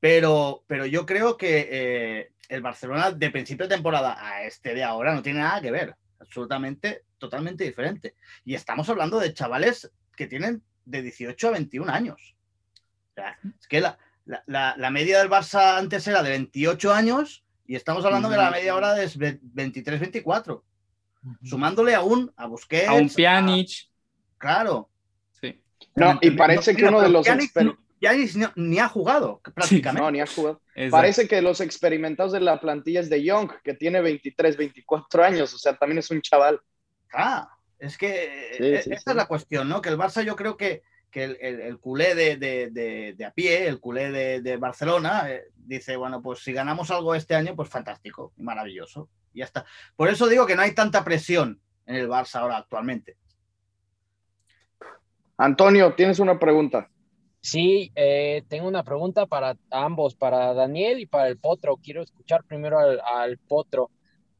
Pero, 0.00 0.64
pero 0.66 0.86
yo 0.86 1.06
creo 1.06 1.36
que 1.36 1.68
eh, 1.70 2.32
el 2.48 2.62
Barcelona 2.62 3.12
de 3.12 3.30
principio 3.30 3.68
de 3.68 3.76
temporada 3.76 4.16
a 4.20 4.42
este 4.42 4.74
de 4.74 4.82
ahora 4.82 5.14
no 5.14 5.22
tiene 5.22 5.38
nada 5.38 5.60
que 5.60 5.70
ver, 5.70 5.94
absolutamente, 6.18 7.04
totalmente 7.16 7.62
diferente. 7.62 8.16
Y 8.44 8.54
estamos 8.54 8.88
hablando 8.88 9.20
de 9.20 9.32
chavales 9.32 9.90
que 10.16 10.26
tienen 10.26 10.64
de 10.84 11.02
18 11.02 11.48
a 11.48 11.52
21 11.52 11.92
años. 11.92 12.36
es 13.60 13.68
que 13.68 13.80
la, 13.80 13.98
la, 14.24 14.74
la 14.76 14.90
media 14.90 15.20
del 15.20 15.30
Barça 15.30 15.78
antes 15.78 16.08
era 16.08 16.24
de 16.24 16.30
28 16.30 16.92
años 16.92 17.44
y 17.66 17.76
estamos 17.76 18.04
hablando 18.04 18.28
de 18.28 18.36
la 18.36 18.50
media 18.50 18.72
ahora 18.72 19.00
es 19.00 19.18
23-24 19.18 20.62
sumándole 21.42 21.94
aún 21.94 22.32
a 22.36 22.46
Busquets. 22.46 22.88
A 22.88 22.94
un 22.94 23.08
Pjanic. 23.08 23.88
claro. 24.38 24.88
Sí. 25.40 25.60
No, 25.94 26.18
y 26.20 26.30
parece 26.32 26.74
que 26.74 26.84
uno 26.84 27.00
de 27.00 27.08
los... 27.08 27.26
Pjanic, 27.26 27.52
ni, 28.56 28.78
ha 28.78 28.88
jugado, 28.88 29.40
prácticamente. 29.54 30.02
no, 30.02 30.10
ni 30.10 30.20
ha 30.20 30.26
jugado. 30.26 30.60
Parece 30.90 31.26
que 31.26 31.40
los 31.40 31.60
experimentados 31.60 32.32
de 32.32 32.40
la 32.40 32.60
plantilla 32.60 33.00
es 33.00 33.10
de 33.10 33.22
Young, 33.22 33.50
que 33.64 33.74
tiene 33.74 34.00
23, 34.00 34.56
24 34.56 35.24
años, 35.24 35.54
o 35.54 35.58
sea, 35.58 35.76
también 35.76 35.98
es 35.98 36.10
un 36.10 36.20
chaval. 36.20 36.60
Ah, 37.12 37.48
es 37.78 37.96
que 37.96 38.56
e, 38.58 38.74
esa 38.78 39.10
es 39.10 39.16
la 39.16 39.26
cuestión, 39.26 39.68
¿no? 39.68 39.80
Que 39.80 39.88
el 39.88 39.98
Barça 39.98 40.22
yo 40.22 40.36
creo 40.36 40.56
que, 40.56 40.82
que 41.10 41.24
el, 41.24 41.36
el, 41.40 41.78
culé 41.78 42.14
de, 42.14 42.36
de, 42.36 43.14
de, 43.16 43.24
a 43.24 43.30
pie, 43.30 43.66
el 43.66 43.80
culé 43.80 44.40
de, 44.40 44.56
Barcelona, 44.56 45.30
eh, 45.30 45.44
dice, 45.56 45.96
bueno, 45.96 46.20
pues 46.22 46.40
si 46.40 46.52
ganamos 46.52 46.90
algo 46.90 47.14
este 47.14 47.34
año, 47.34 47.54
pues 47.56 47.68
fantástico, 47.68 48.32
maravilloso 48.36 49.08
ya 49.36 49.44
está. 49.44 49.64
Por 49.94 50.08
eso 50.08 50.26
digo 50.28 50.46
que 50.46 50.56
no 50.56 50.62
hay 50.62 50.74
tanta 50.74 51.04
presión 51.04 51.60
en 51.86 51.96
el 51.96 52.08
Barça 52.08 52.40
ahora 52.40 52.56
actualmente. 52.56 53.16
Antonio, 55.38 55.94
tienes 55.94 56.18
una 56.18 56.38
pregunta. 56.38 56.90
Sí, 57.40 57.92
eh, 57.94 58.42
tengo 58.48 58.66
una 58.66 58.82
pregunta 58.82 59.26
para 59.26 59.56
ambos, 59.70 60.16
para 60.16 60.52
Daniel 60.54 60.98
y 60.98 61.06
para 61.06 61.28
el 61.28 61.38
Potro. 61.38 61.76
Quiero 61.76 62.02
escuchar 62.02 62.42
primero 62.44 62.78
al, 62.78 63.38
Potro. 63.38 63.90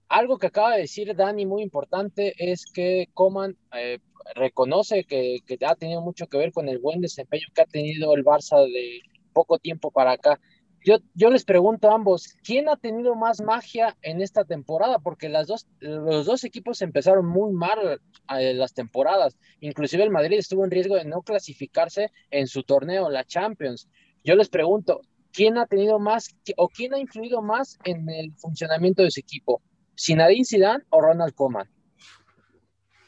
Algo 0.08 0.38
que 0.38 0.48
acaba 0.48 0.72
de 0.72 0.82
decir 0.82 1.14
Dani 1.14 1.46
muy 1.46 1.62
importante 1.62 2.34
es 2.38 2.64
que 2.72 3.08
Coman 3.14 3.56
eh, 3.74 4.00
reconoce 4.34 5.04
que, 5.04 5.38
que, 5.46 5.58
ha 5.64 5.74
tenido 5.76 6.00
mucho 6.00 6.26
que 6.26 6.38
ver 6.38 6.52
con 6.52 6.68
el 6.68 6.78
buen 6.78 7.00
desempeño 7.00 7.46
que 7.54 7.62
ha 7.62 7.66
tenido 7.66 8.14
el 8.16 8.24
Barça 8.24 8.64
de 8.64 9.02
poco 9.32 9.58
tiempo 9.58 9.90
para 9.90 10.12
acá. 10.12 10.40
Yo, 10.86 11.30
les 11.30 11.44
pregunto 11.44 11.90
a 11.90 11.96
ambos, 11.96 12.36
¿quién 12.44 12.68
ha 12.68 12.76
tenido 12.76 13.16
más 13.16 13.40
magia 13.40 13.96
en 14.02 14.22
esta 14.22 14.44
temporada? 14.44 15.00
Porque 15.00 15.28
las 15.28 15.48
dos, 15.48 15.66
los 15.80 16.26
dos 16.26 16.44
equipos 16.44 16.80
empezaron 16.80 17.26
muy 17.26 17.52
mal 17.52 18.00
eh, 18.38 18.54
las 18.54 18.72
temporadas. 18.72 19.36
Inclusive 19.58 20.04
el 20.04 20.10
Madrid 20.10 20.38
estuvo 20.38 20.64
en 20.64 20.70
riesgo 20.70 20.94
de 20.94 21.04
no 21.04 21.22
clasificarse 21.22 22.12
en 22.30 22.46
su 22.46 22.62
torneo, 22.62 23.10
la 23.10 23.24
Champions. 23.24 23.88
Yo 24.22 24.36
les 24.36 24.48
pregunto, 24.48 25.00
¿quién 25.32 25.58
ha 25.58 25.66
tenido 25.66 25.98
más 25.98 26.36
o 26.56 26.68
quién 26.68 26.94
ha 26.94 27.00
influido 27.00 27.42
más 27.42 27.80
en 27.82 28.08
el 28.08 28.32
funcionamiento 28.36 29.02
de 29.02 29.10
su 29.10 29.18
equipo? 29.18 29.62
¿Zinedine 29.98 30.44
Zidane 30.44 30.84
o 30.90 31.00
Ronald 31.00 31.34
Koeman? 31.34 31.68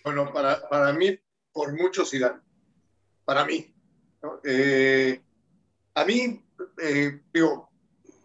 Bueno, 0.02 0.32
para, 0.32 0.68
para 0.68 0.92
mí, 0.94 1.16
por 1.52 1.80
mucho 1.80 2.04
Zidane. 2.04 2.40
Para 3.24 3.44
mí. 3.44 3.72
Eh, 4.42 5.22
a 5.94 6.04
mí, 6.04 6.44
eh, 6.82 7.20
digo, 7.32 7.67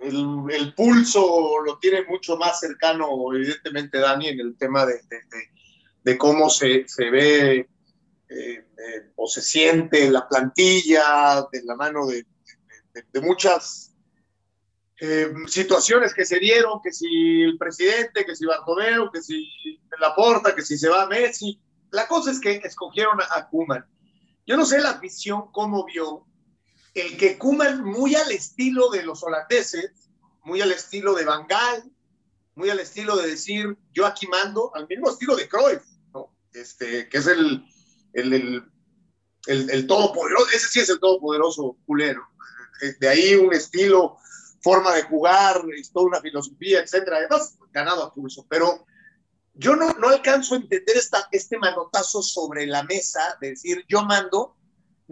el, 0.03 0.73
pulso 0.75 1.61
lo 1.65 1.77
tiene 1.79 2.03
mucho 2.03 2.37
más 2.37 2.59
cercano, 2.59 3.07
evidentemente, 3.33 3.99
Dani, 3.99 4.29
en 4.29 4.39
el 4.39 4.57
tema 4.57 4.85
de, 4.85 4.99
de, 6.03 6.17
cómo 6.17 6.49
se, 6.49 6.87
se 6.87 7.09
ve 7.09 7.55
eh, 7.55 7.67
eh, 8.29 9.11
o 9.15 9.27
se 9.27 9.41
siente 9.41 10.09
la 10.09 10.27
plantilla 10.27 11.45
de 11.51 11.63
la 11.63 11.75
mano 11.75 12.07
de, 12.07 12.25
muchas 13.21 13.93
eh, 14.99 15.31
situaciones 15.47 16.13
que 16.13 16.25
se 16.25 16.39
dieron, 16.39 16.79
que 16.83 16.91
si 16.91 17.41
el 17.41 17.57
presidente, 17.57 18.25
que 18.25 18.35
si 18.35 18.45
Bartomeu, 18.45 19.11
que 19.11 19.21
si 19.21 19.47
Laporta, 19.99 20.53
que 20.55 20.61
si 20.61 20.77
se 20.77 20.89
va 20.89 21.07
Messi. 21.07 21.59
La 21.91 22.07
cosa 22.07 22.31
es 22.31 22.39
que 22.39 22.61
escogieron 22.63 23.19
a 23.21 23.47
Kuman. 23.49 23.85
Yo 24.45 24.57
no 24.57 24.65
sé 24.65 24.79
la 24.79 24.93
visión 24.93 25.51
cómo 25.51 25.85
vio 25.85 26.25
el 26.93 27.17
que 27.17 27.37
Kuman, 27.37 27.83
muy 27.83 28.15
al 28.15 28.31
estilo 28.31 28.89
de 28.89 29.03
los 29.03 29.23
holandeses, 29.23 30.09
muy 30.43 30.61
al 30.61 30.71
estilo 30.71 31.13
de 31.13 31.25
Van 31.25 31.47
Gaal, 31.47 31.83
muy 32.55 32.69
al 32.69 32.79
estilo 32.79 33.15
de 33.15 33.27
decir, 33.27 33.77
yo 33.93 34.05
aquí 34.05 34.27
mando, 34.27 34.71
al 34.75 34.87
mismo 34.87 35.09
estilo 35.09 35.35
de 35.35 35.47
Cruyff, 35.49 35.83
¿no? 36.13 36.35
este, 36.53 37.09
que 37.09 37.17
es 37.17 37.27
el, 37.27 37.65
el, 38.13 38.33
el, 38.33 39.69
el, 39.69 39.87
todopoderoso, 39.87 40.47
ese 40.53 40.67
sí 40.67 40.79
es 40.81 40.89
el 40.89 40.99
todopoderoso 40.99 41.77
culero. 41.85 42.21
De 42.99 43.07
ahí 43.07 43.35
un 43.35 43.53
estilo, 43.53 44.17
forma 44.63 44.95
de 44.95 45.03
jugar, 45.03 45.61
es 45.77 45.91
toda 45.91 46.07
una 46.07 46.21
filosofía, 46.21 46.81
etcétera. 46.81 47.17
Además, 47.17 47.57
ganado 47.71 48.03
a 48.03 48.13
pulso. 48.13 48.45
Pero 48.49 48.85
yo 49.53 49.75
no, 49.75 49.91
no 49.93 50.09
alcanzo 50.09 50.55
a 50.55 50.57
entender 50.57 50.97
esta, 50.97 51.27
este 51.31 51.57
manotazo 51.57 52.21
sobre 52.21 52.65
la 52.65 52.83
mesa 52.83 53.37
de 53.41 53.51
decir, 53.51 53.85
yo 53.87 54.03
mando, 54.03 54.55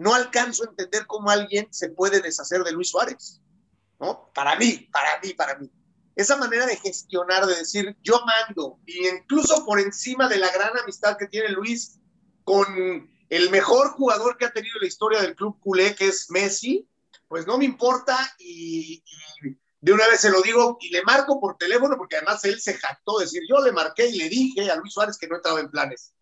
no 0.02 0.14
alcanzo 0.14 0.64
a 0.64 0.70
entender 0.70 1.06
cómo 1.06 1.30
alguien 1.30 1.68
se 1.70 1.90
puede 1.90 2.20
deshacer 2.20 2.62
de 2.62 2.72
Luis 2.72 2.90
Suárez, 2.90 3.40
¿no? 4.00 4.30
Para 4.34 4.56
mí, 4.56 4.88
para 4.92 5.20
mí, 5.22 5.32
para 5.34 5.58
mí. 5.58 5.70
Esa 6.14 6.36
manera 6.36 6.66
de 6.66 6.76
gestionar, 6.76 7.46
de 7.46 7.56
decir, 7.56 7.96
yo 8.02 8.20
mando, 8.26 8.78
y 8.86 9.08
incluso 9.08 9.64
por 9.64 9.80
encima 9.80 10.28
de 10.28 10.38
la 10.38 10.50
gran 10.50 10.76
amistad 10.78 11.16
que 11.16 11.28
tiene 11.28 11.48
Luis 11.50 11.98
con 12.44 12.66
el 13.30 13.50
mejor 13.50 13.92
jugador 13.92 14.36
que 14.36 14.44
ha 14.44 14.52
tenido 14.52 14.78
la 14.80 14.86
historia 14.86 15.22
del 15.22 15.34
club 15.34 15.58
culé, 15.60 15.94
que 15.94 16.08
es 16.08 16.30
Messi, 16.30 16.86
pues 17.28 17.46
no 17.46 17.56
me 17.56 17.64
importa 17.64 18.18
y, 18.38 19.02
de 19.80 19.92
una 19.92 20.06
vez 20.06 20.20
se 20.20 20.30
lo 20.30 20.42
digo 20.42 20.76
y 20.80 20.90
le 20.90 21.02
marco 21.02 21.40
por 21.40 21.56
teléfono 21.56 21.96
porque 21.96 22.16
además 22.16 22.44
él 22.44 22.60
se 22.60 22.74
jactó 22.74 23.18
de 23.18 23.24
decir, 23.24 23.42
yo 23.48 23.64
le 23.64 23.72
marqué 23.72 24.06
y 24.06 24.18
le 24.18 24.28
dije 24.28 24.70
a 24.70 24.76
Luis 24.76 24.92
Suárez 24.92 25.16
que 25.16 25.28
no 25.28 25.36
estaba 25.36 25.60
en 25.60 25.70
planes. 25.70 26.12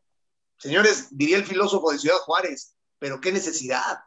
Señores, 0.57 1.09
diría 1.11 1.39
el 1.39 1.45
filósofo 1.45 1.91
de 1.91 1.99
Ciudad 1.99 2.18
Juárez, 2.18 2.76
pero 3.01 3.20
qué 3.20 3.32
necesidad. 3.32 4.05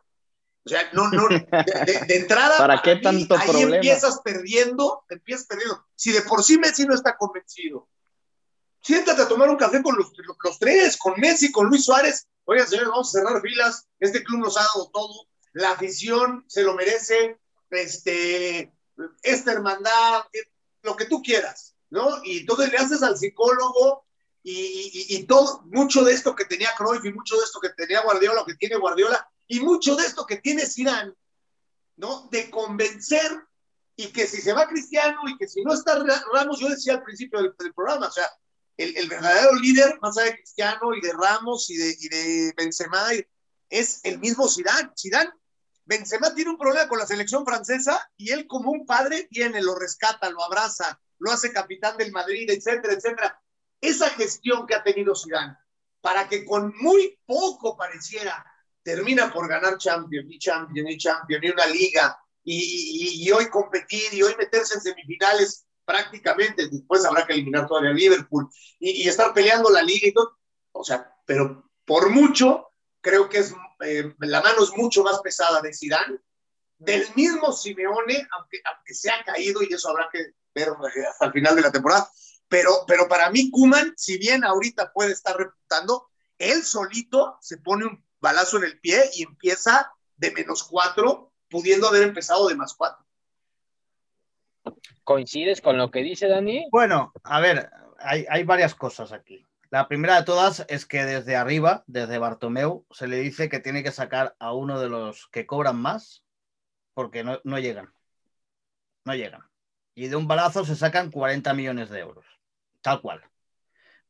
O 0.65 0.69
sea, 0.69 0.89
no, 0.93 1.09
no, 1.09 1.27
de, 1.27 2.15
entrada. 2.15 2.57
¿Para 2.57 2.81
qué 2.81 2.95
tanto 2.95 3.35
ahí 3.35 3.49
problema? 3.49 3.75
empiezas 3.75 4.21
perdiendo, 4.23 5.03
empiezas 5.09 5.45
perdiendo. 5.47 5.85
Si 5.95 6.13
de 6.13 6.21
por 6.21 6.41
sí 6.41 6.57
Messi 6.57 6.85
no 6.85 6.95
está 6.95 7.17
convencido, 7.17 7.89
siéntate 8.81 9.23
a 9.23 9.27
tomar 9.27 9.49
un 9.49 9.57
café 9.57 9.83
con 9.83 9.97
los, 9.97 10.13
los 10.41 10.59
tres, 10.59 10.95
con 10.95 11.19
Messi, 11.19 11.51
con 11.51 11.67
Luis 11.67 11.83
Suárez. 11.83 12.27
Oigan, 12.45 12.67
señores, 12.67 12.89
vamos 12.89 13.09
a 13.09 13.19
cerrar 13.19 13.41
filas. 13.41 13.87
Este 13.99 14.23
club 14.23 14.39
nos 14.39 14.55
ha 14.55 14.61
dado 14.61 14.89
todo. 14.93 15.27
La 15.51 15.71
afición 15.71 16.45
se 16.47 16.63
lo 16.63 16.75
merece. 16.75 17.37
Este, 17.69 18.71
esta 19.23 19.51
hermandad, 19.51 20.23
lo 20.83 20.95
que 20.95 21.05
tú 21.05 21.21
quieras, 21.21 21.75
¿no? 21.89 22.23
Y 22.23 22.39
entonces 22.39 22.71
le 22.71 22.77
haces 22.77 23.01
al 23.01 23.17
psicólogo 23.17 24.05
y, 24.43 25.23
todo, 25.23 25.61
mucho 25.65 26.03
de 26.03 26.13
esto 26.13 26.35
que 26.35 26.45
tenía 26.45 26.73
Cruyff 26.77 27.05
y 27.05 27.13
mucho 27.13 27.37
de 27.37 27.45
esto 27.45 27.59
que 27.61 27.69
tenía 27.69 28.01
Guardiola, 28.01 28.41
o 28.41 28.45
que 28.45 28.55
tiene 28.55 28.75
Guardiola, 28.75 29.25
y 29.47 29.61
mucho 29.61 29.95
de 29.95 30.05
esto 30.05 30.25
que 30.25 30.37
tiene 30.37 30.65
Zidane, 30.65 31.13
¿no? 31.95 32.27
De 32.29 32.49
convencer 32.49 33.31
y 33.95 34.07
que 34.07 34.27
si 34.27 34.41
se 34.41 34.53
va 34.53 34.67
Cristiano 34.67 35.21
y 35.27 35.37
que 35.37 35.47
si 35.47 35.63
no 35.63 35.73
está 35.73 36.03
Ramos, 36.33 36.59
yo 36.59 36.67
decía 36.67 36.93
al 36.93 37.03
principio 37.03 37.41
del, 37.41 37.73
programa, 37.73 38.07
o 38.07 38.11
sea, 38.11 38.29
el, 38.75 38.97
el, 38.97 39.07
verdadero 39.07 39.53
líder, 39.55 39.99
más 40.01 40.17
allá 40.17 40.31
de 40.31 40.37
Cristiano 40.37 40.93
y 40.95 41.01
de 41.01 41.13
Ramos 41.13 41.69
y 41.69 41.77
de, 41.77 41.95
y 41.99 42.09
de 42.09 42.53
Benzema, 42.57 43.07
es 43.69 44.01
el 44.03 44.19
mismo 44.19 44.49
Zidane. 44.49 44.91
Zidane, 44.99 45.31
Benzema 45.85 46.33
tiene 46.33 46.51
un 46.51 46.57
problema 46.57 46.89
con 46.89 46.99
la 46.99 47.07
selección 47.07 47.45
francesa 47.45 48.09
y 48.17 48.31
él 48.31 48.47
como 48.47 48.71
un 48.71 48.85
padre 48.85 49.27
viene, 49.29 49.61
lo 49.61 49.75
rescata, 49.75 50.29
lo 50.29 50.43
abraza, 50.43 50.99
lo 51.19 51.31
hace 51.31 51.53
capitán 51.53 51.97
del 51.97 52.11
Madrid, 52.11 52.49
etcétera, 52.49 52.93
etcétera. 52.93 53.42
Esa 53.83 54.09
gestión 54.11 54.65
que 54.65 54.75
ha 54.75 54.81
tenido 54.81 55.13
Zidane, 55.13 55.57
para 55.99 56.29
que 56.29 56.45
con 56.45 56.73
muy 56.79 57.19
poco 57.25 57.75
pareciera 57.75 58.45
termina 58.81 59.31
por 59.31 59.45
ganar 59.49 59.77
Champions 59.77 60.25
y 60.29 60.39
Champions 60.39 60.89
y 60.89 60.97
Champions 60.97 61.43
y 61.43 61.49
una 61.49 61.65
liga 61.65 62.17
y, 62.45 63.29
hoy 63.31 63.49
competir 63.49 64.13
y 64.13 64.23
hoy 64.23 64.33
meterse 64.37 64.75
en 64.75 64.81
semifinales 64.81 65.65
prácticamente, 65.83 66.69
después 66.69 67.03
habrá 67.03 67.27
que 67.27 67.33
eliminar 67.33 67.67
todavía 67.67 67.89
a 67.89 67.93
Liverpool 67.93 68.49
y, 68.79 69.05
estar 69.05 69.33
peleando 69.33 69.69
la 69.69 69.83
liga 69.83 70.07
y 70.07 70.13
todo, 70.13 70.37
o 70.71 70.83
sea, 70.85 71.13
pero 71.25 71.69
por 71.83 72.09
mucho 72.09 72.69
creo 73.01 73.27
que 73.27 73.39
es 73.39 73.53
eh, 73.81 74.15
la 74.19 74.41
mano 74.41 74.63
es 74.63 74.71
mucho 74.77 75.03
más 75.03 75.19
pesada 75.19 75.61
de 75.61 75.73
Zidane, 75.73 76.19
del 76.77 77.05
mismo 77.15 77.51
Simeone, 77.51 78.29
aunque, 78.31 78.61
aunque 78.63 78.93
se 78.93 79.11
ha 79.11 79.21
caído 79.25 79.61
y 79.61 79.73
eso 79.73 79.89
habrá 79.89 80.07
que 80.09 80.35
ver 80.55 80.69
hasta 81.09 81.25
el 81.25 81.33
final 81.33 81.57
de 81.57 81.61
la 81.63 81.71
temporada, 81.71 82.09
pero, 82.53 82.85
pero 82.85 83.07
para 83.07 83.31
mí 83.31 83.49
Kuman, 83.49 83.95
si 83.97 84.19
bien 84.19 84.43
ahorita 84.43 84.93
puede 84.93 85.11
estar 85.11 85.35
reputando, 85.35 86.11
él 86.37 86.61
solito 86.61 87.39
se 87.41 87.57
pone 87.57 87.85
un 87.85 88.05
balazo 88.21 88.57
en 88.57 88.65
el 88.65 88.79
pie 88.79 89.09
y 89.15 89.23
empieza 89.23 89.91
de 90.17 90.29
menos 90.29 90.63
cuatro 90.63 91.33
pudiendo 91.49 91.87
haber 91.87 92.03
empezado 92.03 92.47
de 92.47 92.53
más 92.53 92.75
cuatro. 92.75 93.03
¿Coincides 95.03 95.61
con 95.61 95.79
lo 95.79 95.89
que 95.89 96.03
dice 96.03 96.27
Dani? 96.27 96.67
Bueno, 96.69 97.11
a 97.23 97.39
ver, 97.39 97.71
hay, 97.97 98.43
varias 98.43 98.75
cosas 98.75 99.13
aquí. 99.13 99.47
La 99.71 99.87
primera 99.87 100.17
de 100.17 100.23
todas 100.23 100.63
es 100.69 100.85
que 100.85 101.05
desde 101.05 101.35
arriba, 101.35 101.83
desde 101.87 102.19
Bartomeu, 102.19 102.85
se 102.91 103.07
le 103.07 103.17
dice 103.17 103.49
que 103.49 103.61
tiene 103.61 103.81
que 103.81 103.91
sacar 103.91 104.35
a 104.37 104.53
uno 104.53 104.79
de 104.79 104.89
los 104.89 105.27
que 105.29 105.47
cobran 105.47 105.77
más 105.77 106.23
porque 106.93 107.23
no, 107.23 107.39
llegan. 107.57 107.91
No 109.05 109.15
llegan. 109.15 109.41
Y 109.95 110.09
de 110.09 110.15
un 110.17 110.27
balazo 110.27 110.63
se 110.65 110.75
sacan 110.75 111.09
40 111.09 111.51
millones 111.55 111.89
de 111.89 112.01
euros. 112.01 112.32
Tal 112.83 113.01
cual. 113.01 113.23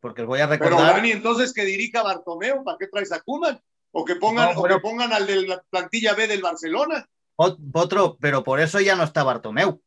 Porque 0.01 0.23
os 0.23 0.27
voy 0.27 0.41
a 0.41 0.47
recordar. 0.47 0.79
Pero 0.79 0.93
Dani, 0.93 1.11
entonces 1.11 1.53
que 1.53 1.63
dirija 1.63 2.03
Bartomeu, 2.03 2.63
¿para 2.65 2.77
qué 2.77 2.87
traes 2.87 3.13
a 3.13 3.21
Kuman? 3.21 3.61
O 3.91 4.03
que 4.03 4.15
pongan, 4.17 4.57
o 4.57 4.63
que 4.63 4.79
pongan 4.79 5.13
al 5.13 5.27
de 5.27 5.47
la 5.47 5.63
plantilla 5.69 6.13
B 6.13 6.27
del 6.27 6.41
Barcelona. 6.41 7.07
Otro, 7.35 8.17
pero 8.19 8.43
por 8.43 8.59
eso 8.59 8.81
ya 8.81 8.95
no 8.95 9.03
está 9.03 9.23
Bartomeu. 9.23 9.81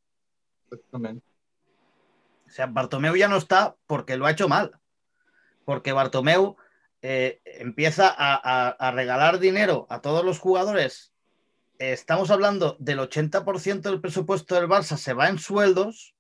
O 0.81 0.99
sea, 2.49 2.67
Bartomeu 2.67 3.15
ya 3.17 3.29
no 3.29 3.37
está 3.37 3.77
porque 3.87 4.17
lo 4.17 4.27
ha 4.27 4.31
hecho 4.31 4.49
mal. 4.49 4.81
Porque 5.65 5.93
Bartomeu 5.93 6.57
eh, 7.03 7.41
empieza 7.45 8.15
a, 8.17 8.91
regalar 8.93 9.39
dinero 9.39 9.87
a 9.91 10.01
todos 10.01 10.25
los 10.25 10.39
jugadores. 10.39 11.13
estamos 11.79 12.31
hablando 12.31 12.77
del 12.79 13.01
80% 13.01 13.81
del 13.83 14.01
presupuesto 14.01 14.55
del 14.55 14.69
Barça 14.69 14.97
se 14.97 15.13
va 15.13 15.29
en 15.29 15.39
sueldos. 15.39 16.16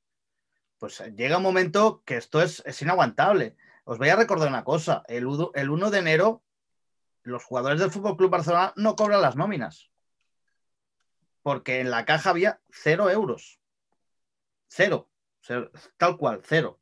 Pues 0.87 1.03
llega 1.16 1.39
un 1.39 1.43
momento 1.43 2.05
que 2.05 2.16
esto 2.16 2.41
es, 2.41 2.62
inaguantable. 2.80 3.57
Os 3.82 3.99
voy 3.99 4.09
a 4.09 4.14
recordar 4.14 4.49
una 4.49 4.62
cosa: 4.62 5.03
el, 5.09 5.26
el 5.55 5.70
1 5.70 5.91
de 5.91 5.99
enero, 5.99 6.45
los 7.24 7.43
jugadores 7.43 7.80
del 7.80 7.91
Fútbol 7.91 8.16
Club 8.16 8.30
Barcelona 8.30 8.72
no 8.76 8.95
cobran 8.95 9.20
las 9.20 9.34
nóminas 9.34 9.91
porque 11.43 11.80
en 11.80 11.91
la 11.91 12.05
caja 12.05 12.30
había 12.30 12.61
cero 12.70 13.11
euros. 13.11 13.61
Cero. 14.68 15.11
Tal 15.97 16.16
cual, 16.18 16.41
cero. 16.45 16.80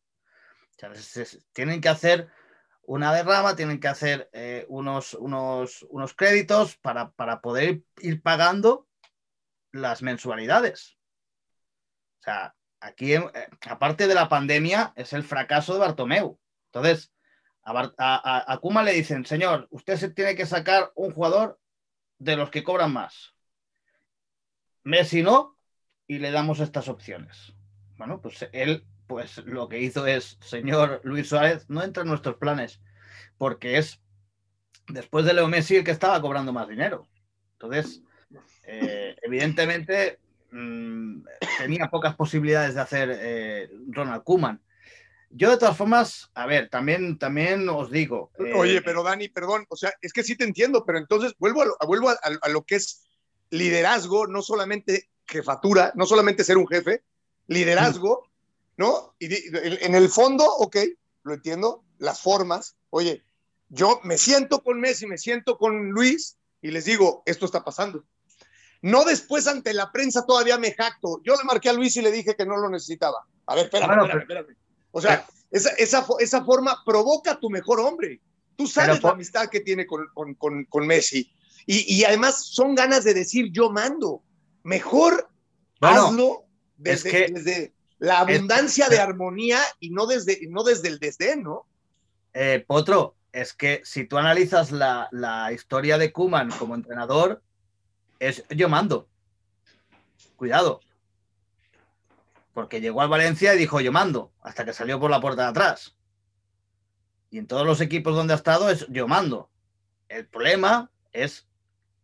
tienen 1.55 1.81
que 1.81 1.89
hacer 1.89 2.29
una 2.83 3.15
derrama, 3.15 3.57
tienen 3.57 3.81
que 3.81 3.89
hacer 3.89 4.29
eh, 4.35 4.67
unos, 4.69 5.15
unos, 5.15 5.87
unos, 5.89 6.13
créditos 6.13 6.77
para, 6.77 7.41
poder 7.41 7.85
ir 8.01 8.23
pagando 8.23 8.87
las 9.73 10.03
mensualidades. 10.03 10.99
O 12.21 12.23
sea, 12.25 12.55
aquí, 12.85 13.15
eh, 13.15 13.23
aparte 13.69 14.07
de 14.07 14.15
la 14.15 14.29
pandemia, 14.29 14.93
es 14.97 15.13
el 15.13 15.23
fracaso 15.23 15.73
de 15.73 15.81
Bartomeu. 15.81 16.39
Entonces, 16.67 17.13
a, 17.65 18.59
Kuma 18.61 18.83
le 18.83 18.93
dicen, 18.93 19.25
señor, 19.25 19.69
usted 19.71 19.97
se 19.97 20.11
tiene 20.11 20.37
que 20.37 20.45
sacar 20.45 20.93
un 20.95 21.13
jugador 21.13 21.59
de 22.19 22.37
los 22.37 22.51
que 22.51 22.63
cobran 22.63 22.93
más. 22.93 23.35
Messi 24.83 25.23
no, 25.23 25.59
y 26.07 26.19
le 26.19 26.31
damos 26.31 26.61
estas 26.61 26.89
opciones. 26.89 27.55
Bueno, 27.97 28.21
pues 28.21 28.47
él, 28.53 28.87
pues 29.07 29.39
lo 29.39 29.69
que 29.69 29.81
hizo 29.81 30.07
es, 30.07 30.37
señor 30.41 31.01
Luis 31.05 31.29
Suárez, 31.29 31.65
no 31.71 31.83
entra 31.83 32.03
en 32.03 32.11
nuestros 32.11 32.37
planes, 32.37 32.83
porque 33.39 33.79
es 33.79 34.03
después 34.89 35.25
de 35.25 35.33
Leo 35.33 35.49
Messi 35.49 35.77
el 35.77 35.85
que 35.85 35.91
estaba 35.91 36.21
cobrando 36.21 36.53
más 36.53 36.69
dinero. 36.69 37.09
Entonces, 37.53 38.03
eh, 38.67 39.17
evidentemente, 39.23 40.19
mm, 40.55 41.25
tenía 41.59 41.91
pocas 41.91 42.15
posibilidades 42.15 42.75
de 42.75 42.81
hacer 42.81 43.19
eh, 43.21 43.71
Ronald 43.89 44.23
Kuman. 44.23 44.61
Yo, 45.31 45.51
de 45.51 45.57
todas 45.57 45.77
formas, 45.77 46.31
a 46.35 46.47
ver, 46.47 46.69
también, 46.69 47.19
también 47.19 47.69
os 47.69 47.91
digo. 47.91 48.31
Oye, 48.55 48.77
eh, 48.77 48.83
pero 48.83 49.03
Dani, 49.03 49.29
perdón, 49.29 49.67
o 49.69 49.77
sea, 49.77 49.93
es 50.01 50.13
que 50.13 50.23
sí 50.23 50.37
te 50.37 50.45
entiendo, 50.45 50.85
pero 50.85 50.99
entonces 50.99 51.35
vuelvo 51.39 51.63
a 51.63 51.87
vuelvo 51.87 52.11
a 52.11 52.49
lo 52.49 52.63
que 52.63 52.77
es 52.77 53.03
liderazgo, 53.51 54.29
no 54.29 54.43
solamente 54.43 55.11
jefatura, 55.27 55.93
no 55.97 56.07
solamente 56.07 56.45
ser 56.45 56.57
un 56.57 56.69
jefe, 56.69 57.03
liderazgo, 57.49 58.29
¿no? 58.77 59.15
Y 59.19 59.27
en 59.85 59.95
el 59.95 60.09
fondo, 60.09 60.45
ok, 60.45 60.77
lo 61.25 61.35
entiendo, 61.35 61.85
las 61.99 62.21
formas, 62.21 62.77
oye, 62.91 63.25
yo 63.69 64.01
me 64.05 64.19
siento 64.19 64.63
con 64.63 64.81
Messi, 64.81 65.07
me 65.07 65.19
siento 65.19 65.59
con 65.59 65.91
Luis 65.91 66.39
y 66.63 66.71
les 66.71 66.85
digo, 66.85 67.23
esto 67.27 67.47
está 67.47 67.65
pasando. 67.65 68.05
No 68.85 69.05
después 69.05 69.47
ante 69.47 69.73
la 69.73 69.91
prensa 69.91 70.27
todavía 70.27 70.59
me 70.59 70.75
jacto. 70.75 71.23
Yo 71.25 71.35
le 71.37 71.45
marqué 71.45 71.71
a 71.71 71.73
Luis 71.73 71.97
y 71.97 72.03
le 72.03 72.13
dije 72.13 72.37
que 72.37 72.45
no 72.45 72.59
lo 72.59 72.69
necesitaba. 72.69 73.25
A 73.47 73.55
ver, 73.55 73.65
espérame, 73.65 73.93
espérame, 73.93 74.21
espérame. 74.21 74.57
O 74.91 75.01
sea, 75.01 75.27
esa, 75.51 75.71
esa, 75.71 76.07
esa, 76.19 76.45
forma 76.45 76.77
provoca 76.85 77.33
a 77.33 77.41
tu 77.41 77.49
mejor 77.49 77.81
hombre. 77.81 78.21
Tú 78.57 78.67
sabes 78.67 79.03
la 79.03 79.13
amistad 79.13 79.49
que 79.49 79.61
tiene 79.61 79.87
con, 79.87 80.07
con, 80.37 80.65
con 80.67 80.87
Messi. 80.87 81.33
Y, 81.67 82.05
además 82.05 82.45
son 82.45 82.75
ganas 82.75 83.05
de 83.05 83.15
decir 83.15 83.51
yo 83.53 83.71
mando. 83.71 84.23
Mejor 84.65 85.31
hazlo 85.81 86.45
desde, 86.77 87.73
la 87.99 88.21
abundancia 88.21 88.91
de 88.91 88.99
armonía 88.99 89.61
y 89.81 89.93
no 89.93 90.07
desde, 90.07 90.41
no 90.51 90.63
desde 90.63 90.89
el 90.89 90.99
desdén, 90.99 91.43
¿no? 91.43 91.65
Eh, 92.35 92.63
Potro, 92.67 93.17
es 93.33 93.55
que 93.55 93.81
si 93.83 94.05
tú 94.05 94.19
analizas 94.19 94.73
la, 94.73 95.49
historia 95.55 95.97
de 95.97 96.13
Kuman 96.13 96.51
como 96.51 96.75
entrenador, 96.75 97.43
es 98.29 98.45
yo 98.49 98.69
mando. 98.69 99.09
Cuidado. 100.37 100.81
Porque 102.53 102.81
llegó 102.81 103.01
al 103.01 103.09
Valencia 103.09 103.55
y 103.55 103.59
dijo 103.59 103.81
yo 103.81 103.93
mando, 103.93 104.33
hasta 104.41 104.65
que 104.65 104.73
salió 104.73 105.01
por 105.01 105.11
la 105.11 105.21
puerta 105.21 105.43
de 105.43 105.49
atrás. 105.49 105.97
Y 107.31 107.39
en 107.39 107.47
todos 107.47 107.67
los 107.67 107.81
equipos 107.81 108.15
donde 108.15 108.33
ha 108.33 108.37
estado 108.37 108.71
es 108.71 108.87
yo 108.89 109.09
mando. 109.09 109.51
El 110.09 110.27
problema 110.27 110.91
es 111.13 111.49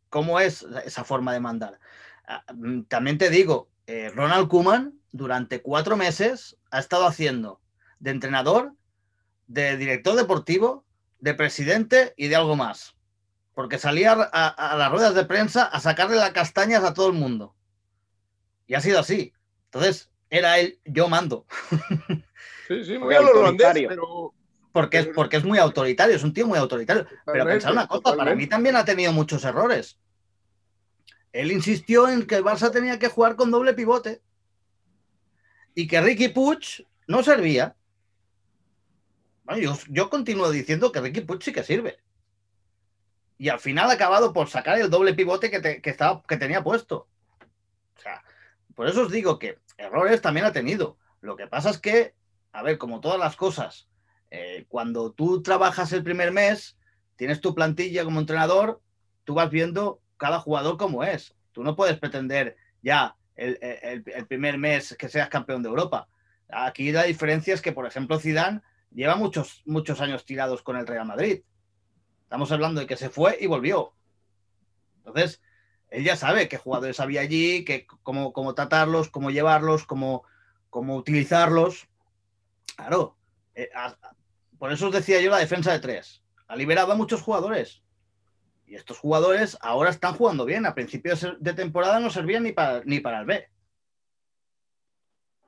cómo 0.08 0.40
es 0.40 0.66
esa 0.84 1.04
forma 1.04 1.32
de 1.32 1.40
mandar. 1.40 1.78
Ah, 2.26 2.44
mm, 2.52 2.82
también 2.82 3.18
te 3.18 3.30
digo, 3.30 3.70
eh, 3.86 4.10
Ronald 4.14 4.48
Kuman 4.48 5.00
durante 5.12 5.62
cuatro 5.62 5.96
meses 5.96 6.56
ha 6.70 6.78
estado 6.78 7.06
haciendo 7.06 7.60
de 8.00 8.10
entrenador, 8.10 8.74
de 9.46 9.76
director 9.76 10.16
deportivo, 10.16 10.84
de 11.20 11.34
presidente 11.34 12.14
y 12.16 12.28
de 12.28 12.36
algo 12.36 12.56
más. 12.56 12.96
Porque 13.60 13.76
salía 13.76 14.12
a, 14.12 14.74
las 14.78 14.90
ruedas 14.90 15.14
de 15.14 15.26
prensa 15.26 15.64
a 15.64 15.80
sacarle 15.80 16.16
las 16.16 16.30
castañas 16.30 16.82
a 16.82 16.94
todo 16.94 17.08
el 17.08 17.12
mundo. 17.12 17.54
Y 18.66 18.72
ha 18.72 18.80
sido 18.80 18.98
así. 18.98 19.34
Entonces, 19.66 20.10
era 20.30 20.58
él, 20.58 20.80
yo 20.86 21.10
mando. 21.10 21.44
Sí, 22.66 22.84
sí, 22.84 22.98
muy 22.98 23.14
holandés, 23.16 23.86
pero, 23.88 24.32
porque 24.72 25.00
es, 25.00 25.06
porque 25.08 25.36
es 25.36 25.44
muy 25.44 25.58
autoritario, 25.58 26.16
es 26.16 26.22
un 26.22 26.32
tío 26.32 26.46
muy 26.46 26.56
autoritario. 26.56 27.04
Pero 27.26 27.44
pensar 27.44 27.72
una 27.72 27.86
cosa, 27.86 28.16
para 28.16 28.34
mí 28.34 28.46
también 28.46 28.76
ha 28.76 28.84
tenido 28.84 29.12
muchos 29.12 29.44
errores. 29.44 29.98
Él 31.32 31.52
insistió 31.52 32.08
en 32.08 32.26
que 32.26 32.36
el 32.36 32.44
Barça 32.44 32.70
tenía 32.70 32.98
que 32.98 33.08
jugar 33.08 33.36
con 33.36 33.50
doble 33.50 33.74
pivote 33.74 34.22
y 35.74 35.86
que 35.86 36.00
Ricky 36.00 36.28
Puig 36.28 36.86
no 37.08 37.22
servía. 37.22 37.76
yo, 39.90 40.08
continúo 40.08 40.50
diciendo 40.50 40.92
que 40.92 41.02
Ricky 41.02 41.20
Puig 41.20 41.42
sí 41.42 41.52
que 41.52 41.62
sirve. 41.62 41.98
Y 43.40 43.48
al 43.48 43.58
final 43.58 43.88
ha 43.88 43.94
acabado 43.94 44.34
por 44.34 44.50
sacar 44.50 44.78
el 44.78 44.90
doble 44.90 45.14
pivote 45.14 45.50
que, 45.50 45.80
estaba, 45.90 46.22
que 46.28 46.36
tenía 46.36 46.62
puesto. 46.62 47.08
O 47.96 48.00
sea, 48.02 48.22
por 48.74 48.86
eso 48.86 49.04
os 49.04 49.10
digo 49.10 49.38
que 49.38 49.58
errores 49.78 50.20
también 50.20 50.44
ha 50.44 50.52
tenido. 50.52 50.98
Lo 51.22 51.36
que 51.36 51.46
pasa 51.46 51.70
es 51.70 51.78
que, 51.78 52.14
a 52.52 52.62
ver, 52.62 52.76
como 52.76 53.00
todas 53.00 53.18
las 53.18 53.36
cosas, 53.36 53.88
eh, 54.30 54.66
cuando 54.68 55.12
tú 55.12 55.40
trabajas 55.42 55.90
el 55.94 56.04
primer 56.04 56.32
mes, 56.32 56.76
tienes 57.16 57.40
tu 57.40 57.54
plantilla 57.54 58.04
como 58.04 58.20
entrenador, 58.20 58.82
tú 59.24 59.32
vas 59.32 59.48
viendo 59.48 60.02
cada 60.18 60.40
jugador 60.40 60.76
como 60.76 61.02
es. 61.02 61.34
Tú 61.52 61.64
no 61.64 61.74
puedes 61.76 61.98
pretender 61.98 62.58
ya 62.82 63.16
el, 63.36 63.58
el- 63.62 64.04
el 64.06 64.26
primer 64.26 64.58
mes 64.58 64.94
que 64.98 65.08
seas 65.08 65.30
campeón 65.30 65.62
de 65.62 65.70
Europa. 65.70 66.08
Aquí 66.50 66.92
la 66.92 67.04
diferencia 67.04 67.54
es 67.54 67.62
que, 67.62 67.72
por 67.72 67.86
ejemplo, 67.86 68.18
Zidane 68.18 68.60
lleva 68.90 69.16
muchos, 69.16 69.62
muchos 69.64 70.02
años 70.02 70.26
tirados 70.26 70.60
con 70.60 70.76
el 70.76 70.86
Real 70.86 71.06
Madrid. 71.06 71.42
Estamos 72.30 72.52
hablando 72.52 72.80
de 72.80 72.86
que 72.86 72.96
se 72.96 73.10
fue 73.10 73.36
y 73.40 73.48
volvió. 73.48 73.92
Entonces, 74.98 75.42
él 75.88 76.04
ya 76.04 76.14
sabe 76.14 76.48
qué 76.48 76.58
jugadores 76.58 77.00
había 77.00 77.22
allí, 77.22 77.64
que, 77.64 77.88
cómo, 78.04 78.32
cómo 78.32 78.54
tratarlos, 78.54 79.08
cómo 79.10 79.32
llevarlos, 79.32 79.84
cómo, 79.84 80.22
cómo 80.70 80.94
utilizarlos. 80.94 81.88
Claro, 82.76 83.16
eh, 83.56 83.68
por 84.60 84.70
eso 84.70 84.86
os 84.86 84.92
decía 84.92 85.20
yo 85.20 85.28
la 85.28 85.38
defensa 85.38 85.72
de 85.72 85.80
tres. 85.80 86.22
Ha 86.46 86.54
liberado 86.54 86.92
a 86.92 86.94
muchos 86.94 87.20
jugadores. 87.20 87.82
Y 88.64 88.76
estos 88.76 88.98
jugadores 89.00 89.58
ahora 89.60 89.90
están 89.90 90.14
jugando 90.14 90.44
bien. 90.44 90.66
A 90.66 90.74
principios 90.76 91.26
de 91.40 91.52
temporada 91.52 91.98
no 91.98 92.10
servían 92.10 92.44
ni 92.44 92.52
para, 92.52 92.84
ni 92.84 93.00
para 93.00 93.18
el 93.22 93.26
B. 93.26 93.48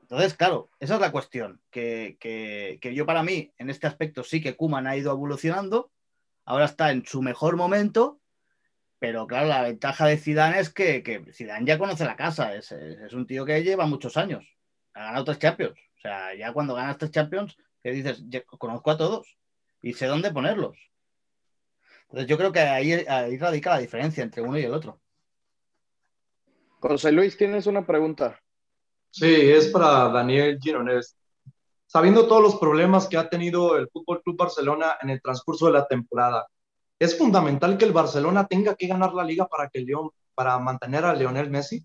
Entonces, 0.01 0.35
claro, 0.35 0.69
esa 0.81 0.95
es 0.97 1.01
la 1.01 1.13
cuestión. 1.13 1.63
Que, 1.71 2.17
que- 2.19 2.81
que 2.83 2.93
yo 2.93 3.07
para 3.07 3.23
mí, 3.23 3.53
en 3.59 3.71
este 3.71 3.87
aspecto, 3.87 4.25
sí 4.25 4.43
que 4.43 4.57
Kuman 4.57 4.89
ha 4.89 4.97
ido 4.97 5.13
evolucionando. 5.13 5.93
Ahora 6.45 6.65
está 6.67 6.91
en 6.91 7.05
su 7.05 7.23
mejor 7.23 7.57
momento. 7.57 8.21
Pero 8.99 9.27
claro, 9.27 9.49
la 9.49 9.63
ventaja 9.63 10.07
de 10.07 10.17
Zidane 10.17 10.61
es 10.61 10.71
que, 10.73 11.03
que 11.03 11.25
Zidane 11.33 11.67
ya 11.67 11.79
conoce 11.79 12.05
la 12.05 12.17
casa. 12.17 12.55
Es, 12.55 12.71
es- 12.73 13.01
es 13.01 13.13
un 13.13 13.27
tío 13.27 13.45
que 13.45 13.63
lleva 13.63 13.87
muchos 13.87 14.17
años. 14.17 14.45
Ha 14.95 15.05
ganado 15.05 15.25
tres 15.25 15.39
Champions. 15.39 15.79
O 15.97 16.01
sea, 16.01 16.35
ya 16.35 16.53
cuando 16.53 16.75
ganas 16.75 16.99
tres 16.99 17.11
Champions, 17.11 17.57
que 17.83 17.91
dices, 17.91 18.23
"Ya 18.29 18.43
conozco 18.45 18.91
a 18.91 18.97
todos 18.97 19.37
y 19.81 19.93
sé 19.95 20.07
dónde 20.07 20.31
ponerlos. 20.33 20.79
Entonces 22.03 22.29
yo 22.29 22.37
creo 22.39 22.53
que 22.53 22.61
ahí, 22.61 22.93
ahí 23.09 23.39
radica 23.39 23.71
la 23.71 23.79
diferencia 23.79 24.23
entre 24.23 24.43
uno 24.43 24.59
y 24.59 24.63
el 24.65 24.75
otro. 24.75 25.01
José 26.81 27.13
Luis, 27.13 27.37
tienes 27.37 27.67
una 27.67 27.87
pregunta. 27.87 28.41
Sí, 29.11 29.51
es 29.51 29.69
para 29.69 30.09
Daniel 30.09 30.59
Gironés. 30.61 31.17
Sabiendo 31.93 32.27
todos 32.27 32.41
los 32.41 32.57
problemas 32.57 33.07
que 33.07 33.19
ha 33.19 33.29
tenido 33.29 33.77
el 33.77 33.87
Fútbol 33.93 34.23
Club 34.23 34.39
Barcelona 34.39 34.97
en 35.03 35.11
el 35.11 35.21
transcurso 35.21 35.67
de 35.67 35.73
la 35.73 35.87
temporada, 35.87 36.47
¿es 36.99 37.19
fundamental 37.19 37.77
que 37.77 37.85
el 37.85 37.93
Barcelona 37.93 38.47
tenga 38.47 38.75
que 38.77 38.87
ganar 38.87 39.13
la 39.13 39.23
liga 39.23 39.47
para 39.47 39.69
que 39.69 39.81
el 39.81 39.85
León, 39.85 40.09
para 40.35 40.59
mantener 40.59 41.05
a 41.05 41.13
Lionel 41.13 41.51
Messi? 41.51 41.85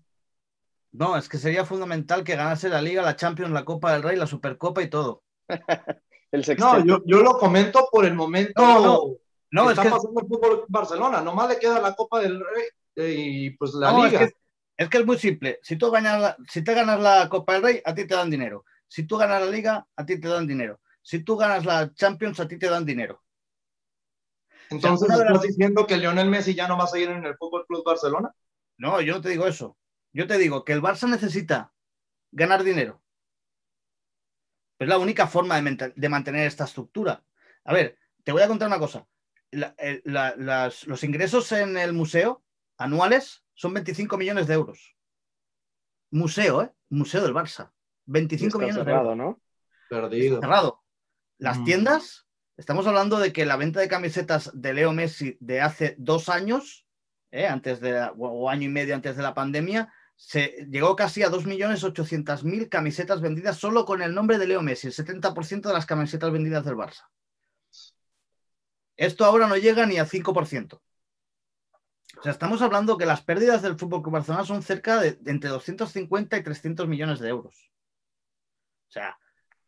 No, 0.92 1.14
es 1.14 1.28
que 1.28 1.36
sería 1.36 1.66
fundamental 1.66 2.24
que 2.24 2.36
ganase 2.36 2.70
la 2.70 2.80
Liga, 2.80 3.02
la 3.02 3.16
Champions, 3.16 3.52
la 3.52 3.66
Copa 3.66 3.92
del 3.92 4.02
Rey, 4.02 4.16
la 4.16 4.26
Supercopa 4.26 4.80
y 4.80 4.88
todo. 4.88 5.24
El. 6.32 6.56
No, 6.58 6.82
yo, 6.86 7.02
yo 7.04 7.18
lo 7.18 7.36
comento 7.36 7.86
por 7.92 8.06
el 8.06 8.14
momento 8.14 8.62
No, 8.62 8.80
no. 8.80 9.02
No, 9.50 9.62
que 9.66 9.72
es 9.72 9.78
está 9.78 9.82
que, 9.82 9.90
pasando 9.90 10.20
el 10.22 10.26
Fútbol 10.26 10.64
Barcelona. 10.68 11.20
Nomás 11.20 11.50
le 11.50 11.58
queda 11.58 11.80
la 11.82 11.94
Copa 11.94 12.20
del 12.20 12.40
Rey 12.40 12.64
eh, 12.96 13.14
y 13.14 13.50
pues 13.50 13.74
la 13.74 13.92
no, 13.92 14.06
es 14.06 14.12
liga. 14.12 14.26
que- 14.26 14.32
es 14.78 14.88
que 14.88 14.98
es 14.98 15.04
muy 15.04 15.18
simple. 15.18 15.58
Si 15.62 15.76
tú 15.76 15.90
ganas 15.90 16.18
la, 16.18 16.36
si 16.48 16.64
te 16.64 16.72
ganas 16.72 16.98
la 16.98 17.28
Copa 17.28 17.52
del 17.52 17.62
Rey, 17.62 17.82
a 17.84 17.94
ti 17.94 18.06
te 18.06 18.14
dan 18.14 18.30
dinero. 18.30 18.64
Si 18.88 19.06
tú 19.06 19.16
ganas 19.18 19.42
la 19.42 19.50
Liga, 19.50 19.86
a 19.94 20.06
ti 20.06 20.18
te 20.18 20.28
dan 20.28 20.46
dinero. 20.46 20.80
Si 21.02 21.22
tú 21.22 21.36
ganas 21.36 21.64
la 21.64 21.92
Champions, 21.94 22.40
a 22.40 22.48
ti 22.48 22.58
te 22.58 22.68
dan 22.68 22.84
dinero. 22.84 23.22
Entonces, 24.70 25.08
¿estás 25.10 25.42
diciendo 25.42 25.86
que 25.86 25.96
Lionel 25.96 26.28
Messi 26.28 26.54
ya 26.54 26.68
no 26.68 26.76
va 26.76 26.84
a 26.84 26.88
seguir 26.88 27.10
en 27.10 27.24
el 27.24 27.36
Fútbol 27.36 27.66
Club 27.66 27.84
Barcelona? 27.84 28.34
No, 28.76 29.00
yo 29.00 29.14
no 29.14 29.20
te 29.20 29.30
digo 29.30 29.46
eso. 29.46 29.78
Yo 30.12 30.26
te 30.26 30.38
digo 30.38 30.64
que 30.64 30.72
el 30.72 30.82
Barça 30.82 31.08
necesita 31.08 31.72
ganar 32.30 32.64
dinero. 32.64 33.02
Es 34.78 34.88
la 34.88 34.98
única 34.98 35.26
forma 35.26 35.60
de, 35.60 36.08
mantener 36.08 36.46
esta 36.46 36.64
estructura. 36.64 37.24
A 37.64 37.72
ver, 37.72 37.98
te 38.24 38.32
voy 38.32 38.42
a 38.42 38.48
contar 38.48 38.68
una 38.68 38.78
cosa. 38.78 39.06
La- 39.50 39.74
el- 39.78 40.02
la- 40.04 40.34
las- 40.36 40.86
los 40.86 41.02
ingresos 41.02 41.50
en 41.52 41.76
el 41.76 41.92
museo 41.92 42.44
anuales 42.76 43.44
son 43.54 43.74
25 43.74 44.16
millones 44.16 44.46
de 44.46 44.54
euros. 44.54 44.96
Museo, 46.10 46.62
¿eh? 46.62 46.72
Museo 46.90 47.22
del 47.22 47.34
Barça. 47.34 47.72
25 48.08 48.46
Está 48.48 48.58
millones 48.58 48.76
de 48.76 48.84
cerrado, 48.84 49.12
euros. 49.12 49.16
¿no? 49.16 49.40
Perdido. 49.88 50.40
Cerrado. 50.40 50.82
Las 51.38 51.58
Mm. 51.60 51.64
tiendas, 51.64 52.26
estamos 52.56 52.86
hablando 52.86 53.18
de 53.18 53.32
que 53.32 53.46
la 53.46 53.56
venta 53.56 53.80
de 53.80 53.88
camisetas 53.88 54.50
de 54.54 54.74
Leo 54.74 54.92
Messi 54.92 55.36
de 55.40 55.60
hace 55.60 55.94
dos 55.98 56.28
años, 56.28 56.86
¿eh? 57.30 57.46
antes 57.46 57.80
de 57.80 57.92
la- 57.92 58.12
o 58.18 58.48
año 58.50 58.64
y 58.64 58.68
medio 58.68 58.94
antes 58.94 59.16
de 59.16 59.22
la 59.22 59.34
pandemia, 59.34 59.92
se 60.16 60.66
llegó 60.68 60.96
casi 60.96 61.22
a 61.22 61.28
2.800.000 61.28 62.68
camisetas 62.68 63.20
vendidas 63.20 63.56
solo 63.56 63.84
con 63.84 64.02
el 64.02 64.12
nombre 64.14 64.38
de 64.38 64.48
Leo 64.48 64.62
Messi, 64.62 64.88
el 64.88 64.92
70% 64.92 65.68
de 65.68 65.74
las 65.74 65.86
camisetas 65.86 66.32
vendidas 66.32 66.64
del 66.64 66.74
Barça. 66.74 67.04
Esto 68.96 69.24
ahora 69.24 69.46
no 69.46 69.56
llega 69.56 69.86
ni 69.86 69.96
al 69.98 70.08
5%. 70.08 70.82
O 72.18 72.22
sea, 72.22 72.32
estamos 72.32 72.62
hablando 72.62 72.98
que 72.98 73.06
las 73.06 73.22
pérdidas 73.22 73.62
del 73.62 73.78
Fútbol 73.78 74.02
Club 74.02 74.14
Barcelona 74.14 74.44
son 74.44 74.62
cerca 74.64 75.00
de, 75.00 75.12
de 75.12 75.30
entre 75.30 75.50
250 75.50 76.36
y 76.36 76.42
300 76.42 76.88
millones 76.88 77.20
de 77.20 77.28
euros. 77.28 77.70
O 78.88 78.90
sea, 78.90 79.18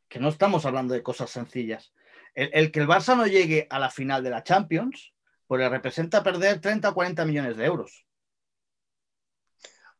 que 0.08 0.18
no 0.18 0.28
estamos 0.28 0.64
hablando 0.64 0.94
de 0.94 1.02
cosas 1.02 1.30
sencillas. 1.30 1.92
El, 2.34 2.50
el 2.52 2.72
que 2.72 2.80
el 2.80 2.88
Barça 2.88 3.16
no 3.16 3.26
llegue 3.26 3.66
a 3.70 3.78
la 3.78 3.90
final 3.90 4.22
de 4.24 4.30
la 4.30 4.42
Champions, 4.42 5.12
pues 5.46 5.60
le 5.60 5.68
representa 5.68 6.22
perder 6.22 6.60
30 6.60 6.88
o 6.90 6.94
40 6.94 7.24
millones 7.24 7.56
de 7.56 7.64
euros. 7.64 8.06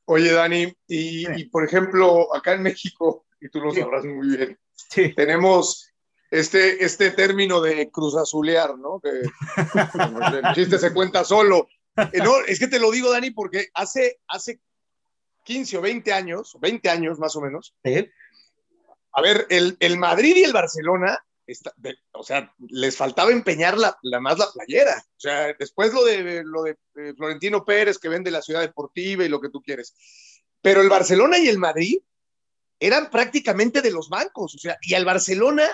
Oye, 0.07 0.33
Dani, 0.33 0.73
y, 0.89 1.45
por 1.51 1.65
ejemplo, 1.65 2.35
acá 2.35 2.55
en 2.55 2.63
México, 2.63 3.27
y 3.41 3.49
tú 3.49 3.61
lo 3.61 3.73
Sí. 3.73 3.81
sabrás 3.81 4.05
muy 4.05 4.37
bien, 4.37 4.59
Sí. 4.75 5.15
tenemos 5.15 5.87
este, 6.31 6.85
este 6.85 7.11
término 7.11 7.61
de 7.61 7.91
cruz 7.91 8.17
azulear, 8.17 8.79
¿no? 8.79 9.01
Que 9.01 9.11
el 9.11 10.55
chiste 10.55 10.79
se 10.79 10.93
cuenta 10.95 11.25
solo. 11.25 11.69
Eh, 11.97 12.19
No, 12.23 12.39
es 12.47 12.59
que 12.59 12.69
te 12.69 12.79
lo 12.81 12.91
digo, 12.91 13.11
Dani, 13.11 13.31
porque 13.33 13.69
hace, 13.75 14.21
hace 14.29 14.61
15 15.45 15.77
o 15.79 15.81
20 15.81 16.13
años, 16.13 16.57
20 16.61 16.89
años 16.89 17.19
más 17.19 17.35
o 17.37 17.41
menos, 17.41 17.75
Sí. 17.85 18.09
A 19.13 19.23
ver, 19.23 19.47
el, 19.51 19.77
el 19.81 19.99
Madrid 19.99 20.37
y 20.37 20.45
el 20.45 20.53
Barcelona, 20.53 21.19
está- 21.47 21.75
o 22.13 22.23
sea, 22.23 22.55
les 22.69 22.97
faltaba 22.97 23.31
empeñar 23.33 23.77
la, 23.77 23.99
la 24.03 24.21
más 24.21 24.39
la 24.39 24.51
playera. 24.53 24.97
O 25.17 25.21
sea, 25.21 25.53
después 25.59 25.93
lo 25.93 26.05
de, 26.05 26.43
lo 26.45 26.63
de 26.63 26.79
eh, 26.97 27.15
Florentino 27.17 27.65
Pérez, 27.65 27.99
que 27.99 28.09
vende 28.09 28.31
la 28.31 28.43
ciudad 28.43 28.61
deportiva 28.61 29.25
y 29.25 29.29
lo 29.29 29.41
que 29.41 29.51
tú 29.51 29.61
quieres. 29.61 29.95
Pero 30.63 30.81
el 30.81 30.89
Barcelona 30.89 31.39
y 31.39 31.49
el 31.49 31.59
Madrid 31.59 31.99
eran 32.79 33.11
prácticamente 33.11 33.83
de 33.83 33.91
los 33.91 34.09
bancos. 34.09 34.55
O 34.55 34.59
sea, 34.59 34.79
y 34.83 34.95
al 34.95 35.05
Barcelona 35.05 35.69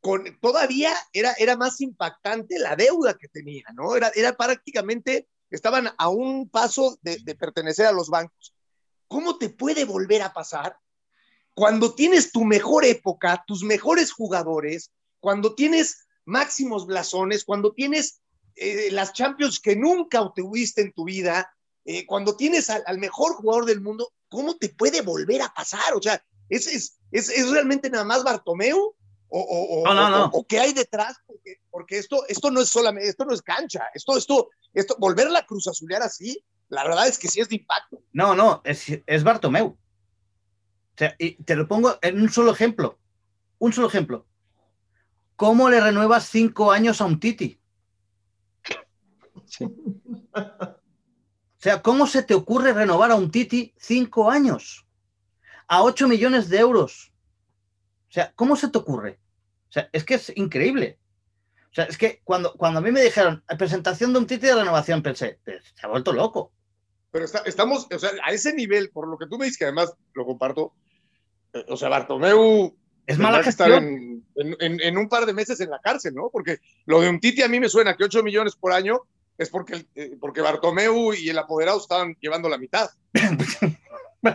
con, 0.00 0.38
todavía 0.40 0.92
era, 1.12 1.32
era 1.38 1.56
más 1.56 1.80
impactante 1.80 2.58
la 2.58 2.74
deuda 2.74 3.14
que 3.14 3.28
tenía, 3.28 3.64
¿no? 3.74 3.94
Era, 3.94 4.10
era 4.14 4.36
prácticamente, 4.36 5.28
estaban 5.50 5.88
a 5.96 6.08
un 6.08 6.48
paso 6.50 6.98
de, 7.02 7.18
de 7.22 7.34
pertenecer 7.36 7.86
a 7.86 7.92
los 7.92 8.08
bancos. 8.10 8.54
¿Cómo 9.06 9.38
te 9.38 9.50
puede 9.50 9.84
volver 9.84 10.22
a 10.22 10.32
pasar 10.32 10.76
cuando 11.54 11.94
tienes 11.94 12.32
tu 12.32 12.44
mejor 12.44 12.84
época, 12.84 13.44
tus 13.46 13.62
mejores 13.62 14.12
jugadores, 14.12 14.90
cuando 15.20 15.54
tienes 15.54 16.06
máximos 16.24 16.86
blasones, 16.86 17.44
cuando 17.44 17.72
tienes 17.72 18.20
eh, 18.56 18.88
las 18.90 19.12
Champions 19.12 19.60
que 19.60 19.76
nunca 19.76 20.30
tuviste 20.34 20.82
en 20.82 20.92
tu 20.92 21.04
vida, 21.04 21.52
eh, 21.84 22.06
cuando 22.06 22.36
tienes 22.36 22.70
al, 22.70 22.82
al, 22.86 22.98
mejor 22.98 23.34
jugador 23.34 23.66
del 23.66 23.80
mundo, 23.80 24.12
¿cómo 24.28 24.56
te 24.56 24.68
puede 24.68 25.02
volver 25.02 25.42
a 25.42 25.52
pasar? 25.52 25.94
O 25.94 26.02
sea, 26.02 26.22
¿es, 26.48 26.66
es, 26.66 26.98
es, 27.10 27.28
es 27.28 27.50
realmente 27.50 27.90
nada 27.90 28.04
más 28.04 28.24
Bartomeu? 28.24 28.94
¿O, 29.34 29.40
o, 29.40 29.84
no, 29.84 29.94
no, 29.94 30.10
no. 30.10 30.24
o, 30.26 30.40
o 30.40 30.46
qué 30.46 30.60
hay 30.60 30.74
detrás? 30.74 31.16
Porque, 31.26 31.56
porque, 31.70 31.98
esto, 31.98 32.26
esto 32.28 32.50
no 32.50 32.60
es 32.60 32.68
solamente, 32.68 33.08
esto 33.08 33.24
no 33.24 33.32
es 33.32 33.40
cancha, 33.40 33.86
esto, 33.94 34.18
esto, 34.18 34.50
esto, 34.74 34.94
volver 34.98 35.28
a 35.28 35.30
la 35.30 35.46
cruz 35.46 35.66
azulear 35.68 36.02
así, 36.02 36.44
la 36.68 36.84
verdad 36.84 37.08
es 37.08 37.18
que 37.18 37.28
sí 37.28 37.40
es 37.40 37.48
de 37.48 37.56
impacto. 37.56 38.02
No, 38.12 38.34
no, 38.34 38.60
es, 38.64 38.84
es 39.06 39.24
Bartomeu. 39.24 39.76
Sea, 40.96 41.14
y 41.18 41.42
te 41.42 41.56
lo 41.56 41.66
pongo 41.66 41.98
en 42.02 42.20
un 42.20 42.30
solo 42.30 42.52
ejemplo. 42.52 42.98
Un 43.58 43.72
solo 43.72 43.88
ejemplo. 43.88 44.26
¿Cómo 45.36 45.70
le 45.70 45.80
renuevas 45.80 46.26
cinco 46.26 46.70
años 46.70 47.00
a 47.00 47.06
un 47.06 47.18
Titi? 47.18 47.58
Sí. 49.46 49.64
O 50.34 51.64
sea, 51.64 51.80
¿cómo 51.80 52.06
se 52.06 52.22
te 52.22 52.34
ocurre 52.34 52.72
renovar 52.72 53.10
a 53.10 53.14
un 53.14 53.30
Titi 53.30 53.72
cinco 53.76 54.30
años? 54.30 54.86
A 55.68 55.82
8 55.82 56.08
millones 56.08 56.48
de 56.48 56.58
euros. 56.58 57.12
O 58.08 58.12
sea, 58.12 58.32
¿cómo 58.34 58.56
se 58.56 58.68
te 58.68 58.78
ocurre? 58.78 59.20
O 59.68 59.72
sea, 59.72 59.88
es 59.92 60.04
que 60.04 60.14
es 60.14 60.32
increíble. 60.36 60.98
O 61.70 61.74
sea, 61.74 61.84
es 61.84 61.96
que 61.96 62.20
cuando, 62.24 62.52
cuando 62.54 62.80
a 62.80 62.82
mí 62.82 62.90
me 62.90 63.00
dijeron 63.00 63.42
presentación 63.56 64.12
de 64.12 64.18
un 64.18 64.26
Titi 64.26 64.46
de 64.46 64.56
renovación, 64.56 65.02
pensé, 65.02 65.38
se 65.44 65.86
ha 65.86 65.88
vuelto 65.88 66.12
loco. 66.12 66.52
Pero 67.12 67.24
está, 67.26 67.42
estamos, 67.46 67.86
o 67.94 67.98
sea, 67.98 68.10
a 68.24 68.32
ese 68.32 68.52
nivel, 68.54 68.90
por 68.90 69.06
lo 69.06 69.18
que 69.18 69.26
tú 69.26 69.38
me 69.38 69.44
dices, 69.44 69.58
que 69.58 69.64
además 69.64 69.94
lo 70.14 70.24
comparto, 70.24 70.72
eh, 71.52 71.64
o 71.68 71.76
sea, 71.76 71.88
Bartomeu 71.88 72.74
es 73.06 73.18
mala 73.18 73.40
estar 73.40 73.70
en, 73.70 74.24
en, 74.34 74.56
en, 74.58 74.80
en, 74.80 74.98
un 74.98 75.08
par 75.08 75.26
de 75.26 75.34
meses 75.34 75.60
en 75.60 75.70
la 75.70 75.80
cárcel, 75.80 76.14
¿no? 76.14 76.30
Porque 76.32 76.58
lo 76.86 77.00
de 77.00 77.08
un 77.08 77.20
Titi 77.20 77.42
a 77.42 77.48
mí 77.48 77.60
me 77.60 77.68
suena 77.68 77.96
que 77.96 78.04
8 78.04 78.22
millones 78.22 78.56
por 78.56 78.72
año 78.72 79.02
es 79.38 79.50
porque, 79.50 79.86
eh, 79.94 80.16
porque 80.20 80.40
Bartomeu 80.40 81.12
y 81.12 81.28
el 81.28 81.38
apoderado 81.38 81.78
estaban 81.78 82.16
llevando 82.20 82.48
la 82.48 82.58
mitad. 82.58 82.90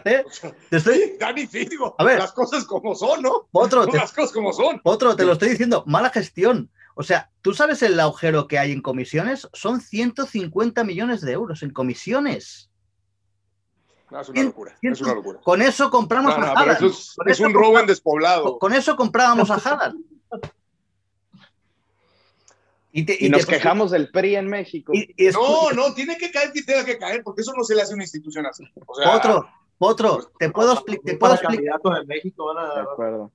¿Eh? 0.05 0.23
Te 0.69 0.77
estoy... 0.77 1.15
Dani, 1.17 1.45
digo, 1.45 1.95
A 1.97 2.03
ver. 2.03 2.19
las 2.19 2.33
cosas 2.33 2.65
como 2.65 2.93
son, 2.93 3.21
¿no? 3.21 3.47
Otro, 3.51 3.87
te... 3.87 3.97
las 3.97 4.11
cosas 4.11 4.33
como 4.33 4.51
son. 4.51 4.81
Otro, 4.83 5.15
te 5.15 5.23
lo 5.23 5.33
estoy 5.33 5.49
diciendo, 5.49 5.83
mala 5.87 6.09
gestión. 6.09 6.69
O 6.95 7.03
sea, 7.03 7.31
¿tú 7.41 7.53
sabes 7.53 7.81
el 7.83 7.97
agujero 7.99 8.47
que 8.47 8.59
hay 8.59 8.71
en 8.71 8.81
comisiones? 8.81 9.47
Son 9.53 9.79
150 9.79 10.83
millones 10.83 11.21
de 11.21 11.31
euros 11.31 11.63
en 11.63 11.69
comisiones. 11.69 12.66
No, 14.09 14.21
es 14.21 14.29
una 14.29 14.43
locura. 14.43 14.77
Es 14.81 15.01
una 15.01 15.13
locura. 15.15 15.39
Con 15.43 15.61
eso 15.61 15.89
compramos 15.89 16.33
No, 16.37 16.39
no, 16.45 16.47
a 16.47 16.51
Haaland. 16.53 16.83
es, 16.85 17.13
Con 17.17 17.29
es 17.29 17.39
eso 17.39 17.47
un 17.47 17.53
robo 17.53 17.79
en 17.79 17.87
despoblado. 17.87 18.57
Con 18.57 18.73
eso 18.73 18.95
comprábamos 18.95 19.49
a 19.51 19.55
Haaland. 19.55 20.01
Y, 22.91 23.03
te- 23.05 23.17
Y 23.19 23.29
nos 23.29 23.45
te- 23.45 23.53
quejamos 23.53 23.91
del 23.91 24.09
PRI 24.09 24.35
en 24.37 24.47
México. 24.47 24.91
y- 24.93 25.13
y 25.17 25.27
escu- 25.27 25.33
No, 25.33 25.71
no, 25.89 25.93
tiene 25.93 26.17
que 26.17 26.31
caer 26.31 26.51
quien 26.51 26.65
tenga 26.65 26.83
que 26.85 26.97
caer, 26.97 27.21
porque 27.23 27.41
eso 27.41 27.53
no 27.55 27.63
se 27.63 27.75
le 27.75 27.81
hace 27.81 27.93
a 27.93 27.95
una 27.95 28.03
institución 28.03 28.45
así. 28.45 28.63
O 28.85 28.95
sea, 28.95 29.11
Potro, 29.11 29.47
Potro, 29.77 30.31
te 30.39 30.49
puedo, 30.49 30.73
expli- 30.75 31.01
te 31.03 31.15
puedo 31.17 31.35
Para 31.35 31.47
explicar. 31.53 31.79
de 31.81 32.05
México 32.07 32.53
van 32.53 32.69
De 32.73 32.79
a 32.79 32.83
acuerdo. 32.83 33.31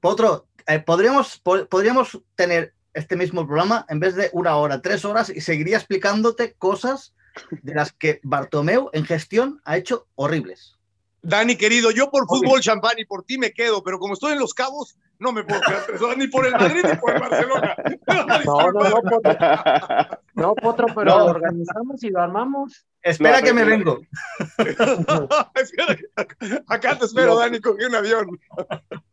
Potro, 0.00 0.46
eh, 0.68 0.78
podríamos, 0.78 1.38
po- 1.40 1.66
podríamos 1.66 2.20
tener 2.36 2.74
este 2.94 3.16
mismo 3.16 3.44
programa 3.46 3.84
en 3.88 3.98
vez 3.98 4.14
de 4.14 4.30
una 4.32 4.56
hora, 4.56 4.80
tres 4.80 5.04
horas 5.04 5.30
y 5.30 5.40
seguiría 5.40 5.78
explicándote 5.78 6.52
cosas 6.54 7.14
de 7.62 7.74
las 7.74 7.92
que 7.92 8.20
Bartomeu 8.22 8.88
en 8.92 9.04
gestión 9.04 9.60
ha 9.64 9.76
hecho 9.76 10.06
horribles. 10.14 10.74
Dani, 11.22 11.56
querido, 11.56 11.90
yo 11.90 12.08
por 12.10 12.26
fútbol 12.28 12.60
champán 12.60 12.98
y 12.98 13.04
por 13.04 13.24
ti 13.24 13.36
me 13.36 13.50
quedo, 13.52 13.82
pero 13.82 13.98
como 13.98 14.14
estoy 14.14 14.32
en 14.34 14.38
Los 14.38 14.54
Cabos, 14.54 14.96
no 15.18 15.32
me 15.32 15.42
puedo 15.42 15.60
quedar 15.60 15.84
tres 15.86 16.00
horas, 16.00 16.16
ni 16.18 16.28
por 16.28 16.46
el 16.46 16.52
Madrid 16.52 16.84
ni 16.88 16.96
por 16.98 17.14
el 17.14 17.20
Barcelona. 17.20 17.74
No, 18.44 18.70
no, 18.70 18.88
no, 18.88 19.02
Potro, 19.02 19.36
no, 20.34 20.54
Potro, 20.54 20.86
pero 20.94 21.04
No. 21.10 21.18
lo 21.18 21.24
organizamos 21.26 22.02
y 22.04 22.10
lo 22.10 22.22
armamos. 22.22 22.86
Espera 23.02 23.40
No, 23.40 23.46
que 23.46 23.52
me 23.52 23.64
pero- 23.64 23.76
vengo. 23.76 24.00
Acá 26.68 26.98
te 26.98 27.04
espero, 27.06 27.36
Dani, 27.36 27.60
cogí 27.60 27.84
un 27.84 27.94
avión. 27.94 28.40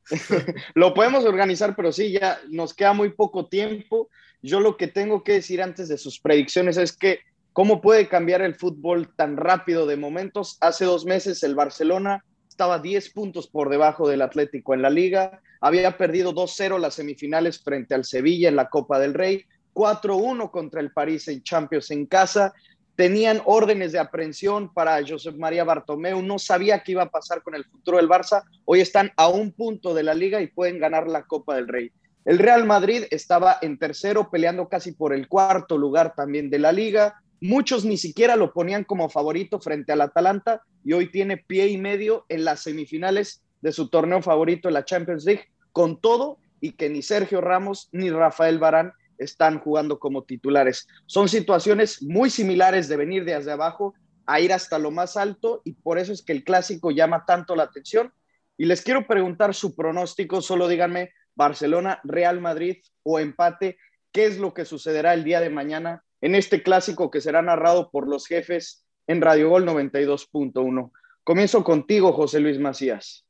Lo 0.76 0.94
podemos 0.94 1.26
organizar, 1.26 1.76
pero 1.76 1.92
sí, 1.92 2.12
ya 2.12 2.40
nos 2.50 2.74
queda 2.74 2.94
muy 2.94 3.10
poco 3.12 3.48
tiempo. 3.48 4.10
Yo 4.42 4.60
lo 4.60 4.78
que 4.78 4.88
tengo 4.88 5.24
que 5.24 5.34
decir 5.34 5.62
antes 5.62 5.88
de 5.88 5.98
sus 5.98 6.20
predicciones 6.20 6.78
es 6.78 6.96
que 6.96 7.20
cómo 7.54 7.82
puede 7.82 8.08
cambiar 8.08 8.42
el 8.42 8.56
fútbol 8.56 9.14
tan 9.16 9.38
rápido 9.38 9.86
de 9.86 9.96
momentos. 9.96 10.58
Hace 10.60 10.86
dos 10.86 11.06
meses 11.06 11.44
el 11.44 11.56
Barcelona 11.56 12.26
estaba 12.50 12.80
10 12.80 13.12
puntos 13.14 13.48
por 13.48 13.70
debajo 13.70 14.08
del 14.08 14.22
Atlético 14.22 14.74
en 14.74 14.82
la 14.82 14.90
liga, 14.90 15.42
había 15.60 15.98
perdido 15.98 16.34
2-0 16.34 16.78
las 16.80 16.96
semifinales 16.96 17.64
frente 17.64 17.96
al 17.96 18.06
Sevilla 18.06 18.50
en 18.50 18.56
la 18.56 18.70
Copa 18.70 19.00
del 19.00 19.16
Rey, 19.16 19.46
4-1 19.74 20.52
contra 20.52 20.80
el 20.80 20.92
París 20.92 21.28
en 21.30 21.42
Champions 21.42 21.90
en 21.90 22.06
casa, 22.06 22.54
tenían 22.96 23.42
órdenes 23.46 23.92
de 23.92 23.98
aprehensión 23.98 24.72
para 24.72 25.02
Josep 25.08 25.36
María 25.36 25.64
Bartomeu, 25.64 26.22
no 26.22 26.38
sabía 26.38 26.84
qué 26.84 26.92
iba 26.92 27.04
a 27.04 27.10
pasar 27.10 27.42
con 27.42 27.56
el 27.56 27.66
futuro 27.66 27.98
del 27.98 28.08
Barça, 28.10 28.44
hoy 28.66 28.82
están 28.82 29.12
a 29.16 29.30
un 29.30 29.52
punto 29.52 29.96
de 29.96 30.04
la 30.04 30.14
liga 30.14 30.40
y 30.40 30.48
pueden 30.48 30.78
ganar 30.78 31.08
la 31.08 31.24
Copa 31.24 31.56
del 31.56 31.68
Rey. 31.68 31.92
El 32.26 32.40
Real 32.40 32.66
Madrid 32.66 33.04
estaba 33.10 33.58
en 33.62 33.78
tercero, 33.78 34.30
peleando 34.30 34.70
casi 34.70 34.94
por 34.94 35.14
el 35.14 35.28
cuarto 35.28 35.78
lugar 35.78 36.14
también 36.16 36.50
de 36.50 36.60
la 36.60 36.72
liga. 36.72 37.22
Muchos 37.46 37.84
ni 37.84 37.98
siquiera 37.98 38.38
lo 38.38 38.54
ponían 38.54 38.86
como 38.86 39.10
favorito 39.10 39.60
frente 39.60 39.92
al 39.92 40.00
Atalanta 40.00 40.62
y 40.82 40.94
hoy 40.94 41.12
tiene 41.12 41.36
pie 41.36 41.68
y 41.68 41.78
medio 41.78 42.26
en 42.30 42.46
las 42.46 42.62
semifinales 42.62 43.44
de 43.60 43.74
su 43.74 43.90
torneo 43.90 44.22
favorito, 44.22 44.70
la 44.70 44.86
Champions 44.86 45.26
League, 45.26 45.50
con 45.74 46.00
todo 46.00 46.38
y 46.62 46.72
que 46.72 46.88
ni 46.90 47.02
Sergio 47.02 47.42
Ramos 47.42 47.90
ni 47.92 48.10
Rafael 48.10 48.60
Barán 48.60 48.94
están 49.18 49.60
jugando 49.60 50.00
como 50.00 50.24
titulares. 50.24 50.88
Son 51.06 51.28
situaciones 51.28 52.02
muy 52.02 52.30
similares 52.30 52.88
de 52.88 52.96
venir 52.96 53.26
desde 53.26 53.52
abajo 53.52 53.94
a 54.26 54.40
ir 54.40 54.54
hasta 54.54 54.80
lo 54.80 54.92
más 54.92 55.18
alto 55.18 55.62
y 55.66 55.74
por 55.74 56.00
eso 56.00 56.14
es 56.14 56.22
que 56.22 56.32
el 56.32 56.46
clásico 56.46 56.92
llama 56.92 57.26
tanto 57.26 57.58
la 57.58 57.64
atención. 57.64 58.14
Y 58.58 58.68
les 58.68 58.82
quiero 58.84 59.06
preguntar 59.06 59.54
su 59.54 59.76
pronóstico, 59.76 60.42
solo 60.42 60.70
díganme 60.70 61.12
Barcelona, 61.36 62.00
Real 62.06 62.40
Madrid 62.40 62.78
o 63.04 63.20
empate, 63.20 63.78
¿qué 64.14 64.28
es 64.28 64.40
lo 64.40 64.54
que 64.54 64.64
sucederá 64.64 65.14
el 65.14 65.26
día 65.26 65.42
de 65.42 65.50
mañana 65.50 66.06
en 66.24 66.36
este 66.36 66.64
clásico 66.64 67.12
que 67.12 67.20
será 67.20 67.42
narrado 67.42 67.92
por 67.92 68.08
los 68.08 68.28
jefes 68.28 68.86
en 69.08 69.22
Radio 69.22 69.50
Gol 69.50 69.66
92.1? 69.66 70.92
Comienzo 71.22 71.66
contigo, 71.66 72.14
José 72.14 72.40
Luis 72.40 72.58
Macías. 72.60 73.26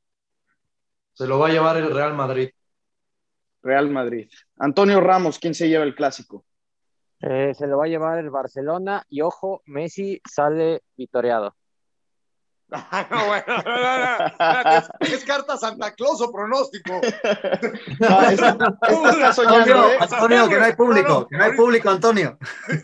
Se 1.13 1.25
lo 1.25 1.39
va 1.39 1.47
a 1.47 1.51
llevar 1.51 1.77
el 1.77 1.91
Real 1.91 2.13
Madrid. 2.13 2.51
Real 3.63 3.89
Madrid. 3.89 4.29
Antonio 4.57 5.01
Ramos, 5.01 5.39
¿quién 5.39 5.55
se 5.55 5.69
lleva 5.69 5.85
el 5.85 5.95
clásico? 5.95 6.45
Eh, 7.19 7.55
se 7.55 7.65
lo 7.65 7.79
va 7.79 7.85
a 7.85 7.87
llevar 7.87 8.19
el 8.19 8.29
Barcelona 8.29 9.03
y 9.09 9.21
ojo, 9.21 9.63
Messi 9.65 10.21
sale 10.29 10.83
victoriado. 10.95 11.55
no, 13.11 13.27
bueno, 13.27 13.45
no, 13.47 13.63
no, 13.63 13.97
no. 13.97 14.77
Es, 14.99 15.13
es 15.13 15.25
carta 15.25 15.57
Santa 15.57 15.93
Claus 15.93 16.21
o 16.21 16.31
pronóstico. 16.31 17.01
Esta, 17.99 19.33
soñando, 19.33 19.89
¿eh? 19.89 19.97
Antonio, 19.99 20.49
que 20.49 20.57
no 20.57 20.65
hay 20.65 20.73
público, 20.73 21.09
No, 21.09 21.19
no, 21.19 21.27
que 21.27 21.37
no 21.37 21.43
hay 21.43 21.51
público, 21.53 21.89
Antonio. 21.89 22.37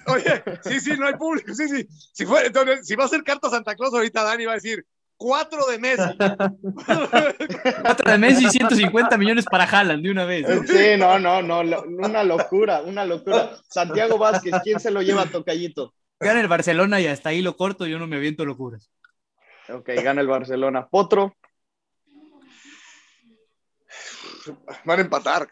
Oye, 0.07 0.43
sí, 0.63 0.79
sí, 0.79 0.91
no 0.97 1.07
hay 1.07 1.15
público. 1.15 1.53
Sí, 1.53 1.67
sí. 1.67 1.87
Si, 2.13 2.23
entonces, 2.23 2.85
si 2.87 2.95
va 2.95 3.05
a 3.05 3.07
ser 3.07 3.23
carta 3.23 3.49
Santa 3.49 3.75
Claus, 3.75 3.93
ahorita 3.93 4.23
Dani 4.23 4.45
va 4.45 4.51
a 4.51 4.55
decir 4.55 4.85
cuatro 5.19 5.67
de 5.67 5.77
Messi. 5.77 6.17
Cuatro 7.81 8.11
de 8.11 8.17
Messi 8.17 8.45
y 8.45 8.49
150 8.49 9.17
millones 9.17 9.45
para 9.45 9.65
Haaland 9.65 10.03
de 10.03 10.11
una 10.11 10.25
vez. 10.25 10.47
¿no? 10.47 10.63
Sí, 10.65 10.97
no, 10.97 11.19
no, 11.19 11.43
no, 11.43 11.59
una 11.59 12.23
locura, 12.23 12.81
una 12.81 13.05
locura. 13.05 13.51
Santiago 13.69 14.17
Vázquez, 14.17 14.55
¿quién 14.63 14.79
se 14.79 14.91
lo 14.91 15.01
lleva 15.01 15.23
a 15.23 15.25
Tocayito? 15.25 15.93
Gana 16.19 16.41
el 16.41 16.47
Barcelona 16.47 16.99
y 16.99 17.07
hasta 17.07 17.29
ahí 17.29 17.41
lo 17.41 17.55
corto, 17.55 17.85
yo 17.85 17.99
no 17.99 18.07
me 18.07 18.17
aviento 18.17 18.45
locuras. 18.45 18.89
Ok, 19.73 19.89
gana 20.03 20.21
el 20.21 20.27
Barcelona. 20.27 20.87
Potro, 20.87 21.35
Van 24.85 24.99
a 24.99 25.01
empatar. 25.01 25.47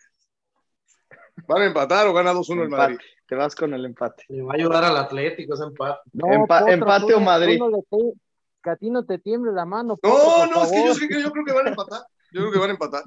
Van 1.47 1.61
a 1.61 1.65
empatar 1.65 2.07
o 2.07 2.13
gana 2.13 2.33
2-1 2.33 2.63
el. 2.63 2.69
Madrid. 2.69 2.97
Te 3.27 3.35
vas 3.35 3.55
con 3.55 3.73
el 3.73 3.85
empate. 3.85 4.23
Le 4.29 4.41
va 4.41 4.53
a 4.53 4.55
ayudar 4.55 4.83
al 4.85 4.97
Atlético 4.97 5.53
ese 5.53 5.63
empate. 5.63 5.99
No, 6.13 6.27
Empa- 6.27 6.71
empate 6.71 7.05
tú 7.07 7.15
o 7.15 7.19
Madrid. 7.19 7.59
tú 7.89 8.15
que 8.63 8.69
a 8.69 8.75
ti 8.75 8.89
no 8.89 9.05
te 9.05 9.19
tiemble 9.19 9.51
la 9.51 9.65
mano. 9.65 9.97
Potro, 9.97 10.17
No, 10.17 10.45
no, 10.47 10.63
es 10.63 10.71
que 10.71 10.77
yo, 10.77 10.83
favor. 10.85 10.95
sí 10.99 11.07
que 11.07 11.21
yo 11.21 11.31
creo 11.31 11.45
que 11.45 11.53
van 11.53 11.67
a 11.67 11.69
empatar. 11.69 12.01
Yo 12.31 12.41
creo 12.41 12.51
que 12.51 12.59
van 12.59 12.69
a 12.69 12.73
empatar. 12.73 13.03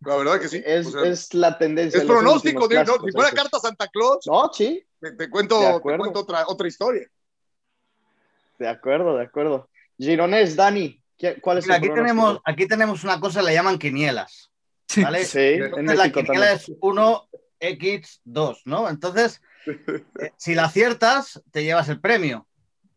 La 0.00 0.16
verdad 0.16 0.40
que 0.40 0.48
sí. 0.48 0.62
Es, 0.64 0.86
O 0.86 0.90
sea, 0.92 1.02
es 1.04 1.34
la 1.34 1.58
tendencia. 1.58 1.98
es 1.98 2.04
de 2.04 2.12
pronóstico. 2.12 2.66
digo, 2.68 2.82
no, 2.84 2.94
si 3.04 3.12
fuera 3.12 3.30
carta 3.32 3.58
Santa 3.60 3.86
Claus, 3.88 4.26
No, 4.26 4.50
sí, 4.52 4.82
te, 4.98 5.12
te 5.12 5.28
cuento, 5.30 5.60
De 5.60 5.74
te 5.74 5.96
cuento 5.98 6.20
otra, 6.20 6.44
otra 6.48 6.66
historia. 6.68 7.06
de 8.58 8.68
acuerdo, 8.68 9.16
de 9.16 9.24
acuerdo. 9.24 9.68
Gironés, 10.00 10.56
Dani, 10.56 11.00
¿qué- 11.18 11.40
¿cuál 11.40 11.58
es 11.58 11.64
Mira, 11.66 11.76
el 11.76 11.84
aquí 11.84 11.94
tenemos, 11.94 12.38
aquí 12.44 12.66
tenemos 12.66 13.04
una 13.04 13.20
cosa, 13.20 13.42
le 13.42 13.52
llaman 13.54 13.78
quinielas. 13.78 14.50
¿vale? 14.96 15.24
Sí, 15.24 15.38
en 15.38 15.64
Entonces, 15.64 15.96
la 15.98 16.04
México 16.04 16.20
quiniela 16.22 16.46
también. 16.46 16.56
es 16.56 16.80
1x2, 16.80 18.62
¿no? 18.64 18.88
Entonces, 18.88 19.40
eh, 19.66 20.32
si 20.36 20.54
la 20.54 20.64
aciertas, 20.64 21.42
te 21.52 21.62
llevas 21.64 21.88
el 21.88 22.00
premio. 22.00 22.46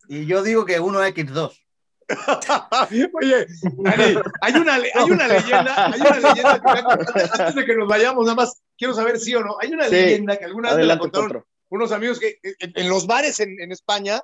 Y 0.08 0.26
yo 0.26 0.42
digo 0.42 0.64
que 0.64 0.80
1x2. 0.80 1.60
Oye, 3.14 3.46
Dani, 3.62 4.18
hay 4.42 4.54
una, 4.56 4.74
hay 4.74 5.10
una 5.10 5.28
leyenda, 5.28 5.86
hay 5.86 6.00
una 6.00 6.18
leyenda 6.20 6.60
que 6.60 6.70
antes, 6.70 7.32
antes 7.40 7.54
de 7.54 7.64
que 7.64 7.74
nos 7.76 7.88
vayamos, 7.88 8.24
nada 8.24 8.34
más 8.36 8.62
quiero 8.76 8.92
saber 8.94 9.18
sí 9.18 9.34
o 9.34 9.42
no. 9.42 9.56
Hay 9.60 9.72
una 9.72 9.84
Sí. 9.84 9.92
leyenda 9.92 10.36
que 10.36 10.44
alguna 10.44 10.70
vez 10.70 10.78
me 10.78 10.84
la 10.84 10.98
contaron 10.98 11.28
Potro. 11.28 11.46
unos 11.70 11.92
amigos 11.92 12.18
que 12.20 12.38
en, 12.42 12.72
en 12.74 12.88
los 12.90 13.06
bares 13.06 13.40
en, 13.40 13.58
en 13.60 13.72
España 13.72 14.20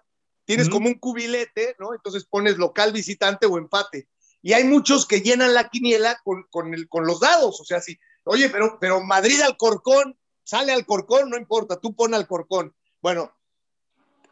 tienes 0.51 0.69
como 0.69 0.89
un 0.89 0.95
cubilete, 0.95 1.77
¿no? 1.79 1.95
Entonces 1.95 2.25
pones 2.25 2.59
local, 2.59 2.91
visitante 2.91 3.47
o 3.47 3.57
empate. 3.57 4.09
Y 4.43 4.53
hay 4.53 4.65
muchos 4.65 5.07
que 5.07 5.21
llenan 5.21 5.55
la 5.55 5.69
quiniela 5.69 6.21
con, 6.25 6.43
con, 6.51 6.75
el, 6.75 6.89
con 6.89 7.07
los 7.07 7.21
dados. 7.21 7.61
O 7.61 7.65
sea, 7.65 7.81
sí, 7.81 7.97
oye, 8.25 8.51
pero, 8.51 8.77
pero 8.81 9.01
Madrid 9.01 9.41
al 9.43 9.57
Corcón, 9.57 10.19
sale 10.43 10.73
al 10.73 10.85
Corcón, 10.87 11.31
no 11.31 11.37
importa, 11.37 11.79
tú 11.79 11.95
pon 11.95 12.15
al 12.15 12.27
Corcón. 12.27 12.75
Bueno, 13.01 13.33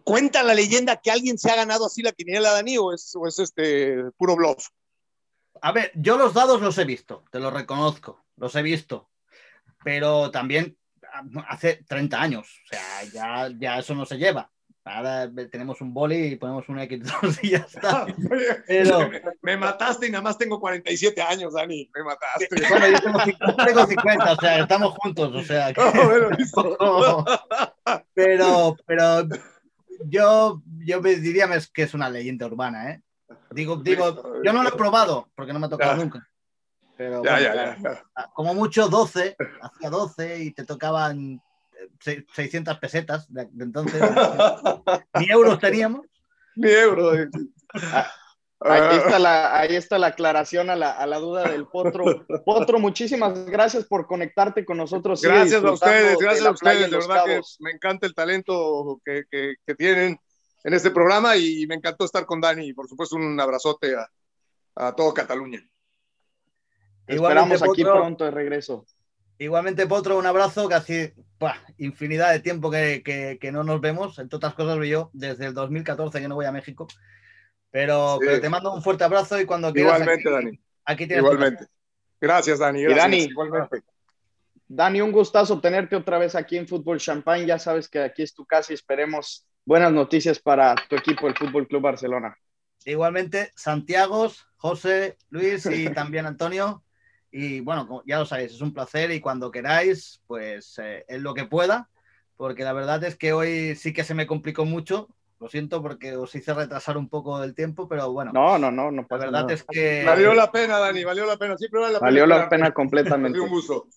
cuenta 0.03 0.43
la 0.43 0.55
leyenda 0.55 0.97
que 0.97 1.13
alguien 1.13 1.39
se 1.39 1.53
ha 1.53 1.55
ganado 1.55 1.87
así 1.87 2.03
la 2.03 2.11
quiniela, 2.11 2.51
Dani, 2.51 2.79
o 2.79 2.93
es, 2.93 3.15
o 3.15 3.29
es 3.29 3.39
este 3.39 4.11
puro 4.17 4.35
bluff. 4.35 4.71
A 5.63 5.71
ver, 5.71 5.93
yo 5.95 6.19
los 6.19 6.35
dados 6.35 6.61
los 6.61 6.77
he 6.79 6.85
visto, 6.85 7.23
te 7.31 7.39
los 7.39 7.53
reconozco, 7.53 8.25
los 8.35 8.57
he 8.57 8.63
visto. 8.63 9.09
Pero 9.85 10.33
también 10.33 10.77
ah, 11.13 11.23
hace 11.49 11.85
30 11.87 12.21
años, 12.21 12.61
o 12.65 12.69
sea, 12.71 13.05
ya, 13.05 13.57
ya 13.57 13.79
eso 13.79 13.95
no 13.95 14.05
se 14.05 14.19
lleva. 14.19 14.51
Ahora 14.89 15.31
tenemos 15.51 15.81
un 15.83 15.93
boli 15.93 16.17
y 16.29 16.37
ponemos 16.37 16.69
un 16.69 16.79
X2 16.79 17.39
y 17.43 17.51
ya 17.51 17.59
está. 17.59 18.07
Pero- 18.67 19.09
me, 19.11 19.23
me 19.43 19.57
mataste 19.59 20.07
y 20.07 20.11
nada 20.11 20.23
más 20.23 20.39
tengo 20.39 20.59
47 20.59 21.21
años, 21.21 21.53
Dani. 21.53 21.91
Me 21.95 22.03
mataste. 22.05 22.49
Bueno, 22.69 22.87
yo 22.89 23.01
tengo 23.01 23.21
50, 23.21 23.65
tengo 23.67 23.87
50, 23.87 24.33
o 24.33 24.37
sea, 24.37 24.59
estamos 24.61 24.95
juntos, 24.99 25.35
o 25.35 25.43
sea. 25.43 25.73
que- 25.73 25.81
Oh, 26.57 26.97
bueno, 26.99 27.25
pero, 28.15 28.77
pero 28.87 29.29
yo, 30.07 30.63
yo 30.79 31.01
me 31.03 31.15
diría 31.17 31.49
que 31.73 31.83
es 31.83 31.95
una 31.95 32.09
leyenda 32.09 32.47
urbana, 32.47 32.91
¿eh? 32.93 33.03
Digo, 33.51 33.77
digo, 33.77 34.43
yo 34.43 34.53
no 34.53 34.63
lo 34.63 34.69
he 34.71 34.73
probado 34.73 35.29
porque 35.35 35.53
no 35.53 35.59
me 35.59 35.67
ha 35.67 35.71
tocado 35.71 35.93
Ya. 35.93 35.99
nunca. 35.99 36.29
Pero 36.97 37.23
Ya, 37.23 37.33
bueno, 37.33 37.55
ya, 37.83 38.05
como 38.35 38.55
mucho 38.55 38.89
12, 38.89 39.37
hacía 39.61 39.91
12 39.91 40.43
y 40.45 40.51
te 40.53 40.65
tocaban 40.65 41.41
600 42.01 42.79
pesetas 42.79 43.33
de, 43.33 43.47
de 43.51 43.65
entonces. 43.65 44.01
Ni 45.21 45.31
euros 45.31 45.59
teníamos. 45.59 46.07
Ni 46.57 46.71
euro. 46.71 47.15
eh. 47.15 47.29
Ahí 48.61 48.81
Ah, 48.83 48.97
está 48.97 49.19
la, 49.21 49.59
ahí 49.61 49.77
está 49.77 49.99
la 50.01 50.09
aclaración 50.09 50.69
a 50.69 50.75
la, 50.75 50.91
a 50.91 51.07
la 51.07 51.19
duda 51.19 51.49
del 51.49 51.67
Potro. 51.69 52.27
Potro, 52.45 52.81
muchísimas 52.81 53.47
gracias 53.47 53.85
por 53.85 54.09
conectarte 54.09 54.65
con 54.65 54.79
nosotros. 54.79 55.23
Gracias 55.23 55.63
a 55.63 55.71
ustedes, 55.71 56.19
de 56.19 56.25
gracias 56.25 56.47
a 56.47 56.51
ustedes. 56.51 56.91
De 56.91 56.97
verdad 56.97 57.25
que 57.25 57.41
me 57.61 57.71
encanta 57.71 58.07
el 58.09 58.15
talento 58.15 59.01
que, 59.05 59.23
que, 59.31 59.55
que 59.65 59.75
tienen. 59.77 60.19
en 60.65 60.75
este 60.75 60.91
programa 60.91 61.37
y 61.37 61.69
me 61.69 61.77
encantó 61.77 62.05
estar 62.05 62.27
con 62.27 62.41
Dani 62.41 62.67
y 62.67 62.73
por 62.73 62.89
supuesto 62.89 63.15
un 63.15 63.39
abrazote 63.41 63.95
a, 63.95 64.09
a 64.75 64.97
todo 64.97 65.15
Cataluña. 65.15 65.63
Esperamos 67.07 67.63
aquí 67.63 67.85
pronto 67.85 68.25
de 68.25 68.31
regreso. 68.33 68.85
Igualmente, 69.39 69.87
Potro, 69.87 70.19
un 70.19 70.27
abrazo, 70.27 70.69
casi 70.69 71.13
infinidad 71.79 72.33
de 72.33 72.41
tiempo 72.41 72.71
que, 72.71 73.03
que, 73.41 73.53
no 73.53 73.63
nos 73.63 73.81
vemos. 73.81 74.19
Entre 74.19 74.37
otras 74.37 74.55
cosas, 74.55 74.85
yo 74.87 75.11
desde 75.13 75.47
el 75.47 75.55
2014 75.55 76.21
que 76.21 76.29
no 76.29 76.35
voy 76.35 76.47
a 76.47 76.53
México. 76.53 76.89
Pero, 77.71 78.19
pero 78.21 78.41
te 78.41 78.49
mando 78.49 78.73
un 78.73 78.83
fuerte 78.83 79.05
abrazo 79.05 79.41
y 79.41 79.45
cuando 79.45 79.73
quieras. 79.73 80.01
Igualmente, 80.01 80.31
Dani. 80.31 80.61
Aquí 80.85 81.07
tienes 81.07 81.25
Igualmente. 81.25 81.67
Gracias, 82.21 82.59
Dani. 82.59 82.83
Gracias. 82.83 83.05
Dani, 83.05 83.23
igualmente. 83.25 83.83
Dani, 84.67 85.01
un 85.01 85.13
gustazo 85.13 85.61
tenerte 85.61 85.95
otra 85.95 86.19
vez 86.19 86.35
aquí 86.35 86.57
en 86.57 86.67
Fútbol 86.67 86.99
Champagne. 86.99 87.47
Ya 87.47 87.59
sabes 87.59 87.89
que 87.89 88.01
aquí 88.01 88.23
es 88.23 88.35
tu 88.35 88.45
casa 88.45 88.73
y 88.73 88.75
esperemos 88.75 89.47
buenas 89.65 89.93
noticias 89.93 90.41
para 90.41 90.75
tu 90.89 90.97
equipo, 90.97 91.29
el 91.29 91.37
Fútbol 91.37 91.69
Club 91.69 91.83
Barcelona. 91.83 92.37
Igualmente, 92.85 93.53
Santiago, 93.55 94.33
José, 94.57 95.17
Luis 95.31 95.67
y 95.67 95.89
también 95.95 96.27
Antonio. 96.27 96.83
Y 97.31 97.61
bueno, 97.61 98.03
ya 98.07 98.19
lo 98.19 98.27
sabéis, 98.27 98.53
es 98.53 98.61
un 98.61 98.73
placer 98.73 99.11
y 99.11 99.21
cuando 99.21 99.51
queráis, 99.51 100.23
pues 100.27 100.79
eh, 100.83 101.05
es 101.09 101.21
lo 101.21 101.35
que 101.35 101.45
pueda, 101.45 101.91
porque 102.37 102.65
la 102.65 102.73
verdad 102.73 103.05
es 103.05 103.17
que 103.17 103.33
hoy 103.33 103.75
sí 103.77 103.93
que 103.93 104.05
se 104.05 104.15
me 104.15 104.27
complicó 104.27 104.65
mucho. 104.65 105.09
Lo 105.41 105.49
siento 105.49 105.81
porque 105.83 106.17
os 106.17 106.35
hice 106.35 106.53
retrasar 106.53 106.97
un 106.97 107.09
poco 107.09 107.39
del 107.39 107.55
tiempo, 107.55 107.89
pero 107.89 108.11
bueno. 108.11 108.33
No, 108.33 108.59
no, 108.59 108.73
no, 108.73 108.91
no 108.91 109.07
La 109.09 109.17
verdad 109.19 109.51
es 109.53 109.63
que. 109.63 110.03
Valió 110.05 110.35
la 110.35 110.51
pena, 110.51 110.79
Dani, 110.79 111.05
valió 111.05 111.27
la 111.27 111.37
pena. 111.37 111.57
Siempre 111.57 111.81
vale 111.81 111.93
la 111.93 111.99
valió 112.01 112.25
pena. 112.25 112.35
Valió 112.35 112.45
la 112.45 112.49
pena 112.49 112.73
completamente. 112.73 113.39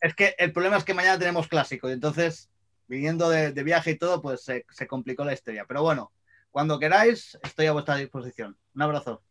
Es 0.02 0.14
que 0.14 0.36
el 0.38 0.54
problema 0.54 0.78
es 0.78 0.84
que 0.84 0.94
mañana 0.94 1.18
tenemos 1.18 1.48
clásico 1.48 1.90
y 1.90 1.94
entonces, 1.94 2.52
viniendo 2.88 3.28
de, 3.28 3.54
de 3.54 3.64
viaje 3.64 3.92
y 3.92 3.98
todo, 3.98 4.22
pues 4.22 4.44
se, 4.44 4.68
se 4.70 4.86
complicó 4.86 5.26
la 5.26 5.34
historia. 5.34 5.66
Pero 5.68 5.82
bueno, 5.82 6.12
cuando 6.52 6.78
queráis, 6.78 7.40
estoy 7.42 7.66
a 7.66 7.72
vuestra 7.72 7.96
disposición. 7.96 8.56
Un 8.76 8.82
abrazo. 8.84 9.24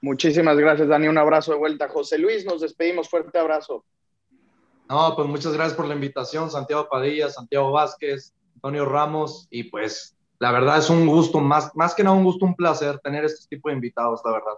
Muchísimas 0.00 0.56
gracias, 0.56 0.88
Dani. 0.88 1.08
Un 1.08 1.18
abrazo 1.18 1.52
de 1.52 1.58
vuelta. 1.58 1.88
José 1.88 2.18
Luis, 2.18 2.44
nos 2.44 2.60
despedimos. 2.60 3.08
Fuerte 3.08 3.38
abrazo. 3.38 3.84
No, 4.90 5.14
pues 5.14 5.28
muchas 5.28 5.52
gracias 5.52 5.76
por 5.76 5.86
la 5.86 5.94
invitación, 5.94 6.50
Santiago 6.50 6.88
Padilla, 6.90 7.28
Santiago 7.28 7.70
Vázquez, 7.70 8.34
Antonio 8.56 8.84
Ramos, 8.86 9.46
y 9.48 9.64
pues 9.64 10.16
la 10.40 10.50
verdad 10.50 10.78
es 10.78 10.90
un 10.90 11.06
gusto, 11.06 11.38
más, 11.38 11.70
más 11.76 11.94
que 11.94 12.02
nada 12.02 12.16
un 12.16 12.24
gusto, 12.24 12.44
un 12.44 12.56
placer 12.56 12.98
tener 12.98 13.24
este 13.24 13.46
tipo 13.48 13.68
de 13.68 13.76
invitados, 13.76 14.20
la 14.24 14.32
verdad. 14.32 14.54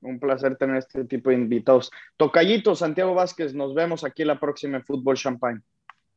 Un 0.00 0.18
placer 0.18 0.56
tener 0.56 0.78
este 0.78 1.04
tipo 1.04 1.30
de 1.30 1.36
invitados. 1.36 1.92
Tocayito, 2.16 2.74
Santiago 2.74 3.14
Vázquez, 3.14 3.54
nos 3.54 3.72
vemos 3.72 4.02
aquí 4.02 4.24
la 4.24 4.40
próxima 4.40 4.78
en 4.78 4.84
Fútbol 4.84 5.16
Champagne. 5.16 5.60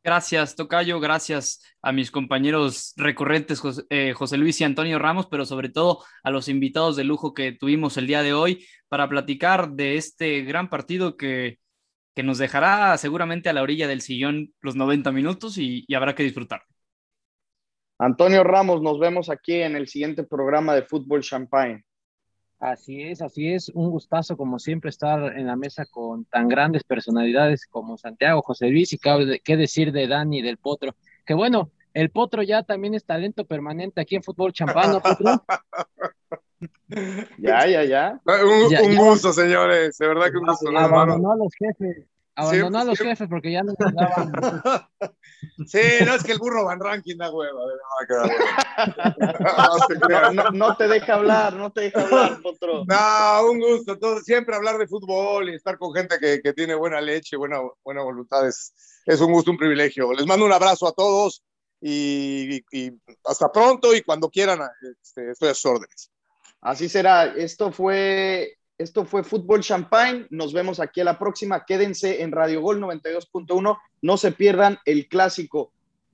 Gracias, 0.04 0.58
Tocayo. 0.58 0.99
Gracias 0.99 1.62
a 1.82 1.93
mis 1.93 2.12
compañeros 2.12 2.93
recurrentes, 2.97 3.62
eh, 3.89 4.12
José, 4.14 4.36
Luis 4.36 4.60
y 4.60 4.66
Antonio 4.66 4.99
Ramos, 4.99 5.28
pero 5.28 5.45
sobre 5.45 5.70
todo 5.70 6.04
a 6.24 6.30
los 6.30 6.49
invitados 6.49 6.97
de 6.97 7.06
lujo 7.06 7.34
que 7.34 7.54
tuvimos 7.54 7.95
el 7.95 8.08
día 8.08 8.22
de 8.22 8.34
hoy 8.34 8.66
para 8.89 9.08
platicar 9.08 9.72
de 9.72 9.95
este 9.95 10.41
gran 10.41 10.70
partido 10.70 11.16
que, 11.16 11.60
que 12.14 12.24
nos 12.24 12.38
dejará 12.38 12.97
seguramente 12.97 13.47
a 13.47 13.54
la 13.54 13.62
orilla 13.62 13.88
del 13.88 14.01
sillón 14.01 14.54
los 14.60 14.76
90 14.76 15.14
minutos 15.14 15.58
y, 15.58 15.86
y 15.88 15.95
habrá 15.95 16.16
que 16.16 16.24
disfrutar. 16.24 16.64
Antonio 17.97 18.43
Ramos, 18.43 18.82
nos 18.82 18.99
vemos 18.99 19.30
aquí 19.30 19.62
en 19.62 19.78
el 19.78 19.88
siguiente 19.88 20.24
programa 20.24 20.76
de 20.76 20.84
Fútbol 20.84 21.22
Champagne. 21.22 21.86
Así 22.64 23.03
es, 23.03 23.22
así 23.22 23.51
es. 23.51 23.68
Un 23.68 23.89
gustazo, 23.89 24.38
como 24.38 24.57
siempre, 24.57 24.89
estar 24.89 25.38
en 25.38 25.47
la 25.47 25.57
mesa 25.57 25.86
con 25.86 26.24
tan 26.24 26.47
grandes 26.47 26.86
personalidades 26.86 27.68
como 27.68 27.97
Santiago, 27.97 28.41
José 28.41 28.70
Luis 28.70 28.93
y 28.93 28.97
qué 28.97 29.57
decir 29.57 29.91
de 29.91 30.07
Dani 30.07 30.39
y 30.39 30.41
del 30.41 30.55
Potro. 30.55 30.95
Que 31.26 31.34
bueno, 31.34 31.72
el 31.93 32.09
Potro 32.09 32.41
ya 32.41 32.64
también 32.64 32.95
es 32.95 33.03
talento 33.03 33.43
permanente 33.43 33.99
aquí 33.99 34.16
en 34.16 34.24
Fútbol 34.24 34.53
Champano, 34.53 35.01
Potro. 35.01 35.43
ya, 37.38 37.68
ya, 37.68 37.84
ya. 37.84 38.22
Un, 38.26 38.95
gusto, 38.95 39.34
señores. 39.34 39.97
De 39.97 40.07
verdad 40.07 40.32
que 40.32 40.38
un 40.38 40.47
gusto. 40.47 40.70
Abandonó 40.70 41.34
a 41.34 41.36
los 41.36 41.53
jefes. 41.59 42.05
Abandonó 42.36 42.80
a 42.80 42.84
los 42.84 42.98
jefes 42.98 43.28
porque 43.30 43.52
ya 43.52 43.64
no 43.64 43.74
daban. 43.78 44.32
Sí, 45.68 45.82
no 46.06 46.16
es 46.16 46.24
que 46.24 46.32
el 46.32 46.40
burro 46.40 46.66
Van 46.66 46.80
Ranking 46.80 47.18
da 47.18 47.30
hueva, 47.30 47.60
no, 50.34 50.52
no, 50.52 50.78
te 50.78 50.88
deja 50.88 51.16
hablar, 51.16 51.54
no 51.54 51.72
te 51.72 51.82
deja 51.82 52.02
hablar, 52.02 52.42
Potro. 52.42 52.86
No, 52.86 53.52
un 53.52 53.60
gusto. 53.60 54.00
Todo, 54.00 54.22
siempre 54.22 54.56
hablar 54.56 54.78
de 54.78 54.88
fútbol 54.88 55.50
y 55.50 55.56
estar 55.56 55.78
con 55.78 55.94
gente 55.94 56.18
que, 56.20 56.42
que 56.42 56.54
tiene 56.54 56.76
buena 56.76 57.02
leche, 57.02 57.36
buena, 57.36 57.60
buena 57.84 58.04
voluntad 58.04 58.48
es, 58.48 58.74
es, 59.06 59.20
un 59.20 59.34
gusto, 59.34 59.52
un 59.52 59.58
privilegio. 59.58 60.14
Les 60.14 60.26
mando 60.26 60.46
un 60.46 60.54
abrazo 60.54 60.88
a 60.88 60.94
todos 60.94 61.44
y, 61.82 62.64
y, 62.72 62.92
hasta 63.26 63.52
pronto 63.52 63.94
y 63.94 64.02
cuando 64.02 64.30
quieran, 64.30 64.62
este, 65.02 65.32
estoy 65.32 65.50
a 65.50 65.54
sus 65.54 65.66
órdenes. 65.66 66.10
Así 66.62 66.88
será. 66.88 67.34
Esto 67.36 67.72
fue 67.72 68.58
esto 68.78 69.05
fue 69.05 69.24
Fútbol 69.24 69.61
Champagne. 69.61 70.26
Nos 70.30 70.53
vemos 70.53 70.80
aquí 70.80 71.01
a 71.01 71.05
la 71.05 71.19
próxima. 71.19 71.65
Quédense 71.65 72.21
en 72.21 72.32
Radio 72.32 72.61
Gol 72.61 72.82
92.1. 72.82 73.78
No 74.01 74.17
se 74.17 74.32
pierdan 74.32 74.80
el 74.86 75.07
clásico. 75.07 75.71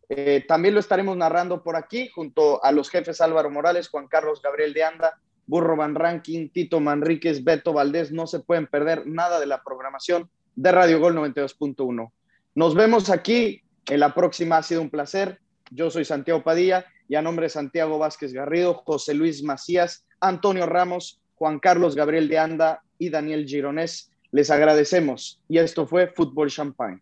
Eh, 0.10 0.44
también 0.48 0.74
lo 0.74 0.80
estaremos 0.80 1.16
narrando 1.16 1.64
por 1.64 1.76
aquí 1.76 2.10
junto 2.10 2.64
a 2.64 2.72
los 2.72 2.90
jefes 2.90 3.22
Álvaro 3.22 3.50
Morales, 3.50 3.90
Juan 3.90 4.08
Carlos 4.08 4.42
Gabriel 4.42 4.74
de 4.74 4.84
Anda, 4.84 5.20
Burro 5.46 5.76
Van 5.76 5.96
Ranking, 5.96 6.50
Tito 6.50 6.80
Manríquez, 6.80 7.44
Beto 7.44 7.74
Valdés. 7.74 8.12
No 8.12 8.28
se 8.28 8.40
pueden 8.40 8.68
perder 8.68 9.08
nada 9.08 9.40
de 9.40 9.46
la 9.46 9.64
programación 9.64 10.30
de 10.56 10.72
Radio 10.72 11.00
Gol 11.00 11.16
92.1. 11.16 12.12
Nos 12.56 12.76
vemos 12.76 13.10
aquí 13.10 13.62
en 13.88 14.00
la 14.00 14.14
próxima. 14.14 14.58
Ha 14.58 14.64
sido 14.64 14.82
un 14.82 14.90
placer. 14.90 15.40
Yo 15.72 15.90
soy 15.90 16.04
Santiago 16.04 16.44
Padilla 16.44 16.86
y 17.08 17.16
a 17.16 17.22
nombre 17.22 17.46
de 17.46 17.50
Santiago 17.50 17.98
Vázquez 17.98 18.34
Garrido, 18.34 18.74
José 18.74 19.14
Luis 19.14 19.44
Macías, 19.44 20.06
Antonio 20.20 20.66
Ramos 20.66 21.19
Juan 21.40 21.58
Carlos 21.60 21.96
Gabriel 21.96 22.28
de 22.28 22.38
Anda 22.38 22.84
y 22.98 23.10
Daniel 23.10 23.46
Gironés. 23.48 24.12
Les 24.32 24.52
agradecemos 24.52 25.42
y 25.48 25.58
esto 25.58 25.88
fue 25.88 26.08
Fútbol 26.08 26.50
Champagne. 26.50 27.02